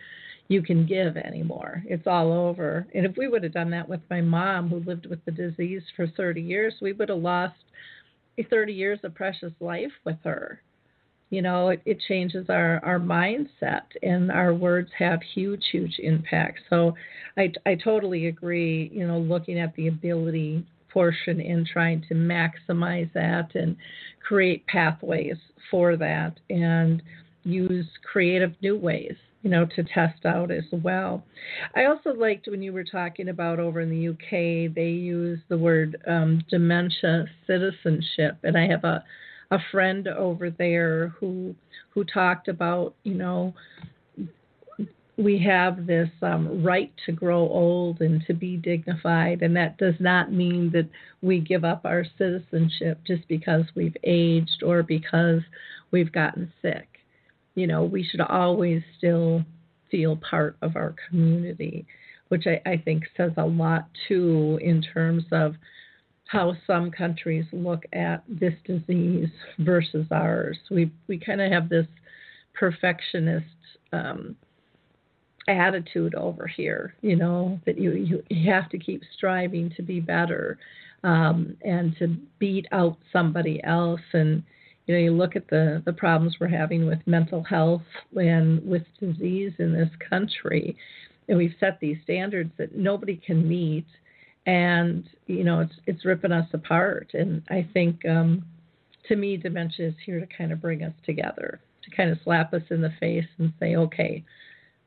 you 0.50 0.64
can 0.64 0.86
give 0.86 1.16
anymore. 1.16 1.84
It's 1.86 2.08
all 2.08 2.34
over. 2.34 2.88
And 2.94 3.06
if 3.06 3.16
we 3.16 3.28
would 3.28 3.44
have 3.44 3.54
done 3.54 3.70
that 3.70 3.88
with 3.88 4.02
my 4.10 4.20
mom, 4.20 4.68
who 4.68 4.80
lived 4.80 5.06
with 5.06 5.24
the 5.24 5.32
disease 5.32 5.84
for 5.96 6.08
30 6.08 6.42
years, 6.42 6.74
we 6.82 6.92
would 6.92 7.10
have 7.10 7.20
lost 7.20 7.54
30 8.50 8.74
years 8.74 9.00
of 9.04 9.14
precious 9.14 9.54
life 9.60 9.92
with 10.06 10.18
her. 10.24 10.62
You 11.30 11.44
know, 11.44 11.70
it, 11.70 11.82
it 11.86 12.00
changes 12.08 12.48
our, 12.50 12.84
our 12.84 13.00
mindset, 13.00 13.84
and 14.02 14.32
our 14.32 14.52
words 14.52 14.90
have 14.98 15.20
huge, 15.36 15.64
huge 15.72 16.00
impact. 16.00 16.60
So 16.72 16.96
I, 17.38 17.54
I 17.68 17.76
totally 17.76 18.26
agree, 18.26 18.90
you 18.92 19.06
know, 19.06 19.20
looking 19.20 19.60
at 19.60 19.76
the 19.76 19.88
ability 19.88 20.66
portion 20.92 21.40
and 21.40 21.68
trying 21.68 22.04
to 22.10 22.16
maximize 22.16 23.14
that 23.14 23.54
and 23.54 23.78
create 24.28 24.66
pathways 24.66 25.38
for 25.70 25.96
that 25.98 26.40
and 26.50 27.04
use 27.44 27.86
creative 28.12 28.54
new 28.64 28.76
ways 28.76 29.16
you 29.42 29.50
know, 29.50 29.66
to 29.76 29.84
test 29.84 30.26
out 30.26 30.52
as 30.52 30.66
well. 30.72 31.24
I 31.76 31.86
also 31.86 32.14
liked 32.14 32.48
when 32.48 32.62
you 32.62 32.74
were 32.74 32.84
talking 32.84 33.30
about 33.30 33.60
over 33.60 33.80
in 33.80 33.90
the 33.90 34.10
UK, 34.10 34.74
they 34.74 34.90
use 34.90 35.40
the 35.48 35.58
word 35.58 36.02
um, 36.08 36.44
dementia 36.50 37.26
citizenship, 37.48 38.38
and 38.44 38.58
I 38.58 38.68
have 38.68 38.84
a 38.84 39.04
a 39.52 39.60
friend 39.72 40.08
over 40.08 40.50
there 40.50 41.10
who 41.20 41.56
who 41.92 42.04
talked 42.04 42.48
about, 42.48 42.94
you 43.04 43.16
know, 43.16 43.54
we 45.18 45.40
have 45.40 45.86
this 45.86 46.10
um, 46.22 46.64
right 46.64 46.92
to 47.06 47.12
grow 47.12 47.40
old 47.40 48.00
and 48.00 48.24
to 48.28 48.34
be 48.34 48.58
dignified, 48.58 49.42
and 49.42 49.56
that 49.56 49.78
does 49.78 49.96
not 50.00 50.32
mean 50.32 50.72
that 50.72 50.88
we 51.22 51.40
give 51.40 51.66
up 51.66 51.82
our 51.84 52.06
citizenship 52.18 53.00
just 53.06 53.28
because 53.28 53.64
we've 53.76 53.98
aged 54.04 54.64
or 54.64 54.84
because 54.84 55.42
we've 55.92 56.12
gotten 56.12 56.52
sick. 56.62 56.89
You 57.60 57.68
know, 57.68 57.84
we 57.84 58.04
should 58.04 58.22
always 58.22 58.82
still 58.98 59.44
feel 59.92 60.16
part 60.18 60.56
of 60.62 60.76
our 60.76 60.96
community, 61.08 61.86
which 62.30 62.46
I, 62.48 62.62
I 62.74 62.78
think 62.78 63.04
says 63.18 63.32
a 63.38 63.46
lot 63.46 63.88
too 64.08 64.60
in 64.62 64.82
terms 64.82 65.26
of 65.32 65.56
how 66.26 66.56
some 66.68 66.92
countries 66.92 67.46
look 67.52 67.84
at 67.92 68.24
this 68.28 68.54
disease 68.66 69.30
versus 69.58 70.06
ours. 70.12 70.58
We 70.70 70.92
we 71.08 71.18
kind 71.18 71.42
of 71.42 71.52
have 71.52 71.70
this 71.70 71.88
perfectionist 72.54 73.46
um, 73.92 74.36
attitude 75.48 76.14
over 76.16 76.46
here, 76.48 76.94
you 77.02 77.16
know, 77.16 77.60
that 77.66 77.78
you, 77.78 77.92
you, 77.94 78.24
you 78.30 78.52
have 78.52 78.70
to 78.70 78.78
keep 78.78 79.02
striving 79.18 79.72
to 79.78 79.82
be 79.82 80.00
better 80.00 80.58
um, 81.04 81.58
and 81.64 81.96
to 81.98 82.16
beat 82.38 82.68
out 82.72 82.98
somebody 83.12 83.64
else. 83.64 84.02
And, 84.14 84.44
you 84.90 84.96
know, 84.96 85.02
you 85.02 85.12
look 85.12 85.36
at 85.36 85.48
the, 85.50 85.84
the 85.86 85.94
problems 85.94 86.38
we're 86.40 86.48
having 86.48 86.88
with 86.88 86.98
mental 87.06 87.44
health 87.44 87.84
and 88.16 88.66
with 88.68 88.82
disease 89.00 89.54
in 89.60 89.72
this 89.72 89.92
country, 90.10 90.76
and 91.28 91.38
we've 91.38 91.54
set 91.60 91.80
these 91.80 91.98
standards 92.04 92.52
that 92.58 92.76
nobody 92.76 93.16
can 93.16 93.48
meet. 93.48 93.86
And, 94.48 95.08
you 95.28 95.44
know, 95.44 95.60
it's, 95.60 95.76
it's 95.86 96.06
ripping 96.06 96.32
us 96.32 96.48
apart. 96.54 97.12
And 97.14 97.44
I 97.52 97.70
think, 97.72 98.04
um, 98.08 98.44
to 99.08 99.16
me, 99.16 99.38
dementia 99.38 99.90
is 99.90 99.94
here 100.04 100.20
to 100.20 100.26
kind 100.36 100.52
of 100.52 100.60
bring 100.60 100.82
us 100.82 100.94
together, 101.06 101.60
to 101.84 101.96
kind 101.96 102.10
of 102.10 102.18
slap 102.24 102.52
us 102.56 102.64
in 102.72 102.82
the 102.82 102.94
face 103.00 103.28
and 103.38 103.54
say, 103.60 103.76
okay, 103.76 104.24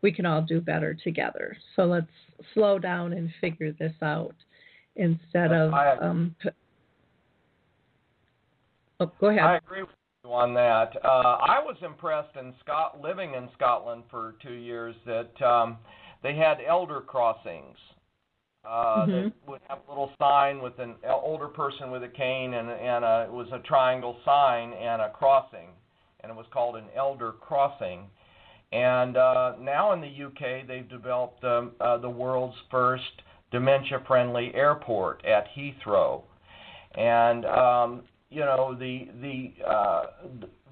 we 0.00 0.10
can 0.10 0.26
all 0.26 0.42
do 0.42 0.60
better 0.60 0.94
together. 0.94 1.56
So 1.76 1.84
let's 1.84 2.06
slow 2.54 2.80
down 2.80 3.12
and 3.12 3.30
figure 3.40 3.70
this 3.70 3.94
out 4.02 4.34
instead 4.96 5.52
of. 5.52 5.72
Um, 6.02 6.34
oh, 9.02 9.12
go 9.20 9.28
ahead. 9.28 9.42
I 9.42 9.56
agree 9.56 9.82
with 9.82 9.90
you 10.24 10.32
on 10.32 10.54
that. 10.54 10.96
Uh, 11.04 11.08
I 11.08 11.58
was 11.58 11.76
impressed 11.82 12.36
in 12.36 12.52
Scott 12.60 13.00
living 13.00 13.34
in 13.34 13.48
Scotland 13.54 14.04
for 14.10 14.34
two 14.42 14.54
years 14.54 14.94
that 15.06 15.42
um, 15.42 15.78
they 16.22 16.34
had 16.36 16.58
elder 16.66 17.00
crossings. 17.00 17.76
Uh, 18.64 19.06
Mhm. 19.06 19.06
They 19.06 19.50
would 19.50 19.60
have 19.68 19.78
a 19.86 19.90
little 19.90 20.12
sign 20.20 20.62
with 20.62 20.78
an 20.78 20.94
older 21.04 21.48
person 21.48 21.90
with 21.90 22.04
a 22.04 22.08
cane, 22.08 22.54
and, 22.54 22.70
and 22.70 23.04
a, 23.04 23.24
it 23.24 23.32
was 23.32 23.48
a 23.52 23.58
triangle 23.60 24.16
sign 24.24 24.72
and 24.74 25.02
a 25.02 25.10
crossing, 25.10 25.68
and 26.20 26.30
it 26.30 26.36
was 26.36 26.46
called 26.52 26.76
an 26.76 26.86
elder 26.94 27.32
crossing. 27.32 28.08
And 28.70 29.16
uh, 29.16 29.54
now 29.60 29.92
in 29.92 30.00
the 30.00 30.24
UK, 30.26 30.66
they've 30.66 30.88
developed 30.88 31.42
um, 31.44 31.72
uh, 31.80 31.98
the 31.98 32.08
world's 32.08 32.56
first 32.70 33.22
dementia-friendly 33.50 34.54
airport 34.54 35.24
at 35.26 35.46
Heathrow. 35.54 36.22
And 36.94 37.44
um, 37.44 38.02
you 38.32 38.40
know 38.40 38.74
the 38.78 39.08
the 39.20 39.52
uh, 39.68 40.02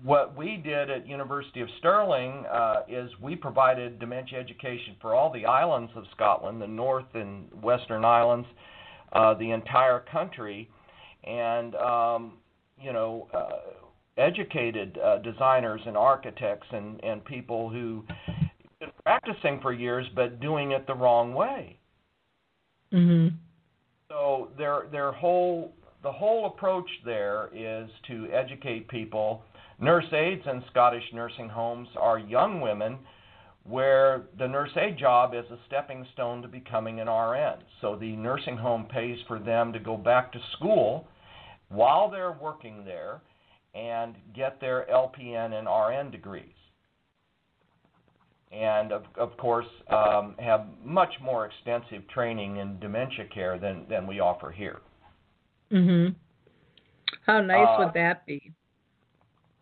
what 0.03 0.37
we 0.37 0.57
did 0.57 0.91
at 0.91 1.07
University 1.07 1.61
of 1.61 1.69
Stirling 1.79 2.45
uh, 2.51 2.83
is 2.89 3.11
we 3.21 3.37
provided 3.37 3.99
dementia 3.99 4.39
education 4.41 4.97
for 5.01 5.15
all 5.15 5.31
the 5.31 5.45
islands 5.45 5.93
of 5.95 6.05
Scotland, 6.15 6.61
the 6.61 6.67
North 6.67 7.15
and 7.15 7.47
Western 7.63 8.05
Islands, 8.05 8.49
uh, 9.13 9.35
the 9.35 9.51
entire 9.51 10.01
country, 10.11 10.69
and 11.25 11.75
um, 11.77 12.33
you 12.81 12.93
know. 12.93 13.29
Uh, 13.33 13.49
educated 14.17 14.99
uh, 14.99 15.17
designers 15.19 15.81
and 15.87 15.97
architects 15.97 16.67
and, 16.73 17.03
and 17.03 17.25
people 17.25 17.71
who 17.71 18.05
been 18.81 18.91
practicing 19.05 19.61
for 19.61 19.73
years 19.73 20.07
but 20.15 20.41
doing 20.41 20.73
it 20.73 20.87
the 20.87 20.95
wrong 20.95 21.33
way. 21.35 21.79
Mhm. 22.93 23.33
So 24.09 24.51
their 24.59 24.87
their 24.91 25.13
whole 25.13 25.73
the 26.03 26.13
whole 26.13 26.47
approach 26.47 26.89
there 27.05 27.51
is 27.55 27.91
to 28.09 28.29
educate 28.33 28.89
people. 28.89 29.43
Nurse 29.79 30.13
aides 30.13 30.43
in 30.47 30.63
Scottish 30.71 31.05
nursing 31.13 31.49
homes 31.49 31.89
are 31.99 32.19
young 32.19 32.61
women 32.61 32.99
where 33.65 34.23
the 34.39 34.49
nurse 34.49 34.71
aide 34.77 34.99
job 34.99 35.35
is 35.35 35.45
a 35.51 35.59
stepping 35.67 36.07
stone 36.15 36.41
to 36.43 36.49
becoming 36.49 37.01
an 37.01 37.09
RN. 37.09 37.59
So 37.81 37.97
the 37.97 38.17
nursing 38.17 38.57
home 38.57 38.87
pays 38.87 39.19
for 39.29 39.39
them 39.39 39.73
to 39.73 39.79
go 39.79 39.97
back 39.97 40.33
to 40.33 40.39
school 40.57 41.07
while 41.69 42.11
they're 42.11 42.37
working 42.41 42.85
there 42.85 43.21
and 43.75 44.17
get 44.35 44.61
their 44.61 44.87
LPN 44.91 45.53
and 45.53 45.69
RN 45.69 46.11
degrees. 46.11 46.45
And 48.51 48.91
of, 48.91 49.05
of 49.17 49.37
course, 49.37 49.67
um, 49.89 50.35
have 50.41 50.67
much 50.85 51.13
more 51.23 51.47
extensive 51.47 52.09
training 52.09 52.57
in 52.57 52.81
dementia 52.81 53.27
care 53.33 53.59
than, 53.59 53.87
than 53.89 54.09
we 54.09 54.19
offer 54.19 54.51
here. 54.51 54.81
Mhm. 55.71 56.15
How 57.27 57.41
nice 57.41 57.69
Uh, 57.69 57.85
would 57.85 57.95
that 57.95 58.27
be? 58.27 58.53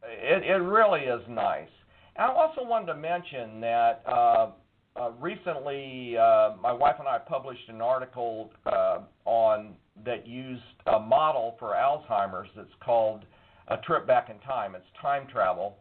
It, 0.03 0.43
it 0.45 0.63
really 0.63 1.03
is 1.03 1.27
nice. 1.29 1.69
And 2.17 2.33
I 2.33 2.35
also 2.35 2.65
wanted 2.65 2.87
to 2.87 2.95
mention 2.95 3.61
that 3.61 4.03
uh, 4.07 4.51
uh, 4.97 5.11
recently 5.21 6.17
uh, 6.17 6.53
my 6.61 6.73
wife 6.73 6.97
and 6.99 7.07
I 7.07 7.19
published 7.19 7.69
an 7.69 7.81
article 7.83 8.53
uh, 8.67 9.01
on 9.25 9.77
that 10.05 10.27
used 10.27 10.63
a 10.87 10.99
model 10.99 11.57
for 11.59 11.75
Alzheimer's 11.75 12.49
that's 12.57 12.69
called 12.81 13.25
a 13.69 13.77
trip 13.79 14.07
back 14.07 14.31
in 14.31 14.39
time. 14.41 14.75
It's 14.75 14.87
time 15.01 15.27
travel. 15.27 15.77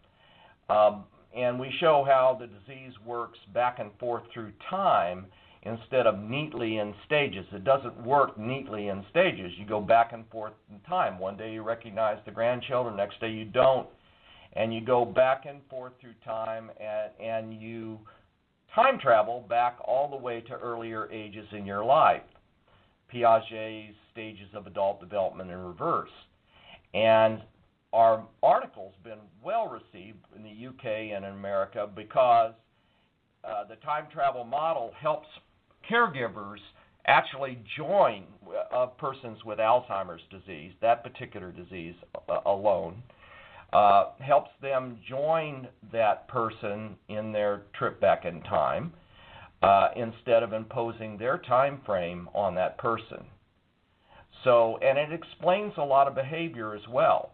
Um, 0.70 1.06
and 1.36 1.60
we 1.60 1.72
show 1.80 2.04
how 2.06 2.38
the 2.40 2.48
disease 2.48 2.94
works 3.06 3.40
back 3.54 3.80
and 3.80 3.92
forth 4.00 4.24
through 4.34 4.52
time 4.70 5.28
instead 5.64 6.08
of 6.08 6.20
neatly 6.20 6.78
in 6.78 6.94
stages. 7.06 7.46
It 7.52 7.64
doesn't 7.64 8.06
work 8.06 8.38
neatly 8.38 8.88
in 8.88 9.04
stages. 9.10 9.52
You 9.58 9.66
go 9.66 9.82
back 9.82 10.14
and 10.14 10.28
forth 10.30 10.54
in 10.72 10.80
time. 10.82 11.20
One 11.20 11.38
day 11.38 11.54
you 11.54 11.64
recognize 11.64 12.20
the 12.26 12.32
grandchildren, 12.32 12.96
next 12.96 13.20
day 13.20 13.32
you 13.32 13.46
don't. 13.46 13.88
And 14.54 14.74
you 14.74 14.82
go 14.82 15.06
back 15.06 15.46
and 15.48 15.60
forth 15.70 15.94
through 16.00 16.16
time 16.24 16.72
and, 16.80 17.12
and 17.20 17.62
you 17.62 18.00
time 18.74 19.00
travel 19.00 19.46
back 19.50 19.78
all 19.84 20.10
the 20.10 20.18
way 20.18 20.42
to 20.42 20.54
earlier 20.54 21.12
ages 21.12 21.48
in 21.52 21.66
your 21.66 21.84
life. 21.84 22.24
Piaget's 23.14 23.96
stages 24.12 24.50
of 24.54 24.68
adult 24.68 25.00
development 25.00 25.52
in 25.52 25.58
reverse. 25.58 26.10
And 26.94 27.42
our 27.94 28.26
article's 28.44 28.94
been 29.04 29.20
well 29.44 29.68
received 29.68 30.20
in 30.36 30.44
the 30.44 30.68
UK 30.68 31.16
and 31.16 31.26
in 31.26 31.34
America 31.34 31.90
because 31.96 32.54
uh, 33.44 33.64
the 33.66 33.76
time 33.78 34.06
travel 34.12 34.44
model 34.44 34.92
helps 35.00 35.28
caregivers 35.90 36.60
actually 37.06 37.60
join 37.78 38.24
uh, 38.74 38.88
persons 38.88 39.38
with 39.46 39.60
Alzheimer's 39.60 40.22
disease, 40.30 40.74
that 40.82 41.04
particular 41.04 41.52
disease 41.52 41.96
uh, 42.30 42.40
alone, 42.46 43.02
uh, 43.74 44.12
helps 44.20 44.52
them 44.62 44.98
join 45.08 45.68
that 45.92 46.28
person 46.28 46.96
in 47.10 47.32
their 47.32 47.64
trip 47.78 48.00
back 48.00 48.26
in 48.26 48.42
time 48.44 48.94
uh, 49.62 49.90
instead 49.96 50.44
of 50.44 50.54
imposing 50.54 51.18
their 51.18 51.38
time 51.38 51.82
frame 51.86 52.30
on 52.34 52.56
that 52.56 52.78
person. 52.78 53.26
So, 54.44 54.78
and 54.82 54.98
it 54.98 55.12
explains 55.12 55.74
a 55.78 55.84
lot 55.84 56.08
of 56.08 56.16
behavior 56.16 56.76
as 56.76 56.88
well. 56.90 57.32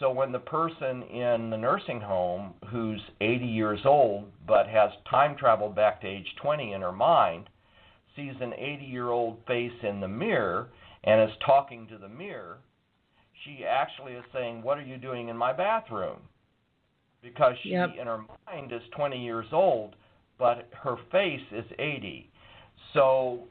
So 0.00 0.10
when 0.10 0.32
the 0.32 0.40
person 0.40 1.02
in 1.04 1.50
the 1.50 1.56
nursing 1.56 2.00
home 2.00 2.54
who's 2.68 3.00
80 3.20 3.46
years 3.46 3.80
old 3.84 4.24
but 4.46 4.66
has 4.66 4.90
time 5.08 5.36
traveled 5.36 5.76
back 5.76 6.00
to 6.00 6.08
age 6.08 6.26
20 6.42 6.72
in 6.72 6.80
her 6.80 6.92
mind 6.92 7.48
sees 8.16 8.34
an 8.40 8.52
80 8.54 8.84
year 8.84 9.10
old 9.10 9.38
face 9.46 9.72
in 9.82 10.00
the 10.00 10.08
mirror 10.08 10.68
and 11.04 11.28
is 11.28 11.36
talking 11.44 11.86
to 11.88 11.98
the 11.98 12.08
mirror, 12.08 12.58
she 13.44 13.64
actually 13.64 14.12
is 14.12 14.24
saying, 14.32 14.62
What 14.62 14.78
are 14.78 14.82
you 14.84 14.96
doing 14.96 15.28
in 15.28 15.36
my 15.36 15.52
bathroom? 15.52 16.18
Because 17.22 17.54
she, 17.62 17.70
Yep. 17.70 17.90
in 18.00 18.06
her 18.06 18.20
mind, 18.46 18.72
is 18.72 18.82
20 18.96 19.22
years 19.22 19.46
old, 19.52 19.96
but 20.38 20.68
her 20.82 20.96
face 21.10 21.40
is 21.52 21.64
80. 21.78 22.30
So 22.92 23.44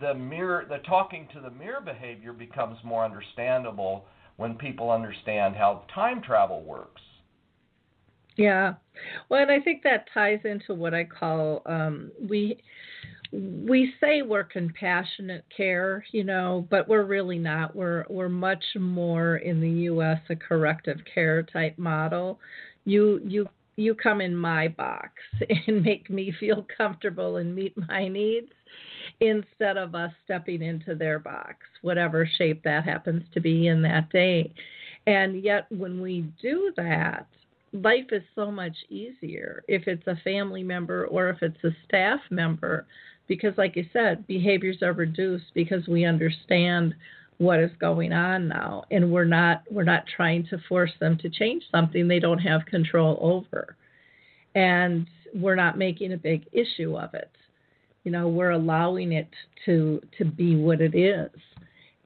the 0.00 0.14
mirror, 0.14 0.66
the 0.68 0.78
talking 0.78 1.28
to 1.34 1.40
the 1.40 1.50
mirror 1.50 1.80
behavior 1.80 2.32
becomes 2.32 2.76
more 2.84 3.04
understandable 3.04 4.06
when 4.36 4.54
people 4.54 4.90
understand 4.90 5.54
how 5.54 5.84
time 5.94 6.22
travel 6.22 6.62
works. 6.62 7.02
Yeah. 8.36 8.74
Well, 9.28 9.42
and 9.42 9.50
I 9.50 9.60
think 9.60 9.82
that 9.82 10.06
ties 10.14 10.40
into 10.44 10.74
what 10.74 10.94
I 10.94 11.04
call 11.04 11.62
um, 11.66 12.10
we 12.28 12.58
we 13.32 13.92
say 14.00 14.22
we're 14.22 14.44
compassionate 14.44 15.44
care, 15.56 16.04
you 16.10 16.24
know, 16.24 16.66
but 16.68 16.88
we're 16.88 17.04
really 17.04 17.38
not. 17.38 17.76
We're 17.76 18.04
we're 18.08 18.28
much 18.28 18.64
more 18.78 19.36
in 19.36 19.60
the 19.60 19.70
U.S. 19.70 20.18
a 20.30 20.36
corrective 20.36 20.98
care 21.12 21.42
type 21.42 21.78
model. 21.78 22.40
You 22.84 23.20
you 23.24 23.48
you 23.76 23.94
come 23.94 24.20
in 24.20 24.36
my 24.36 24.68
box 24.68 25.12
and 25.66 25.82
make 25.82 26.10
me 26.10 26.34
feel 26.40 26.66
comfortable 26.76 27.36
and 27.36 27.54
meet 27.54 27.74
my 27.88 28.08
needs 28.08 28.50
instead 29.20 29.76
of 29.76 29.94
us 29.94 30.12
stepping 30.24 30.62
into 30.62 30.94
their 30.94 31.18
box, 31.18 31.58
whatever 31.82 32.28
shape 32.38 32.62
that 32.64 32.84
happens 32.84 33.22
to 33.34 33.40
be 33.40 33.68
in 33.68 33.82
that 33.82 34.10
day. 34.10 34.52
And 35.06 35.42
yet, 35.42 35.66
when 35.70 36.00
we 36.00 36.26
do 36.42 36.72
that, 36.76 37.26
life 37.72 38.06
is 38.10 38.22
so 38.34 38.50
much 38.50 38.76
easier 38.88 39.62
if 39.68 39.86
it's 39.86 40.06
a 40.06 40.16
family 40.24 40.62
member 40.62 41.06
or 41.06 41.30
if 41.30 41.42
it's 41.42 41.62
a 41.64 41.70
staff 41.86 42.20
member 42.30 42.86
because 43.30 43.56
like 43.56 43.76
you 43.76 43.86
said 43.92 44.26
behaviors 44.26 44.82
are 44.82 44.92
reduced 44.92 45.54
because 45.54 45.86
we 45.86 46.04
understand 46.04 46.92
what 47.38 47.60
is 47.60 47.70
going 47.78 48.12
on 48.12 48.48
now 48.48 48.82
and 48.90 49.08
we're 49.08 49.24
not 49.24 49.62
we're 49.70 49.84
not 49.84 50.02
trying 50.16 50.44
to 50.48 50.58
force 50.68 50.90
them 50.98 51.16
to 51.16 51.30
change 51.30 51.62
something 51.70 52.08
they 52.08 52.18
don't 52.18 52.40
have 52.40 52.66
control 52.66 53.16
over. 53.20 53.76
And 54.56 55.06
we're 55.32 55.54
not 55.54 55.78
making 55.78 56.12
a 56.12 56.16
big 56.16 56.44
issue 56.50 56.98
of 56.98 57.14
it. 57.14 57.30
You 58.02 58.10
know 58.10 58.26
we're 58.26 58.50
allowing 58.50 59.12
it 59.12 59.30
to 59.64 60.02
to 60.18 60.24
be 60.24 60.56
what 60.56 60.80
it 60.80 60.96
is. 60.96 61.30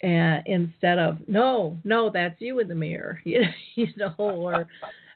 Instead 0.03 0.99
of 0.99 1.17
no 1.27 1.79
no 1.85 2.11
that's 2.11 2.39
you 2.39 2.59
in 2.59 2.69
the 2.69 2.75
mirror 2.75 3.19
you 3.25 3.87
know 3.97 4.15
or 4.19 4.67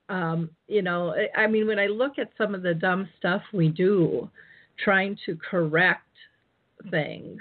um, 0.09 0.49
you 0.69 0.81
know, 0.81 1.15
I 1.37 1.47
mean, 1.47 1.67
when 1.67 1.79
I 1.79 1.85
look 1.85 2.19
at 2.19 2.31
some 2.39 2.55
of 2.55 2.63
the 2.63 2.73
dumb 2.73 3.11
stuff 3.19 3.43
we 3.53 3.69
do, 3.69 4.31
trying 4.83 5.17
to 5.27 5.37
correct 5.37 6.03
things, 6.91 7.41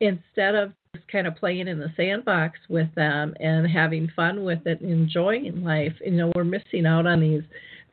instead 0.00 0.54
of 0.54 0.72
just 0.94 1.06
kind 1.08 1.26
of 1.26 1.36
playing 1.36 1.68
in 1.68 1.78
the 1.78 1.92
sandbox 1.96 2.58
with 2.68 2.92
them 2.94 3.34
and 3.40 3.66
having 3.68 4.10
fun 4.14 4.44
with 4.44 4.66
it 4.66 4.80
and 4.80 4.90
enjoying 4.90 5.62
life, 5.62 5.94
you 6.04 6.12
know, 6.12 6.32
we're 6.34 6.44
missing 6.44 6.86
out 6.86 7.06
on 7.06 7.20
these 7.20 7.42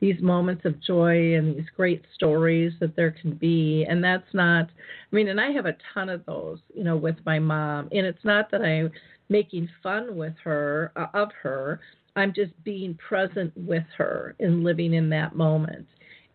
these 0.00 0.20
moments 0.20 0.64
of 0.64 0.82
joy 0.82 1.36
and 1.36 1.54
these 1.54 1.70
great 1.76 2.02
stories 2.12 2.72
that 2.80 2.96
there 2.96 3.12
can 3.12 3.34
be. 3.34 3.86
And 3.88 4.02
that's 4.02 4.26
not, 4.32 4.64
I 4.64 5.14
mean, 5.14 5.28
and 5.28 5.40
I 5.40 5.52
have 5.52 5.66
a 5.66 5.76
ton 5.94 6.08
of 6.08 6.26
those, 6.26 6.58
you 6.74 6.82
know, 6.82 6.96
with 6.96 7.14
my 7.24 7.38
mom. 7.38 7.88
And 7.92 8.04
it's 8.04 8.24
not 8.24 8.50
that 8.50 8.62
I'm 8.62 8.90
making 9.28 9.68
fun 9.80 10.16
with 10.16 10.34
her, 10.42 10.90
uh, 10.96 11.06
of 11.14 11.28
her 11.40 11.78
I'm 12.16 12.32
just 12.32 12.52
being 12.64 12.98
present 13.08 13.52
with 13.56 13.84
her 13.96 14.34
and 14.38 14.64
living 14.64 14.94
in 14.94 15.08
that 15.10 15.34
moment 15.34 15.86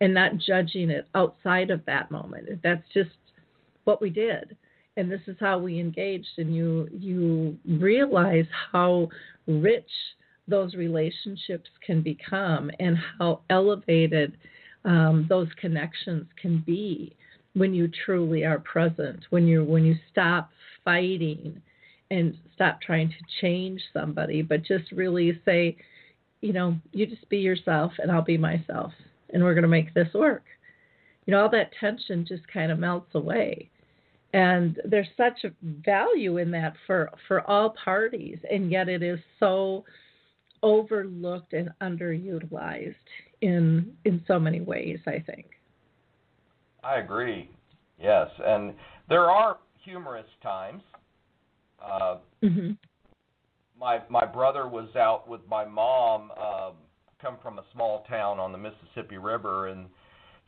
and 0.02 0.14
not 0.14 0.38
judging 0.38 0.89
it 0.89 1.08
outside 1.16 1.70
of 1.70 1.86
that 1.86 2.12
moment. 2.12 2.62
That's 2.64 2.84
just 2.93 3.10
what 3.84 4.02
we 4.02 4.10
did. 4.10 4.56
And 4.95 5.12
this 5.12 5.22
is 5.28 5.36
how 5.39 5.60
we 5.60 5.80
engaged 5.80 6.28
and 6.38 6.56
you 6.56 6.89
you 6.91 7.58
realize 7.80 8.48
how 8.72 9.10
rich 9.45 9.89
those 10.48 10.74
relationships 10.76 11.70
can 11.86 12.02
become 12.02 12.72
and 12.80 12.98
how 13.20 13.41
elevated 13.50 14.38
um, 14.86 15.26
those 15.30 15.50
connections 15.60 16.26
can 16.41 16.64
be 16.66 17.16
when 17.54 17.74
you 17.74 17.89
truly 18.06 18.43
are 18.43 18.60
present 18.60 19.20
when 19.30 19.45
you 19.45 19.64
when 19.64 19.84
you 19.84 19.95
stop 20.12 20.50
fighting 20.84 21.62
and 22.10 22.38
stop 22.56 22.82
trying 22.82 23.10
to 23.10 23.16
change 23.41 23.82
somebody, 23.93 24.41
but 24.41 24.64
just 24.64 24.91
really 24.91 25.39
say, 25.45 25.76
you 26.41 26.54
know, 26.54 26.78
you 26.93 27.06
just 27.06 27.28
be 27.30 27.38
yourself 27.38 27.91
and 28.00 28.12
I'll 28.12 28.22
be 28.22 28.38
myself 28.38 28.93
and 29.32 29.43
we're 29.43 29.53
going 29.53 29.63
to 29.63 29.67
make 29.67 29.93
this 29.93 30.13
work. 30.13 30.43
You 31.25 31.32
know, 31.32 31.43
all 31.43 31.49
that 31.49 31.71
tension 31.80 32.25
just 32.28 32.47
kind 32.47 32.71
of 32.71 32.80
melts 32.80 33.13
away. 33.15 33.69
And 34.34 34.80
there's 34.86 35.07
such 35.15 35.43
a 35.45 35.51
value 35.86 36.38
in 36.38 36.51
that 36.51 36.73
for 36.86 37.09
for 37.28 37.41
all 37.49 37.73
parties 37.84 38.38
and 38.51 38.69
yet 38.69 38.89
it 38.89 39.01
is 39.01 39.19
so 39.39 39.86
overlooked 40.63 41.53
and 41.53 41.69
underutilized 41.82 42.95
in 43.41 43.93
in 44.05 44.23
so 44.28 44.39
many 44.39 44.59
ways, 44.61 44.99
I 45.07 45.23
think. 45.25 45.45
I 46.84 46.97
agree. 46.97 47.49
Yes, 47.99 48.30
and 48.45 48.73
there 49.09 49.30
are 49.30 49.57
humorous 49.84 50.28
times 50.43 50.84
uh, 51.84 52.17
mm-hmm. 52.43 52.71
My 53.80 54.01
my 54.09 54.25
brother 54.25 54.67
was 54.67 54.89
out 54.95 55.28
with 55.28 55.41
my 55.47 55.65
mom. 55.65 56.32
Uh, 56.39 56.71
come 57.22 57.38
from 57.41 57.59
a 57.59 57.63
small 57.74 58.05
town 58.09 58.39
on 58.39 58.51
the 58.51 58.57
Mississippi 58.57 59.18
River, 59.18 59.68
and 59.68 59.88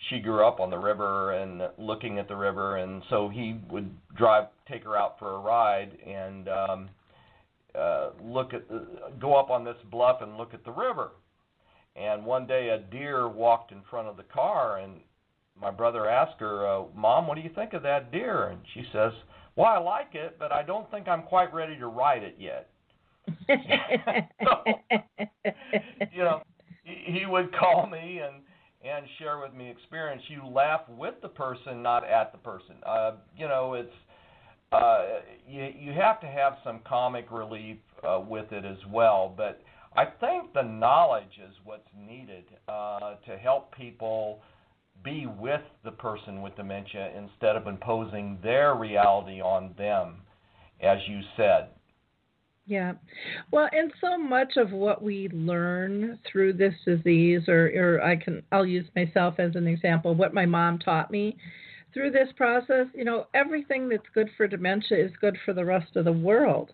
she 0.09 0.20
grew 0.20 0.45
up 0.45 0.59
on 0.59 0.70
the 0.70 0.78
river 0.78 1.34
and 1.34 1.61
looking 1.78 2.20
at 2.20 2.28
the 2.28 2.36
river, 2.36 2.78
and 2.78 3.03
so 3.09 3.30
he 3.30 3.59
would 3.70 3.89
drive, 4.15 4.45
take 4.67 4.84
her 4.84 4.95
out 4.95 5.20
for 5.20 5.36
a 5.36 5.39
ride, 5.39 5.97
and 6.05 6.47
um, 6.47 6.89
uh, 7.78 8.09
look 8.24 8.53
at, 8.53 8.67
the, 8.70 8.86
go 9.20 9.36
up 9.36 9.49
on 9.49 9.63
this 9.63 9.78
bluff 9.91 10.22
and 10.22 10.38
look 10.38 10.53
at 10.53 10.63
the 10.63 10.72
river. 10.72 11.11
And 11.95 12.26
one 12.26 12.47
day 12.47 12.70
a 12.70 12.78
deer 12.78 13.28
walked 13.28 13.72
in 13.72 13.82
front 13.89 14.07
of 14.07 14.15
the 14.15 14.24
car, 14.24 14.78
and 14.78 14.93
my 15.59 15.72
brother 15.72 16.07
asked 16.07 16.39
her, 16.39 16.65
uh, 16.65 16.84
"Mom, 16.95 17.28
what 17.28 17.36
do 17.36 17.41
you 17.41 17.49
think 17.53 17.74
of 17.74 17.84
that 17.84 18.11
deer?" 18.11 18.47
And 18.47 18.61
she 18.74 18.84
says, 18.93 19.11
well, 19.59 19.67
I 19.67 19.78
like 19.78 20.15
it, 20.15 20.38
but 20.39 20.53
I 20.53 20.63
don't 20.63 20.89
think 20.89 21.09
I'm 21.09 21.24
quite 21.24 21.53
ready 21.53 21.78
to 21.80 21.88
ride 21.88 22.24
it 22.24 22.38
yet. 22.39 22.70
so, 24.43 24.63
you 26.13 26.24
know, 26.24 26.41
he 27.12 27.26
would 27.26 27.53
call 27.60 27.88
me 27.88 28.22
and 28.24 28.43
and 28.82 29.05
share 29.18 29.39
with 29.39 29.53
me 29.53 29.70
experience. 29.70 30.22
You 30.30 30.47
laugh 30.47 30.82
with 30.88 31.16
the 31.22 31.28
person, 31.28 31.84
not 31.84 32.07
at 32.07 32.32
the 32.32 32.38
person. 32.38 32.76
Uh, 32.86 33.12
you 33.38 33.47
know, 33.47 33.74
it's 33.74 33.93
uh, 34.72 35.20
you 35.47 35.68
you 35.78 35.93
have 35.93 36.22
to 36.22 36.28
have 36.28 36.53
some 36.64 36.80
comic 36.88 37.32
relief 37.32 37.78
uh, 38.07 38.22
with 38.26 38.51
it 38.51 38.66
as 38.66 38.78
well. 38.91 39.34
But 39.36 39.62
I 39.95 40.05
think 40.05 40.53
the 40.53 40.62
knowledge 40.62 41.39
is 41.45 41.53
what's 41.66 41.88
needed 41.97 42.45
uh, 42.68 43.16
to 43.28 43.38
help 43.38 43.76
people 43.76 44.39
be 45.03 45.26
with 45.26 45.62
the 45.84 45.91
person 45.91 46.41
with 46.41 46.55
dementia 46.55 47.12
instead 47.18 47.55
of 47.55 47.68
imposing 47.68 48.38
their 48.43 48.76
reality 48.76 49.41
on 49.41 49.74
them, 49.78 50.22
as 50.82 50.99
you 51.07 51.22
said. 51.38 51.70
Yeah. 52.70 52.93
Well, 53.49 53.67
and 53.72 53.91
so 53.99 54.15
much 54.15 54.55
of 54.55 54.72
what 54.72 55.01
we 55.01 55.28
learn 55.30 56.20
through 56.32 56.53
this 56.53 56.76
disease, 56.86 57.41
or, 57.47 57.72
or 57.76 58.03
I 58.03 58.15
can, 58.15 58.43
I'll 58.51 58.65
use 58.65 58.86
myself 58.95 59.39
as 59.39 59.55
an 59.55 59.65
example, 59.65 60.13
what 60.13 60.36
my 60.36 60.45
mom 60.45 60.78
taught 60.78 61.09
me 61.09 61.36
through 61.95 62.11
this 62.11 62.30
process, 62.38 62.86
you 62.93 63.03
know, 63.03 63.26
everything 63.34 63.89
that's 63.89 64.03
good 64.13 64.30
for 64.38 64.47
dementia 64.47 65.03
is 65.03 65.11
good 65.20 65.36
for 65.43 65.53
the 65.53 65.65
rest 65.65 65.95
of 65.95 66.05
the 66.05 66.11
world. 66.11 66.70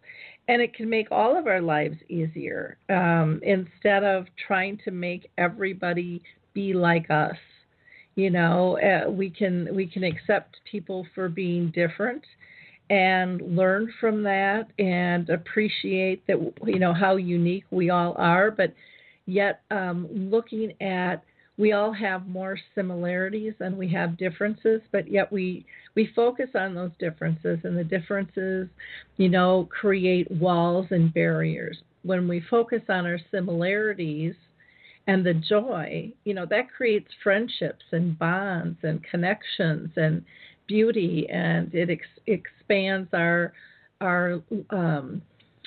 And 0.50 0.62
it 0.62 0.74
can 0.74 0.90
make 0.90 1.08
all 1.12 1.38
of 1.40 1.48
our 1.48 1.62
lives 1.62 1.96
easier 2.10 2.78
um, 2.90 3.40
instead 3.42 4.04
of 4.04 4.26
trying 4.46 4.78
to 4.84 4.92
make 4.92 5.32
everybody 5.38 6.22
be 6.54 6.74
like 6.74 7.10
us 7.10 7.38
you 8.18 8.30
know 8.30 8.80
uh, 8.80 9.10
we 9.10 9.30
can 9.30 9.68
we 9.76 9.86
can 9.86 10.06
accept 10.06 10.56
people 10.72 11.06
for 11.14 11.28
being 11.28 11.70
different 11.72 12.24
and 12.90 13.42
learn 13.56 13.92
from 14.00 14.24
that 14.24 14.68
and 14.78 15.30
appreciate 15.30 16.26
that 16.28 16.38
you 16.66 16.80
know 16.80 16.94
how 16.94 17.16
unique 17.16 17.66
we 17.72 17.90
all 17.90 18.16
are. 18.18 18.52
But 18.52 18.74
yet 19.26 19.62
um, 19.72 20.08
looking 20.12 20.74
at 20.82 21.24
we 21.58 21.72
all 21.72 21.94
have 21.94 22.28
more 22.28 22.58
similarities 22.76 23.54
than 23.60 23.78
we 23.78 23.88
have 23.88 24.18
differences 24.18 24.82
but 24.92 25.10
yet 25.10 25.32
we 25.32 25.66
we 25.96 26.12
focus 26.16 26.50
on 26.54 26.76
those 26.76 26.92
differences 27.00 27.58
and 27.64 27.78
the 27.78 27.84
differences 27.84 28.68
you 29.18 29.30
know 29.30 29.68
create 29.72 30.30
walls 30.30 30.88
and 30.92 31.14
barriers. 31.14 31.78
When 32.04 32.28
we 32.28 32.44
focus 32.50 32.82
on 32.88 33.08
our 33.08 33.18
similarities 33.32 34.36
and 35.08 35.26
the 35.26 35.34
joy, 35.34 36.12
you 36.24 36.34
know, 36.34 36.46
that 36.48 36.72
creates 36.72 37.10
friendships 37.24 37.84
and 37.92 38.18
bonds 38.18 38.78
and 38.84 39.04
connections 39.04 39.92
and 39.96 40.24
beauty, 40.68 41.28
and 41.30 41.74
it 41.74 41.90
ex- 41.90 42.06
expands 42.66 43.10
our 43.14 43.54
our 44.02 44.42
um, 44.70 45.22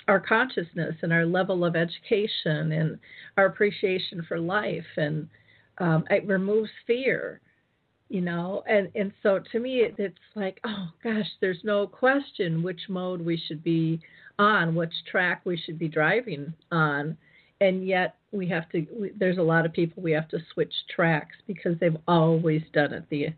our 0.06 0.20
consciousness 0.20 0.94
and 1.02 1.12
our 1.12 1.26
level 1.26 1.64
of 1.64 1.76
education 1.76 2.72
and 2.72 2.98
our 3.36 3.46
appreciation 3.46 4.24
for 4.26 4.38
life, 4.38 4.86
and 4.96 5.28
um, 5.78 6.04
it 6.10 6.26
removes 6.26 6.70
fear, 6.86 7.40
you 8.08 8.20
know, 8.20 8.62
and 8.68 8.90
and 8.94 9.12
so 9.22 9.40
to 9.52 9.60
me, 9.60 9.80
it, 9.80 9.94
it's 9.98 10.16
like, 10.34 10.60
oh 10.64 10.88
gosh, 11.02 11.28
there's 11.40 11.60
no 11.64 11.86
question 11.86 12.62
which 12.62 12.80
mode 12.88 13.20
we 13.20 13.40
should 13.48 13.62
be 13.62 14.00
on, 14.38 14.74
which 14.74 14.92
track 15.10 15.42
we 15.44 15.56
should 15.56 15.78
be 15.78 15.88
driving 15.88 16.52
on. 16.70 17.16
And 17.60 17.84
yet 17.84 18.14
we 18.30 18.48
have 18.48 18.68
to 18.70 18.86
we, 18.98 19.10
there's 19.18 19.38
a 19.38 19.42
lot 19.42 19.66
of 19.66 19.72
people 19.72 20.00
we 20.00 20.12
have 20.12 20.28
to 20.28 20.38
switch 20.54 20.72
tracks 20.94 21.34
because 21.48 21.76
they've 21.80 21.96
always 22.06 22.62
done 22.72 22.92
it 22.92 23.04
the 23.10 23.28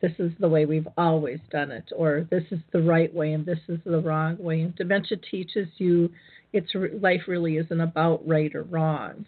this 0.00 0.12
is 0.18 0.32
the 0.38 0.48
way 0.48 0.66
we've 0.66 0.88
always 0.96 1.40
done 1.50 1.70
it 1.70 1.84
or 1.96 2.26
this 2.30 2.44
is 2.50 2.60
the 2.72 2.82
right 2.82 3.12
way 3.14 3.32
and 3.32 3.44
this 3.44 3.58
is 3.68 3.78
the 3.84 4.00
wrong 4.00 4.36
way. 4.38 4.62
And 4.62 4.74
dementia 4.76 5.18
teaches 5.30 5.68
you 5.78 6.10
it's 6.52 6.70
life 7.00 7.22
really 7.26 7.56
isn't 7.56 7.80
about 7.80 8.26
right 8.26 8.54
or 8.54 8.62
wrong. 8.64 9.26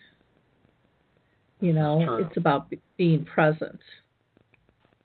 You 1.61 1.73
know 1.73 2.19
it's 2.21 2.37
about 2.37 2.73
being 2.97 3.25
present. 3.25 3.81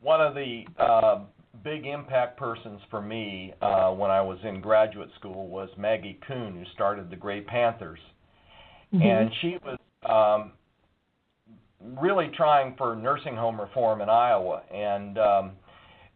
One 0.02 0.22
of 0.22 0.36
the 0.36 0.66
uh, 0.78 1.20
big 1.64 1.86
impact 1.86 2.38
persons 2.38 2.82
for 2.92 3.02
me 3.02 3.54
uh, 3.62 3.92
when 3.92 4.12
I 4.12 4.22
was 4.22 4.38
in 4.44 4.62
graduate 4.62 5.10
school 5.18 5.48
was 5.48 5.70
Maggie 5.78 6.20
Kuhn, 6.28 6.54
who 6.54 6.64
started 6.74 7.10
the 7.10 7.16
Gray 7.16 7.42
Panthers. 7.42 8.00
Mm-hmm. 8.94 9.02
and 9.02 9.32
she 9.42 9.58
was 9.66 9.78
um, 10.08 10.52
really 12.00 12.30
trying 12.36 12.76
for 12.78 12.96
nursing 12.96 13.36
home 13.36 13.60
reform 13.60 14.02
in 14.02 14.10
Iowa. 14.10 14.64
And 14.74 15.18
um, 15.18 15.52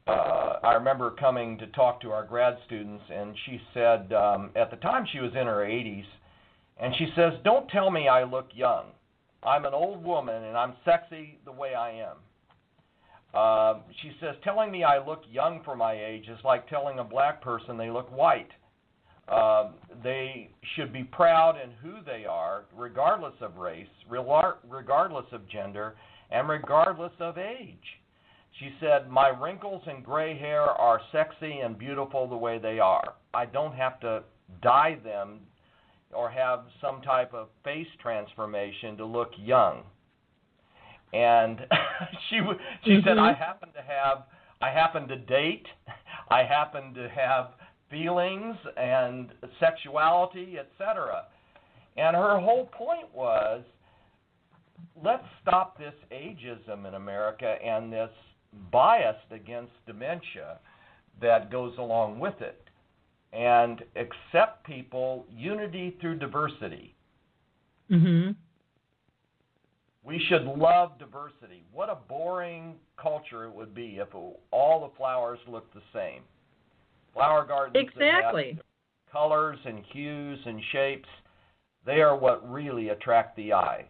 uh, 0.08 0.60
I 0.64 0.74
remember 0.74 1.12
coming 1.12 1.58
to 1.60 1.68
talk 1.68 2.02
to 2.02 2.12
our 2.12 2.26
grad 2.26 2.58
students, 2.66 3.04
and 3.14 3.36
she 3.46 3.60
said 3.74 4.14
um, 4.14 4.52
at 4.56 4.72
the 4.72 4.78
time 4.78 5.06
she 5.12 5.20
was 5.20 5.32
in 5.32 5.48
her 5.48 5.66
80s, 5.66 6.06
and 6.80 6.94
she 6.98 7.08
says, 7.16 7.34
"Don't 7.44 7.68
tell 7.70 7.92
me 7.92 8.08
I 8.08 8.24
look 8.24 8.50
young." 8.54 8.88
I'm 9.44 9.66
an 9.66 9.74
old 9.74 10.04
woman 10.04 10.44
and 10.44 10.58
I'm 10.58 10.74
sexy 10.84 11.40
the 11.46 11.52
way 11.52 11.74
I 11.74 11.92
am. 11.92 12.18
Uh, 13.34 13.82
she 14.02 14.12
says, 14.20 14.36
telling 14.44 14.72
me 14.72 14.84
I 14.84 15.06
look 15.06 15.24
young 15.30 15.62
for 15.64 15.76
my 15.76 15.94
age 15.94 16.28
is 16.28 16.40
like 16.44 16.68
telling 16.70 17.00
a 17.00 17.04
black 17.04 17.42
person 17.42 17.78
they 17.78 17.90
look 17.90 18.12
white. 18.16 18.50
Uh, 19.28 19.72
they 20.04 20.50
should 20.76 20.94
be 20.94 21.04
proud 21.04 21.56
in 21.62 21.70
who 21.82 21.98
they 22.06 22.26
are, 22.26 22.64
regardless 22.76 23.34
of 23.42 23.58
race, 23.58 23.88
regardless 24.10 25.26
of 25.32 25.48
gender, 25.50 25.96
and 26.32 26.48
regardless 26.48 27.12
of 27.20 27.38
age. 27.38 27.78
She 28.60 28.72
said, 28.80 29.10
My 29.10 29.28
wrinkles 29.28 29.84
and 29.86 30.04
gray 30.04 30.38
hair 30.38 30.62
are 30.62 31.02
sexy 31.12 31.60
and 31.60 31.78
beautiful 31.78 32.28
the 32.28 32.38
way 32.38 32.58
they 32.58 32.80
are. 32.80 33.16
I 33.34 33.46
don't 33.46 33.76
have 33.76 34.00
to 34.00 34.24
dye 34.62 34.98
them 35.04 35.42
or 36.14 36.30
have 36.30 36.62
some 36.82 37.02
type 37.02 37.34
of 37.34 37.50
face 37.64 37.88
transformation 38.02 38.98
to 38.98 39.06
look 39.06 39.32
young. 39.38 39.84
And 41.14 41.60
she 42.30 42.40
she 42.84 42.92
mm-hmm. 42.92 43.08
said, 43.08 43.18
I 43.18 43.34
happen 43.34 43.70
to 43.74 43.82
have, 43.82 44.24
I 44.62 44.70
happen 44.70 45.08
to 45.10 45.18
date, 45.18 45.68
I 46.30 46.44
happen 46.44 46.94
to 46.96 47.10
have 47.10 47.52
feelings 47.90 48.56
and 48.76 49.30
sexuality, 49.60 50.58
etc. 50.60 51.26
And 51.96 52.16
her 52.16 52.40
whole 52.40 52.66
point 52.66 53.14
was, 53.14 53.64
let's 55.04 55.24
stop 55.42 55.78
this 55.78 55.94
ageism 56.12 56.88
in 56.88 56.94
America 56.96 57.56
and 57.64 57.92
this 57.92 58.12
bias 58.72 59.18
against 59.32 59.72
dementia 59.86 60.60
that 61.22 61.52
goes 61.52 61.74
along 61.78 62.20
with 62.20 62.40
it 62.42 62.64
and 63.34 63.84
accept 63.96 64.66
people 64.66 65.26
unity 65.30 65.98
through 66.00 66.18
diversity. 66.18 66.96
Mm-hmm. 67.92 68.32
We 70.04 70.24
should 70.30 70.44
love 70.46 70.98
diversity. 71.00 71.64
What 71.74 71.90
a 71.90 71.98
boring 72.08 72.76
culture 73.02 73.44
it 73.46 73.54
would 73.54 73.76
be 73.76 74.00
if 74.00 74.08
all 74.52 74.80
the 74.82 74.96
flowers 74.98 75.40
looked 75.48 75.74
the 75.74 75.82
same. 75.94 76.22
Flower 77.18 77.46
gardens 77.46 77.88
exactly 77.88 78.60
colors 79.12 79.58
and 79.66 79.84
hues 79.92 80.40
and 80.46 80.62
shapes, 80.72 81.10
they 81.86 82.02
are 82.02 82.16
what 82.16 82.50
really 82.50 82.90
attract 82.90 83.36
the 83.36 83.54
eye. 83.54 83.86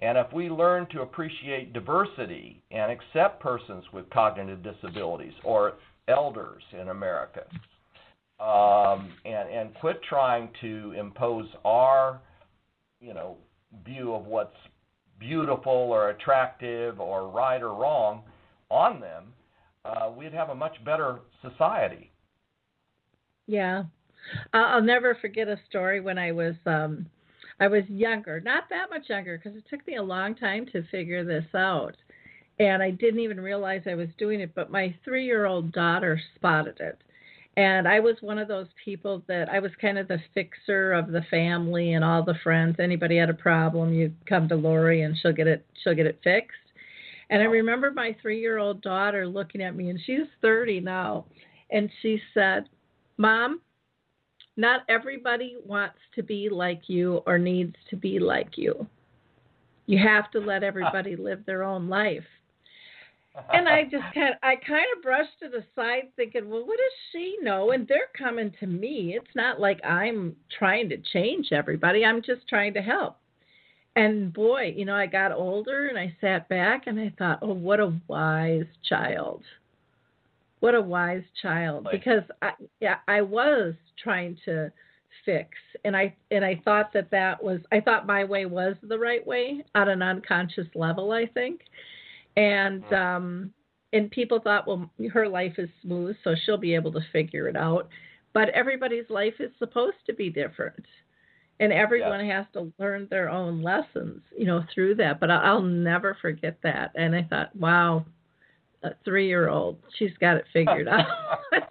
And 0.00 0.16
if 0.16 0.32
we 0.32 0.48
learn 0.48 0.86
to 0.92 1.02
appreciate 1.02 1.72
diversity 1.72 2.62
and 2.70 2.92
accept 2.92 3.40
persons 3.40 3.84
with 3.92 4.08
cognitive 4.10 4.62
disabilities 4.62 5.32
or 5.42 5.74
elders 6.06 6.62
in 6.72 6.88
America, 6.88 7.44
um, 8.38 9.12
and 9.24 9.50
and 9.50 9.74
quit 9.74 10.00
trying 10.08 10.48
to 10.60 10.94
impose 10.96 11.48
our, 11.64 12.20
you 13.00 13.12
know, 13.12 13.36
view 13.84 14.14
of 14.14 14.26
what's 14.26 14.56
beautiful 15.18 15.72
or 15.72 16.10
attractive 16.10 17.00
or 17.00 17.28
right 17.28 17.60
or 17.60 17.74
wrong 17.74 18.22
on 18.70 19.00
them, 19.00 19.24
uh, 19.84 20.10
we'd 20.16 20.32
have 20.32 20.50
a 20.50 20.54
much 20.54 20.76
better 20.84 21.18
society. 21.42 22.12
Yeah, 23.48 23.84
I'll 24.52 24.82
never 24.82 25.16
forget 25.16 25.48
a 25.48 25.58
story 25.68 26.00
when 26.00 26.18
I 26.18 26.32
was 26.32 26.54
um, 26.66 27.06
I 27.58 27.66
was 27.66 27.82
younger, 27.88 28.40
not 28.40 28.64
that 28.70 28.90
much 28.90 29.08
younger, 29.08 29.38
because 29.38 29.56
it 29.56 29.64
took 29.68 29.84
me 29.86 29.96
a 29.96 30.02
long 30.02 30.34
time 30.34 30.66
to 30.66 30.86
figure 30.90 31.24
this 31.24 31.46
out. 31.54 31.96
And 32.60 32.82
I 32.82 32.90
didn't 32.90 33.20
even 33.20 33.40
realize 33.40 33.82
I 33.86 33.94
was 33.94 34.08
doing 34.18 34.40
it, 34.40 34.54
but 34.54 34.70
my 34.70 34.94
three 35.02 35.24
year 35.24 35.46
old 35.46 35.72
daughter 35.72 36.20
spotted 36.36 36.78
it. 36.78 36.98
And 37.56 37.88
I 37.88 38.00
was 38.00 38.16
one 38.20 38.38
of 38.38 38.48
those 38.48 38.68
people 38.84 39.22
that 39.26 39.48
I 39.48 39.58
was 39.60 39.72
kind 39.80 39.98
of 39.98 40.06
the 40.06 40.20
fixer 40.34 40.92
of 40.92 41.10
the 41.10 41.22
family 41.30 41.94
and 41.94 42.04
all 42.04 42.22
the 42.22 42.38
friends. 42.44 42.76
Anybody 42.78 43.16
had 43.16 43.30
a 43.30 43.34
problem, 43.34 43.94
you 43.94 44.12
come 44.28 44.48
to 44.48 44.56
Lori 44.56 45.02
and 45.02 45.16
she'll 45.20 45.32
get 45.32 45.46
it 45.46 45.64
she'll 45.82 45.94
get 45.94 46.06
it 46.06 46.20
fixed. 46.22 46.52
And 47.30 47.40
I 47.42 47.46
remember 47.46 47.90
my 47.90 48.14
three 48.20 48.40
year 48.40 48.58
old 48.58 48.82
daughter 48.82 49.26
looking 49.26 49.62
at 49.62 49.74
me 49.74 49.88
and 49.88 49.98
she's 50.04 50.26
thirty 50.42 50.80
now 50.80 51.24
and 51.70 51.90
she 52.02 52.20
said, 52.34 52.68
Mom, 53.18 53.60
not 54.56 54.82
everybody 54.88 55.56
wants 55.66 55.98
to 56.14 56.22
be 56.22 56.48
like 56.48 56.82
you 56.86 57.20
or 57.26 57.38
needs 57.38 57.74
to 57.90 57.96
be 57.96 58.18
like 58.18 58.56
you. 58.56 58.86
You 59.86 59.98
have 59.98 60.30
to 60.32 60.38
let 60.38 60.62
everybody 60.62 61.16
live 61.16 61.44
their 61.44 61.62
own 61.64 61.88
life. 61.88 62.24
And 63.52 63.68
I 63.68 63.84
just 63.84 64.04
kind 64.14 64.30
of, 64.30 64.36
I 64.42 64.56
kind 64.56 64.86
of 64.96 65.02
brushed 65.02 65.42
it 65.42 65.52
aside, 65.54 66.10
thinking, 66.16 66.48
well, 66.48 66.66
what 66.66 66.76
does 66.76 66.92
she 67.12 67.36
know? 67.42 67.72
And 67.72 67.86
they're 67.86 68.10
coming 68.16 68.52
to 68.60 68.66
me. 68.66 69.14
It's 69.16 69.34
not 69.34 69.60
like 69.60 69.84
I'm 69.84 70.36
trying 70.56 70.88
to 70.90 70.98
change 71.12 71.48
everybody. 71.52 72.04
I'm 72.04 72.22
just 72.22 72.46
trying 72.48 72.74
to 72.74 72.82
help. 72.82 73.16
And 73.96 74.32
boy, 74.32 74.74
you 74.76 74.84
know, 74.84 74.94
I 74.94 75.06
got 75.06 75.32
older 75.32 75.88
and 75.88 75.98
I 75.98 76.14
sat 76.20 76.48
back 76.48 76.86
and 76.86 77.00
I 77.00 77.12
thought, 77.18 77.40
oh, 77.42 77.52
what 77.52 77.80
a 77.80 77.92
wise 78.06 78.66
child 78.88 79.42
what 80.60 80.74
a 80.74 80.80
wise 80.80 81.22
child. 81.42 81.88
Because 81.90 82.22
I 82.42 82.52
yeah 82.80 82.96
I 83.06 83.22
was 83.22 83.74
trying 84.02 84.36
to 84.44 84.72
fix 85.24 85.50
and 85.84 85.96
I 85.96 86.14
and 86.30 86.44
I 86.44 86.60
thought 86.64 86.92
that 86.94 87.10
that 87.10 87.42
was 87.42 87.60
I 87.72 87.80
thought 87.80 88.06
my 88.06 88.24
way 88.24 88.46
was 88.46 88.76
the 88.82 88.98
right 88.98 89.26
way 89.26 89.64
on 89.74 89.88
an 89.88 90.02
unconscious 90.02 90.66
level 90.74 91.12
I 91.12 91.26
think. 91.26 91.60
And 92.36 92.82
mm-hmm. 92.84 92.94
um 92.94 93.52
and 93.92 94.10
people 94.10 94.40
thought 94.40 94.66
well 94.66 94.90
her 95.12 95.28
life 95.28 95.54
is 95.58 95.68
smooth 95.82 96.16
so 96.24 96.34
she'll 96.44 96.58
be 96.58 96.74
able 96.74 96.92
to 96.92 97.00
figure 97.12 97.48
it 97.48 97.56
out. 97.56 97.88
But 98.34 98.50
everybody's 98.50 99.08
life 99.08 99.34
is 99.40 99.50
supposed 99.58 99.96
to 100.06 100.14
be 100.14 100.30
different. 100.30 100.84
And 101.60 101.72
everyone 101.72 102.24
has 102.28 102.46
to 102.52 102.72
learn 102.78 103.08
their 103.10 103.28
own 103.28 103.62
lessons 103.62 104.22
you 104.36 104.46
know 104.46 104.64
through 104.74 104.96
that. 104.96 105.20
But 105.20 105.30
I'll 105.30 105.62
never 105.62 106.16
forget 106.20 106.58
that. 106.62 106.92
And 106.94 107.14
I 107.14 107.22
thought 107.22 107.54
wow 107.56 108.04
a 108.82 108.90
three 109.04 109.26
year 109.26 109.48
old. 109.48 109.78
She's 109.98 110.16
got 110.20 110.36
it 110.36 110.44
figured 110.52 110.88
out. 110.88 111.06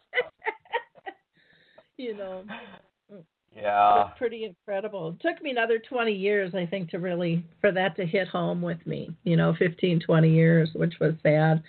you 1.98 2.16
know. 2.16 2.44
Yeah. 3.56 4.10
It's 4.10 4.18
pretty 4.20 4.46
incredible. 4.46 5.10
It 5.10 5.28
took 5.28 5.42
me 5.42 5.50
another 5.50 5.80
20 5.80 6.12
years, 6.12 6.54
I 6.54 6.68
think, 6.68 6.92
to 6.92 7.00
really, 7.00 7.44
for 7.60 7.72
that 7.72 7.96
to 7.96 8.06
hit 8.06 8.28
home 8.28 8.62
with 8.62 8.86
me. 8.86 9.10
You 9.24 9.36
know, 9.36 9.56
15, 9.58 10.00
20 10.00 10.30
years, 10.30 10.70
which 10.76 10.94
was 11.00 11.16
sad 11.24 11.64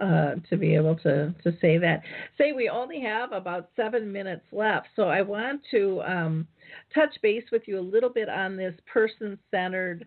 uh, 0.00 0.36
to 0.48 0.56
be 0.56 0.74
able 0.74 0.96
to, 0.96 1.34
to 1.44 1.52
say 1.60 1.76
that. 1.76 2.00
Say 2.38 2.52
we 2.52 2.70
only 2.70 3.02
have 3.02 3.32
about 3.32 3.68
seven 3.76 4.10
minutes 4.10 4.46
left. 4.50 4.88
So 4.96 5.04
I 5.04 5.20
want 5.20 5.60
to 5.72 6.00
um, 6.02 6.48
touch 6.94 7.14
base 7.22 7.44
with 7.52 7.62
you 7.66 7.78
a 7.78 7.82
little 7.82 8.08
bit 8.08 8.30
on 8.30 8.56
this 8.56 8.74
person 8.90 9.38
centered 9.50 10.06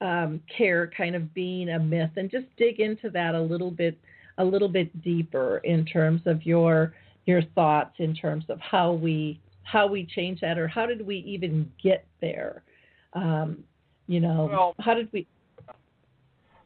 um, 0.00 0.40
care 0.56 0.90
kind 0.96 1.14
of 1.14 1.32
being 1.34 1.70
a 1.70 1.78
myth, 1.78 2.10
and 2.16 2.30
just 2.30 2.46
dig 2.56 2.80
into 2.80 3.10
that 3.10 3.34
a 3.34 3.40
little 3.40 3.70
bit, 3.70 3.98
a 4.38 4.44
little 4.44 4.68
bit 4.68 5.02
deeper 5.02 5.58
in 5.64 5.84
terms 5.84 6.22
of 6.26 6.44
your 6.44 6.94
your 7.26 7.42
thoughts 7.54 7.94
in 7.98 8.14
terms 8.14 8.44
of 8.48 8.58
how 8.60 8.92
we 8.92 9.40
how 9.62 9.86
we 9.86 10.04
change 10.04 10.40
that, 10.40 10.58
or 10.58 10.66
how 10.66 10.86
did 10.86 11.06
we 11.06 11.16
even 11.18 11.70
get 11.82 12.04
there? 12.20 12.62
Um, 13.12 13.64
you 14.06 14.20
know, 14.20 14.48
well, 14.50 14.74
how 14.80 14.94
did 14.94 15.08
we? 15.12 15.26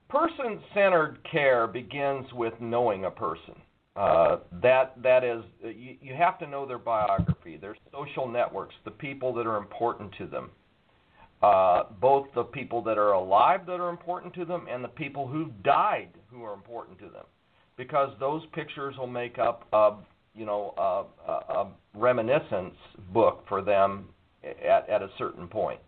Person-centered 0.08 1.18
care 1.30 1.66
begins 1.66 2.32
with 2.32 2.54
knowing 2.60 3.04
a 3.04 3.10
person. 3.10 3.54
Uh, 3.96 4.38
that 4.62 4.94
that 5.02 5.22
is, 5.22 5.42
you, 5.62 5.96
you 6.00 6.14
have 6.14 6.38
to 6.38 6.46
know 6.46 6.66
their 6.66 6.78
biography, 6.78 7.56
their 7.56 7.76
social 7.92 8.26
networks, 8.28 8.74
the 8.84 8.90
people 8.90 9.32
that 9.34 9.46
are 9.46 9.56
important 9.56 10.12
to 10.18 10.26
them 10.26 10.50
uh, 11.44 11.84
both 12.00 12.26
the 12.34 12.42
people 12.42 12.80
that 12.82 12.96
are 12.96 13.12
alive 13.12 13.66
that 13.66 13.78
are 13.78 13.90
important 13.90 14.32
to 14.32 14.46
them 14.46 14.66
and 14.70 14.82
the 14.82 14.88
people 14.88 15.26
who 15.26 15.50
died 15.62 16.08
who 16.30 16.42
are 16.42 16.54
important 16.54 16.98
to 16.98 17.04
them, 17.04 17.24
because 17.76 18.10
those 18.18 18.42
pictures 18.54 18.94
will 18.96 19.06
make 19.06 19.38
up 19.38 19.66
a 19.72 19.92
you 20.34 20.46
know 20.46 20.72
a, 20.78 21.32
a, 21.32 21.66
reminiscence 21.94 22.74
book 23.12 23.44
for 23.46 23.60
them 23.60 24.06
at, 24.42 24.88
at 24.88 25.02
a 25.02 25.10
certain 25.18 25.46
point. 25.46 25.80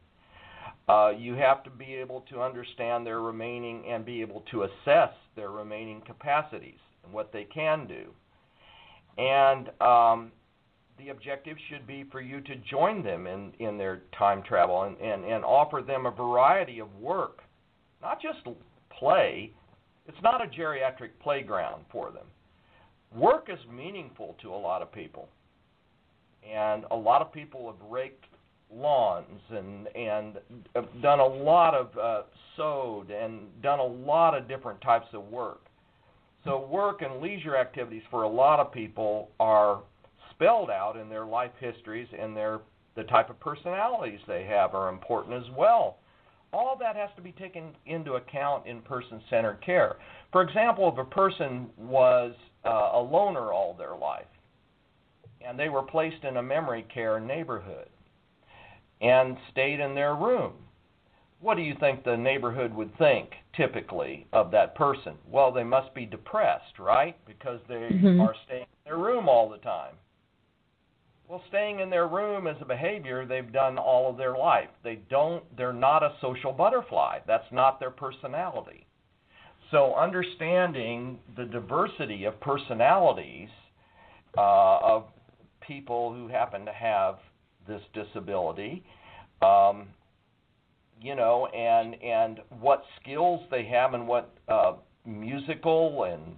Uh, 0.88 1.10
you 1.16 1.34
have 1.34 1.64
to 1.64 1.70
be 1.70 1.94
able 1.94 2.20
to 2.30 2.40
understand 2.42 3.06
their 3.06 3.20
remaining 3.20 3.82
and 3.88 4.04
be 4.04 4.20
able 4.20 4.44
to 4.50 4.64
assess 4.64 5.10
their 5.36 5.50
remaining 5.50 6.02
capacities 6.06 6.78
and 7.02 7.12
what 7.12 7.32
they 7.32 7.44
can 7.44 7.86
do. 7.86 8.04
And 9.18 9.70
um, 9.80 10.32
the 10.98 11.10
objective 11.10 11.56
should 11.68 11.86
be 11.86 12.04
for 12.10 12.20
you 12.20 12.40
to 12.40 12.56
join 12.56 13.02
them 13.02 13.26
in, 13.26 13.52
in 13.58 13.76
their 13.76 14.02
time 14.16 14.42
travel 14.42 14.82
and, 14.82 14.96
and, 14.98 15.24
and 15.24 15.44
offer 15.44 15.82
them 15.86 16.06
a 16.06 16.10
variety 16.10 16.78
of 16.78 16.94
work, 16.96 17.40
not 18.02 18.20
just 18.20 18.38
play. 18.98 19.52
It's 20.06 20.16
not 20.22 20.42
a 20.42 20.48
geriatric 20.48 21.10
playground 21.22 21.84
for 21.90 22.10
them. 22.10 22.26
Work 23.14 23.48
is 23.52 23.58
meaningful 23.72 24.36
to 24.42 24.52
a 24.52 24.56
lot 24.56 24.82
of 24.82 24.92
people. 24.92 25.28
And 26.48 26.84
a 26.90 26.96
lot 26.96 27.22
of 27.22 27.32
people 27.32 27.66
have 27.66 27.90
raked 27.90 28.24
lawns 28.72 29.40
and 29.50 29.86
and 29.94 30.38
done 31.00 31.20
a 31.20 31.26
lot 31.26 31.74
of 31.74 31.96
uh, 31.96 32.22
sewed 32.56 33.10
and 33.10 33.48
done 33.62 33.78
a 33.78 33.84
lot 33.84 34.36
of 34.36 34.48
different 34.48 34.80
types 34.80 35.06
of 35.12 35.24
work. 35.28 35.66
So 36.44 36.66
work 36.66 37.02
and 37.02 37.20
leisure 37.20 37.56
activities 37.56 38.02
for 38.10 38.22
a 38.22 38.28
lot 38.28 38.60
of 38.60 38.72
people 38.72 39.30
are 39.40 39.80
spelled 40.36 40.70
out 40.70 40.96
in 40.96 41.08
their 41.08 41.24
life 41.26 41.50
histories 41.58 42.08
and 42.18 42.36
their 42.36 42.60
the 42.94 43.04
type 43.04 43.28
of 43.28 43.38
personalities 43.40 44.20
they 44.26 44.44
have 44.44 44.74
are 44.74 44.88
important 44.88 45.34
as 45.34 45.50
well. 45.56 45.98
all 46.52 46.76
that 46.78 46.96
has 46.96 47.10
to 47.16 47.22
be 47.22 47.32
taken 47.32 47.74
into 47.84 48.14
account 48.14 48.66
in 48.66 48.80
person-centered 48.80 49.60
care. 49.64 49.96
For 50.32 50.42
example, 50.42 50.88
if 50.90 50.98
a 50.98 51.04
person 51.04 51.66
was 51.76 52.34
uh, 52.64 52.90
a 52.94 53.00
loner 53.00 53.52
all 53.52 53.74
their 53.74 53.94
life 53.96 54.24
and 55.46 55.58
they 55.58 55.68
were 55.68 55.82
placed 55.82 56.24
in 56.24 56.38
a 56.38 56.42
memory 56.42 56.86
care 56.92 57.20
neighborhood 57.20 57.88
and 59.02 59.36
stayed 59.50 59.80
in 59.80 59.94
their 59.94 60.14
room, 60.14 60.52
what 61.40 61.56
do 61.56 61.62
you 61.62 61.74
think 61.78 62.02
the 62.04 62.16
neighborhood 62.16 62.72
would 62.72 62.96
think 62.96 63.30
typically 63.54 64.26
of 64.32 64.50
that 64.52 64.74
person? 64.74 65.14
Well, 65.30 65.52
they 65.52 65.64
must 65.64 65.92
be 65.94 66.06
depressed, 66.06 66.78
right? 66.78 67.16
Because 67.26 67.60
they 67.68 67.90
Mhm. 67.92 68.20
are 68.20 68.34
staying 68.46 68.62
in 68.62 68.84
their 68.86 68.96
room 68.96 69.28
all 69.28 69.48
the 69.50 69.58
time. 69.58 69.96
Well, 71.28 71.42
staying 71.48 71.80
in 71.80 71.90
their 71.90 72.06
room 72.06 72.46
is 72.46 72.56
a 72.60 72.64
behavior 72.64 73.26
they've 73.26 73.52
done 73.52 73.78
all 73.78 74.08
of 74.08 74.16
their 74.16 74.36
life. 74.36 74.68
They 74.84 75.00
don't 75.10 75.42
they're 75.56 75.72
not 75.72 76.04
a 76.04 76.14
social 76.20 76.52
butterfly. 76.52 77.18
That's 77.26 77.50
not 77.50 77.80
their 77.80 77.90
personality. 77.90 78.86
So 79.72 79.94
understanding 79.96 81.18
the 81.36 81.44
diversity 81.44 82.24
of 82.24 82.40
personalities 82.40 83.48
uh, 84.38 84.78
of 84.78 85.06
people 85.66 86.12
who 86.14 86.28
happen 86.28 86.64
to 86.64 86.72
have 86.72 87.16
this 87.66 87.82
disability, 87.92 88.84
um, 89.42 89.88
you 91.00 91.16
know, 91.16 91.46
and 91.46 92.00
and 92.04 92.40
what 92.60 92.84
skills 93.02 93.40
they 93.50 93.64
have 93.64 93.94
and 93.94 94.06
what 94.06 94.32
uh, 94.46 94.74
musical 95.04 96.04
and 96.04 96.36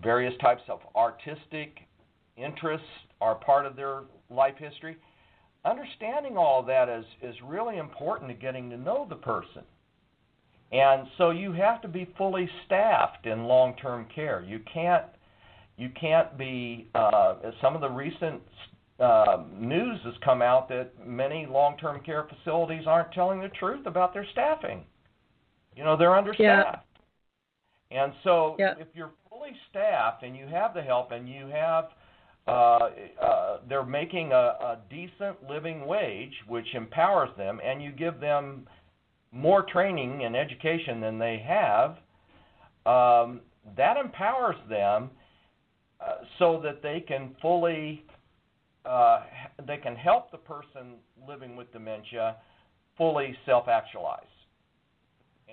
various 0.00 0.34
types 0.40 0.62
of 0.68 0.78
artistic 0.94 1.80
interests 2.36 2.86
are 3.20 3.34
part 3.34 3.66
of 3.66 3.74
their 3.74 4.02
life 4.30 4.54
history. 4.58 4.96
Understanding 5.64 6.36
all 6.36 6.62
that 6.62 6.88
is 6.88 7.04
is 7.22 7.34
really 7.44 7.78
important 7.78 8.30
to 8.30 8.34
getting 8.34 8.70
to 8.70 8.76
know 8.76 9.06
the 9.08 9.16
person. 9.16 9.62
And 10.70 11.06
so 11.16 11.30
you 11.30 11.52
have 11.52 11.80
to 11.82 11.88
be 11.88 12.06
fully 12.16 12.48
staffed 12.66 13.26
in 13.26 13.44
long-term 13.44 14.06
care. 14.14 14.42
You 14.42 14.60
can't 14.72 15.04
you 15.76 15.88
can't 15.90 16.36
be 16.36 16.88
uh, 16.94 17.34
some 17.62 17.74
of 17.74 17.80
the 17.80 17.88
recent 17.88 18.42
uh, 18.98 19.44
news 19.56 20.00
has 20.04 20.14
come 20.24 20.42
out 20.42 20.68
that 20.68 20.90
many 21.06 21.46
long-term 21.46 22.00
care 22.04 22.24
facilities 22.28 22.84
aren't 22.86 23.12
telling 23.12 23.40
the 23.40 23.48
truth 23.48 23.86
about 23.86 24.12
their 24.12 24.26
staffing. 24.32 24.84
You 25.76 25.84
know, 25.84 25.96
they're 25.96 26.16
understaffed. 26.16 26.84
And 27.90 28.12
so 28.24 28.56
Yeah. 28.58 28.74
if 28.78 28.88
you're 28.94 29.12
fully 29.30 29.56
staffed 29.70 30.24
and 30.24 30.36
you 30.36 30.46
have 30.48 30.74
the 30.74 30.82
help 30.82 31.12
and 31.12 31.28
you 31.28 31.46
have 31.46 31.90
uh, 32.48 32.90
uh, 33.22 33.58
they're 33.68 33.84
making 33.84 34.32
a, 34.32 34.36
a 34.36 34.78
decent 34.88 35.36
living 35.48 35.86
wage, 35.86 36.32
which 36.46 36.74
empowers 36.74 37.30
them, 37.36 37.60
and 37.64 37.82
you 37.82 37.92
give 37.92 38.20
them 38.20 38.66
more 39.32 39.62
training 39.62 40.24
and 40.24 40.34
education 40.34 41.00
than 41.00 41.18
they 41.18 41.44
have, 41.46 41.90
um, 42.86 43.40
that 43.76 43.96
empowers 43.96 44.56
them 44.68 45.10
uh, 46.00 46.12
so 46.38 46.60
that 46.62 46.82
they 46.82 47.04
can 47.06 47.34
fully 47.42 48.04
uh, 48.86 49.24
they 49.66 49.76
can 49.76 49.94
help 49.94 50.30
the 50.30 50.38
person 50.38 50.94
living 51.26 51.56
with 51.56 51.70
dementia 51.72 52.36
fully 52.96 53.36
self-actualize. 53.44 54.22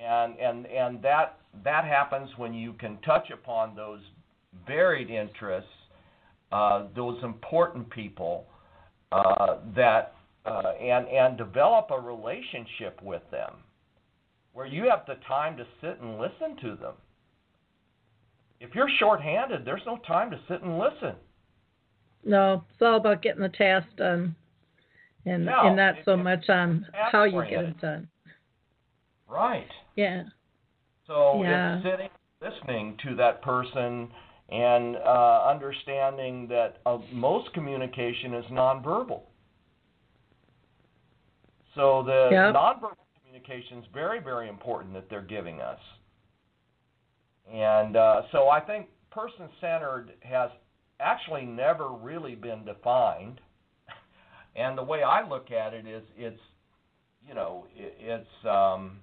And 0.01 0.39
and 0.39 0.65
and 0.67 1.01
that 1.01 1.39
that 1.63 1.83
happens 1.85 2.29
when 2.37 2.53
you 2.53 2.73
can 2.73 2.97
touch 2.99 3.31
upon 3.31 3.75
those 3.75 3.99
varied 4.65 5.09
interests, 5.09 5.69
uh, 6.51 6.83
those 6.95 7.21
important 7.23 7.89
people 7.89 8.45
uh, 9.11 9.57
that 9.75 10.13
uh, 10.45 10.73
and 10.79 11.07
and 11.07 11.37
develop 11.37 11.89
a 11.91 11.99
relationship 11.99 13.01
with 13.01 13.23
them, 13.31 13.53
where 14.53 14.65
you 14.65 14.89
have 14.89 15.05
the 15.07 15.15
time 15.27 15.57
to 15.57 15.65
sit 15.81 15.99
and 16.01 16.19
listen 16.19 16.55
to 16.61 16.75
them. 16.75 16.93
If 18.59 18.73
you're 18.73 18.89
shorthanded, 18.99 19.65
there's 19.65 19.81
no 19.85 19.97
time 20.07 20.31
to 20.31 20.39
sit 20.47 20.61
and 20.61 20.77
listen. 20.79 21.15
No, 22.23 22.63
it's 22.71 22.81
all 22.81 22.95
about 22.97 23.21
getting 23.21 23.41
the 23.41 23.49
task 23.49 23.87
done, 23.97 24.35
and 25.25 25.45
Yeah, 25.45 25.67
and 25.67 25.75
not 25.75 25.97
it- 25.99 26.05
so 26.05 26.15
much 26.15 26.49
on 26.49 26.87
how 26.93 27.23
you 27.23 27.43
get 27.43 27.65
it 27.65 27.79
done. 27.79 28.07
Right. 29.27 29.69
Yeah. 29.95 30.23
So 31.07 31.43
Yeah. 31.43 31.75
it's 31.75 31.83
sitting, 31.83 32.09
listening 32.41 32.97
to 32.97 33.15
that 33.15 33.41
person, 33.41 34.11
and 34.49 34.95
uh, 34.97 35.47
understanding 35.49 36.47
that 36.47 36.77
uh, 36.85 36.99
most 37.11 37.51
communication 37.53 38.33
is 38.35 38.45
nonverbal. 38.51 39.21
So 41.73 42.03
the 42.05 42.29
Yep. 42.31 42.53
nonverbal 42.55 42.95
communication 43.23 43.79
is 43.79 43.85
very, 43.93 44.19
very 44.19 44.47
important 44.47 44.93
that 44.93 45.09
they're 45.09 45.21
giving 45.21 45.61
us. 45.61 45.79
And 47.51 47.95
uh, 47.97 48.23
so 48.31 48.49
I 48.49 48.59
think 48.59 48.87
person-centered 49.11 50.13
has 50.21 50.51
actually 50.99 51.45
never 51.45 51.89
really 51.89 52.35
been 52.35 52.65
defined. 52.65 53.41
And 54.57 54.77
the 54.77 54.83
way 54.83 55.03
I 55.03 55.27
look 55.27 55.51
at 55.51 55.73
it 55.73 55.85
is, 55.85 56.01
it's, 56.15 56.39
you 57.27 57.33
know, 57.33 57.65
it, 57.75 57.93
it's 57.99 58.45
um, 58.47 59.01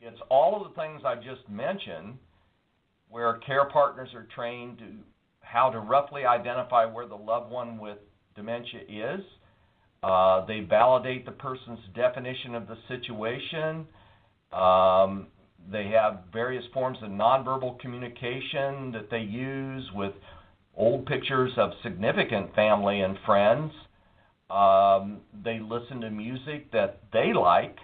it's 0.00 0.18
all 0.30 0.56
of 0.56 0.68
the 0.72 0.80
things 0.80 1.02
I 1.04 1.14
just 1.16 1.46
mentioned, 1.48 2.16
where 3.12 3.34
care 3.46 3.66
partners 3.66 4.08
are 4.14 4.26
trained 4.34 4.78
to 4.78 4.86
how 5.40 5.68
to 5.68 5.78
roughly 5.78 6.24
identify 6.24 6.86
where 6.86 7.06
the 7.06 7.14
loved 7.14 7.52
one 7.52 7.78
with 7.78 7.98
dementia 8.34 8.80
is. 8.88 9.20
Uh, 10.02 10.46
they 10.46 10.60
validate 10.60 11.26
the 11.26 11.32
person's 11.32 11.78
definition 11.94 12.54
of 12.54 12.66
the 12.66 12.76
situation. 12.88 13.86
Um, 14.50 15.26
they 15.70 15.88
have 15.88 16.20
various 16.32 16.64
forms 16.72 16.98
of 17.02 17.10
nonverbal 17.10 17.78
communication 17.80 18.90
that 18.92 19.08
they 19.10 19.20
use 19.20 19.88
with 19.94 20.14
old 20.74 21.04
pictures 21.04 21.52
of 21.58 21.70
significant 21.82 22.54
family 22.54 23.02
and 23.02 23.18
friends. 23.26 23.72
Um, 24.48 25.20
they 25.44 25.60
listen 25.60 26.00
to 26.00 26.10
music 26.10 26.72
that 26.72 27.00
they 27.12 27.34
like 27.34 27.76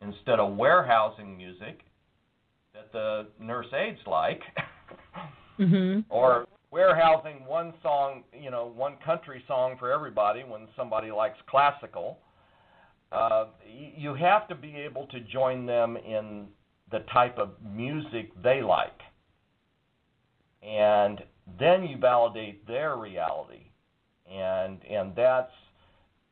instead 0.00 0.38
of 0.38 0.56
warehousing 0.56 1.36
music 1.36 1.80
that 2.72 2.92
the 2.92 3.26
nurse 3.40 3.66
aides 3.74 4.00
like, 4.06 4.40
Mhm. 5.58 6.04
or 6.08 6.46
warehousing 6.70 7.44
one 7.46 7.72
song, 7.82 8.24
you 8.32 8.50
know, 8.50 8.66
one 8.66 8.96
country 8.98 9.42
song 9.46 9.76
for 9.78 9.90
everybody 9.90 10.44
when 10.44 10.68
somebody 10.76 11.10
likes 11.10 11.40
classical. 11.46 12.18
Uh, 13.12 13.46
you 13.64 14.14
have 14.14 14.48
to 14.48 14.54
be 14.54 14.76
able 14.76 15.06
to 15.06 15.20
join 15.20 15.64
them 15.64 15.96
in 15.96 16.48
the 16.90 17.00
type 17.12 17.38
of 17.38 17.50
music 17.62 18.30
they 18.42 18.62
like, 18.62 19.00
and 20.62 21.24
then 21.58 21.84
you 21.84 21.96
validate 21.96 22.66
their 22.66 22.96
reality, 22.96 23.70
and 24.30 24.84
and 24.84 25.14
that's 25.14 25.52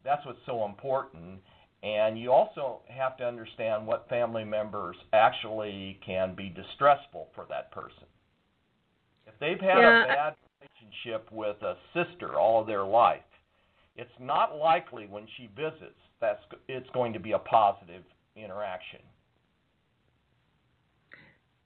that's 0.02 0.24
what's 0.26 0.44
so 0.46 0.64
important. 0.64 1.40
And 1.82 2.18
you 2.18 2.32
also 2.32 2.80
have 2.88 3.16
to 3.18 3.26
understand 3.26 3.86
what 3.86 4.08
family 4.08 4.44
members 4.44 4.96
actually 5.12 6.00
can 6.04 6.34
be 6.34 6.48
distressful 6.48 7.28
for 7.34 7.44
that 7.50 7.70
person. 7.70 8.06
They've 9.40 9.60
had 9.60 9.78
Yeah. 9.78 10.04
a 10.04 10.06
bad 10.06 10.36
relationship 10.60 11.30
with 11.32 11.62
a 11.62 11.76
sister 11.92 12.38
all 12.38 12.60
of 12.60 12.66
their 12.66 12.84
life, 12.84 13.22
it's 13.96 14.18
not 14.18 14.56
likely 14.56 15.06
when 15.06 15.26
she 15.36 15.48
visits 15.48 15.98
that's 16.20 16.42
it's 16.68 16.88
going 16.90 17.12
to 17.12 17.20
be 17.20 17.32
a 17.32 17.38
positive 17.38 18.04
interaction. 18.36 19.00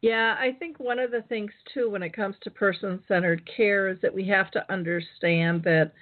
Yeah, 0.01 0.37
I 0.39 0.53
think 0.53 0.79
one 0.79 0.99
of 0.99 1.11
the 1.11 1.23
things 1.23 1.51
too 1.73 1.91
when 1.91 2.03
it 2.03 2.13
comes 2.13 2.37
to 2.43 2.51
person 2.51 3.03
centered 3.09 3.43
care 3.47 3.89
is 3.89 4.01
that 4.01 4.15
we 4.15 4.25
have 4.29 4.51
to 4.53 4.73
understand 4.73 5.63
that 5.65 5.93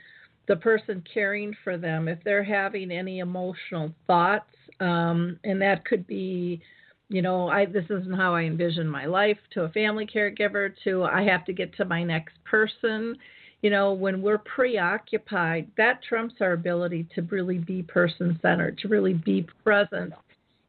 the 0.49 0.57
person 0.57 1.03
caring 1.13 1.55
for 1.65 1.77
them, 1.77 2.07
if 2.07 2.23
they're 2.23 2.45
having 2.45 2.91
any 2.91 3.21
emotional 3.21 3.93
thoughts, 4.07 4.53
um, 4.81 5.39
and 5.45 5.61
that 5.63 5.85
could 5.85 6.07
be, 6.07 6.61
you 7.09 7.23
know, 7.23 7.49
I 7.49 7.67
this 7.67 7.85
isn't 7.85 8.15
how 8.15 8.35
I 8.35 8.43
envision 8.43 8.89
my 8.89 9.07
life 9.07 9.39
to 9.53 9.63
a 9.63 9.69
family 9.71 10.07
caregiver 10.07 10.73
to 10.85 11.05
I 11.05 11.23
have 11.23 11.45
to 11.47 11.53
get 11.53 11.77
to 11.77 11.85
my 11.85 12.03
next 12.03 12.35
person. 12.45 13.17
You 13.63 13.71
know, 13.71 13.93
when 13.93 14.23
we're 14.23 14.39
preoccupied, 14.39 15.69
that 15.77 16.01
trumps 16.09 16.35
our 16.41 16.53
ability 16.53 17.09
to 17.15 17.23
really 17.23 17.59
be 17.59 17.83
person 17.83 18.39
centered, 18.43 18.79
to 18.79 18.89
really 18.89 19.15
be 19.15 19.47
present 19.65 20.13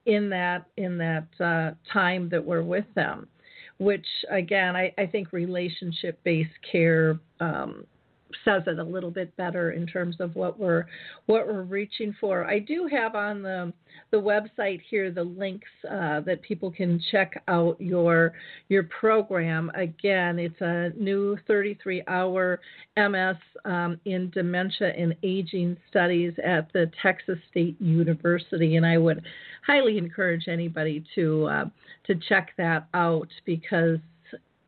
in 0.06 0.30
that 0.30 0.66
in 0.78 0.98
that 0.98 1.28
uh, 1.40 1.72
time 1.92 2.30
that 2.30 2.44
we're 2.44 2.64
with 2.64 2.86
them 2.96 3.28
which 3.80 4.06
again 4.32 4.76
i, 4.76 4.92
I 4.98 5.06
think 5.06 5.32
relationship 5.32 6.20
based 6.24 6.50
care 6.70 7.20
um, 7.40 7.86
says 8.44 8.64
it 8.68 8.80
a 8.80 8.84
little 8.84 9.12
bit 9.12 9.36
better 9.38 9.72
in 9.72 9.88
terms 9.88 10.18
of 10.20 10.36
what 10.36 10.60
we're 10.60 10.86
what 11.26 11.48
we're 11.48 11.64
reaching 11.64 12.16
for. 12.20 12.46
I 12.46 12.60
do 12.60 12.88
have 12.92 13.16
on 13.16 13.42
the 13.42 13.74
the 14.12 14.18
website 14.18 14.82
here 14.90 15.12
the 15.12 15.24
links 15.24 15.68
uh, 15.90 16.22
that 16.22 16.42
people 16.42 16.72
can 16.72 17.02
check 17.12 17.42
out 17.48 17.80
your 17.80 18.34
your 18.70 18.84
program. 18.84 19.72
Again, 19.76 20.40
it's 20.40 20.60
a 20.62 20.92
new 20.98 21.38
33 21.48 22.04
hour 22.08 22.60
MS 22.98 23.38
um, 23.66 24.00
in 24.06 24.30
dementia 24.32 24.94
and 24.98 25.16
aging 25.24 25.78
studies 25.90 26.34
at 26.44 26.72
the 26.74 26.92
Texas 27.02 27.38
State 27.52 27.80
University, 27.82 28.76
and 28.76 28.86
I 28.86 28.98
would 28.98 29.24
highly 29.66 29.98
encourage 29.98 30.48
anybody 30.48 31.04
to 31.16 31.46
uh, 31.46 31.66
to 32.06 32.16
check 32.30 32.52
that 32.58 32.88
out 32.94 33.30
because 33.46 34.00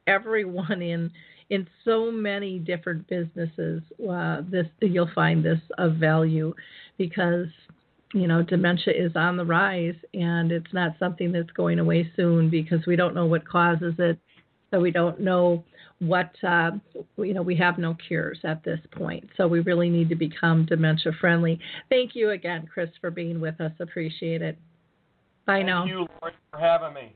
everyone 0.08 0.82
in 0.82 1.12
in 1.50 1.68
so 1.84 2.12
many 2.12 2.60
different 2.60 3.08
businesses, 3.08 3.82
uh, 4.10 4.42
this 4.50 4.68
you'll 4.82 5.10
find 5.14 5.44
this 5.44 5.60
of 5.78 5.96
value 5.96 6.54
because 6.98 7.48
you 8.14 8.28
know 8.28 8.44
dementia 8.44 8.94
is 8.94 9.12
on 9.16 9.38
the 9.38 9.46
rise 9.46 9.96
and 10.14 10.52
it's 10.52 10.74
not 10.74 10.94
something 11.00 11.32
that's 11.32 11.52
going 11.52 11.80
away 11.80 12.10
soon 12.16 12.50
because 12.50 12.86
we 12.86 12.96
don't 12.96 13.16
know 13.16 13.26
what 13.26 13.48
causes 13.48 13.96
it, 13.98 14.20
so 14.72 14.80
we 14.80 14.92
don't 14.92 15.20
know 15.20 15.64
what 16.00 16.32
uh, 16.44 16.72
you 17.18 17.34
know 17.34 17.42
we 17.42 17.56
have 17.56 17.78
no 17.78 17.96
cures 18.08 18.40
at 18.44 18.64
this 18.64 18.80
point. 18.92 19.28
So 19.36 19.48
we 19.48 19.60
really 19.62 19.90
need 19.90 20.10
to 20.10 20.16
become 20.16 20.66
dementia 20.66 21.12
friendly. 21.20 21.60
Thank 21.90 22.16
you 22.16 22.32
again 22.32 22.70
chris 22.72 22.90
for 23.02 23.12
being 23.12 23.42
with 23.42 23.60
us. 23.60 23.72
Appreciate 23.80 24.42
it. 24.42 24.58
Bye 25.46 25.58
Thank 25.58 25.68
now. 25.68 25.86
you, 25.86 26.08
Lori, 26.22 26.34
for 26.52 26.60
having 26.60 26.94
me. 26.94 27.16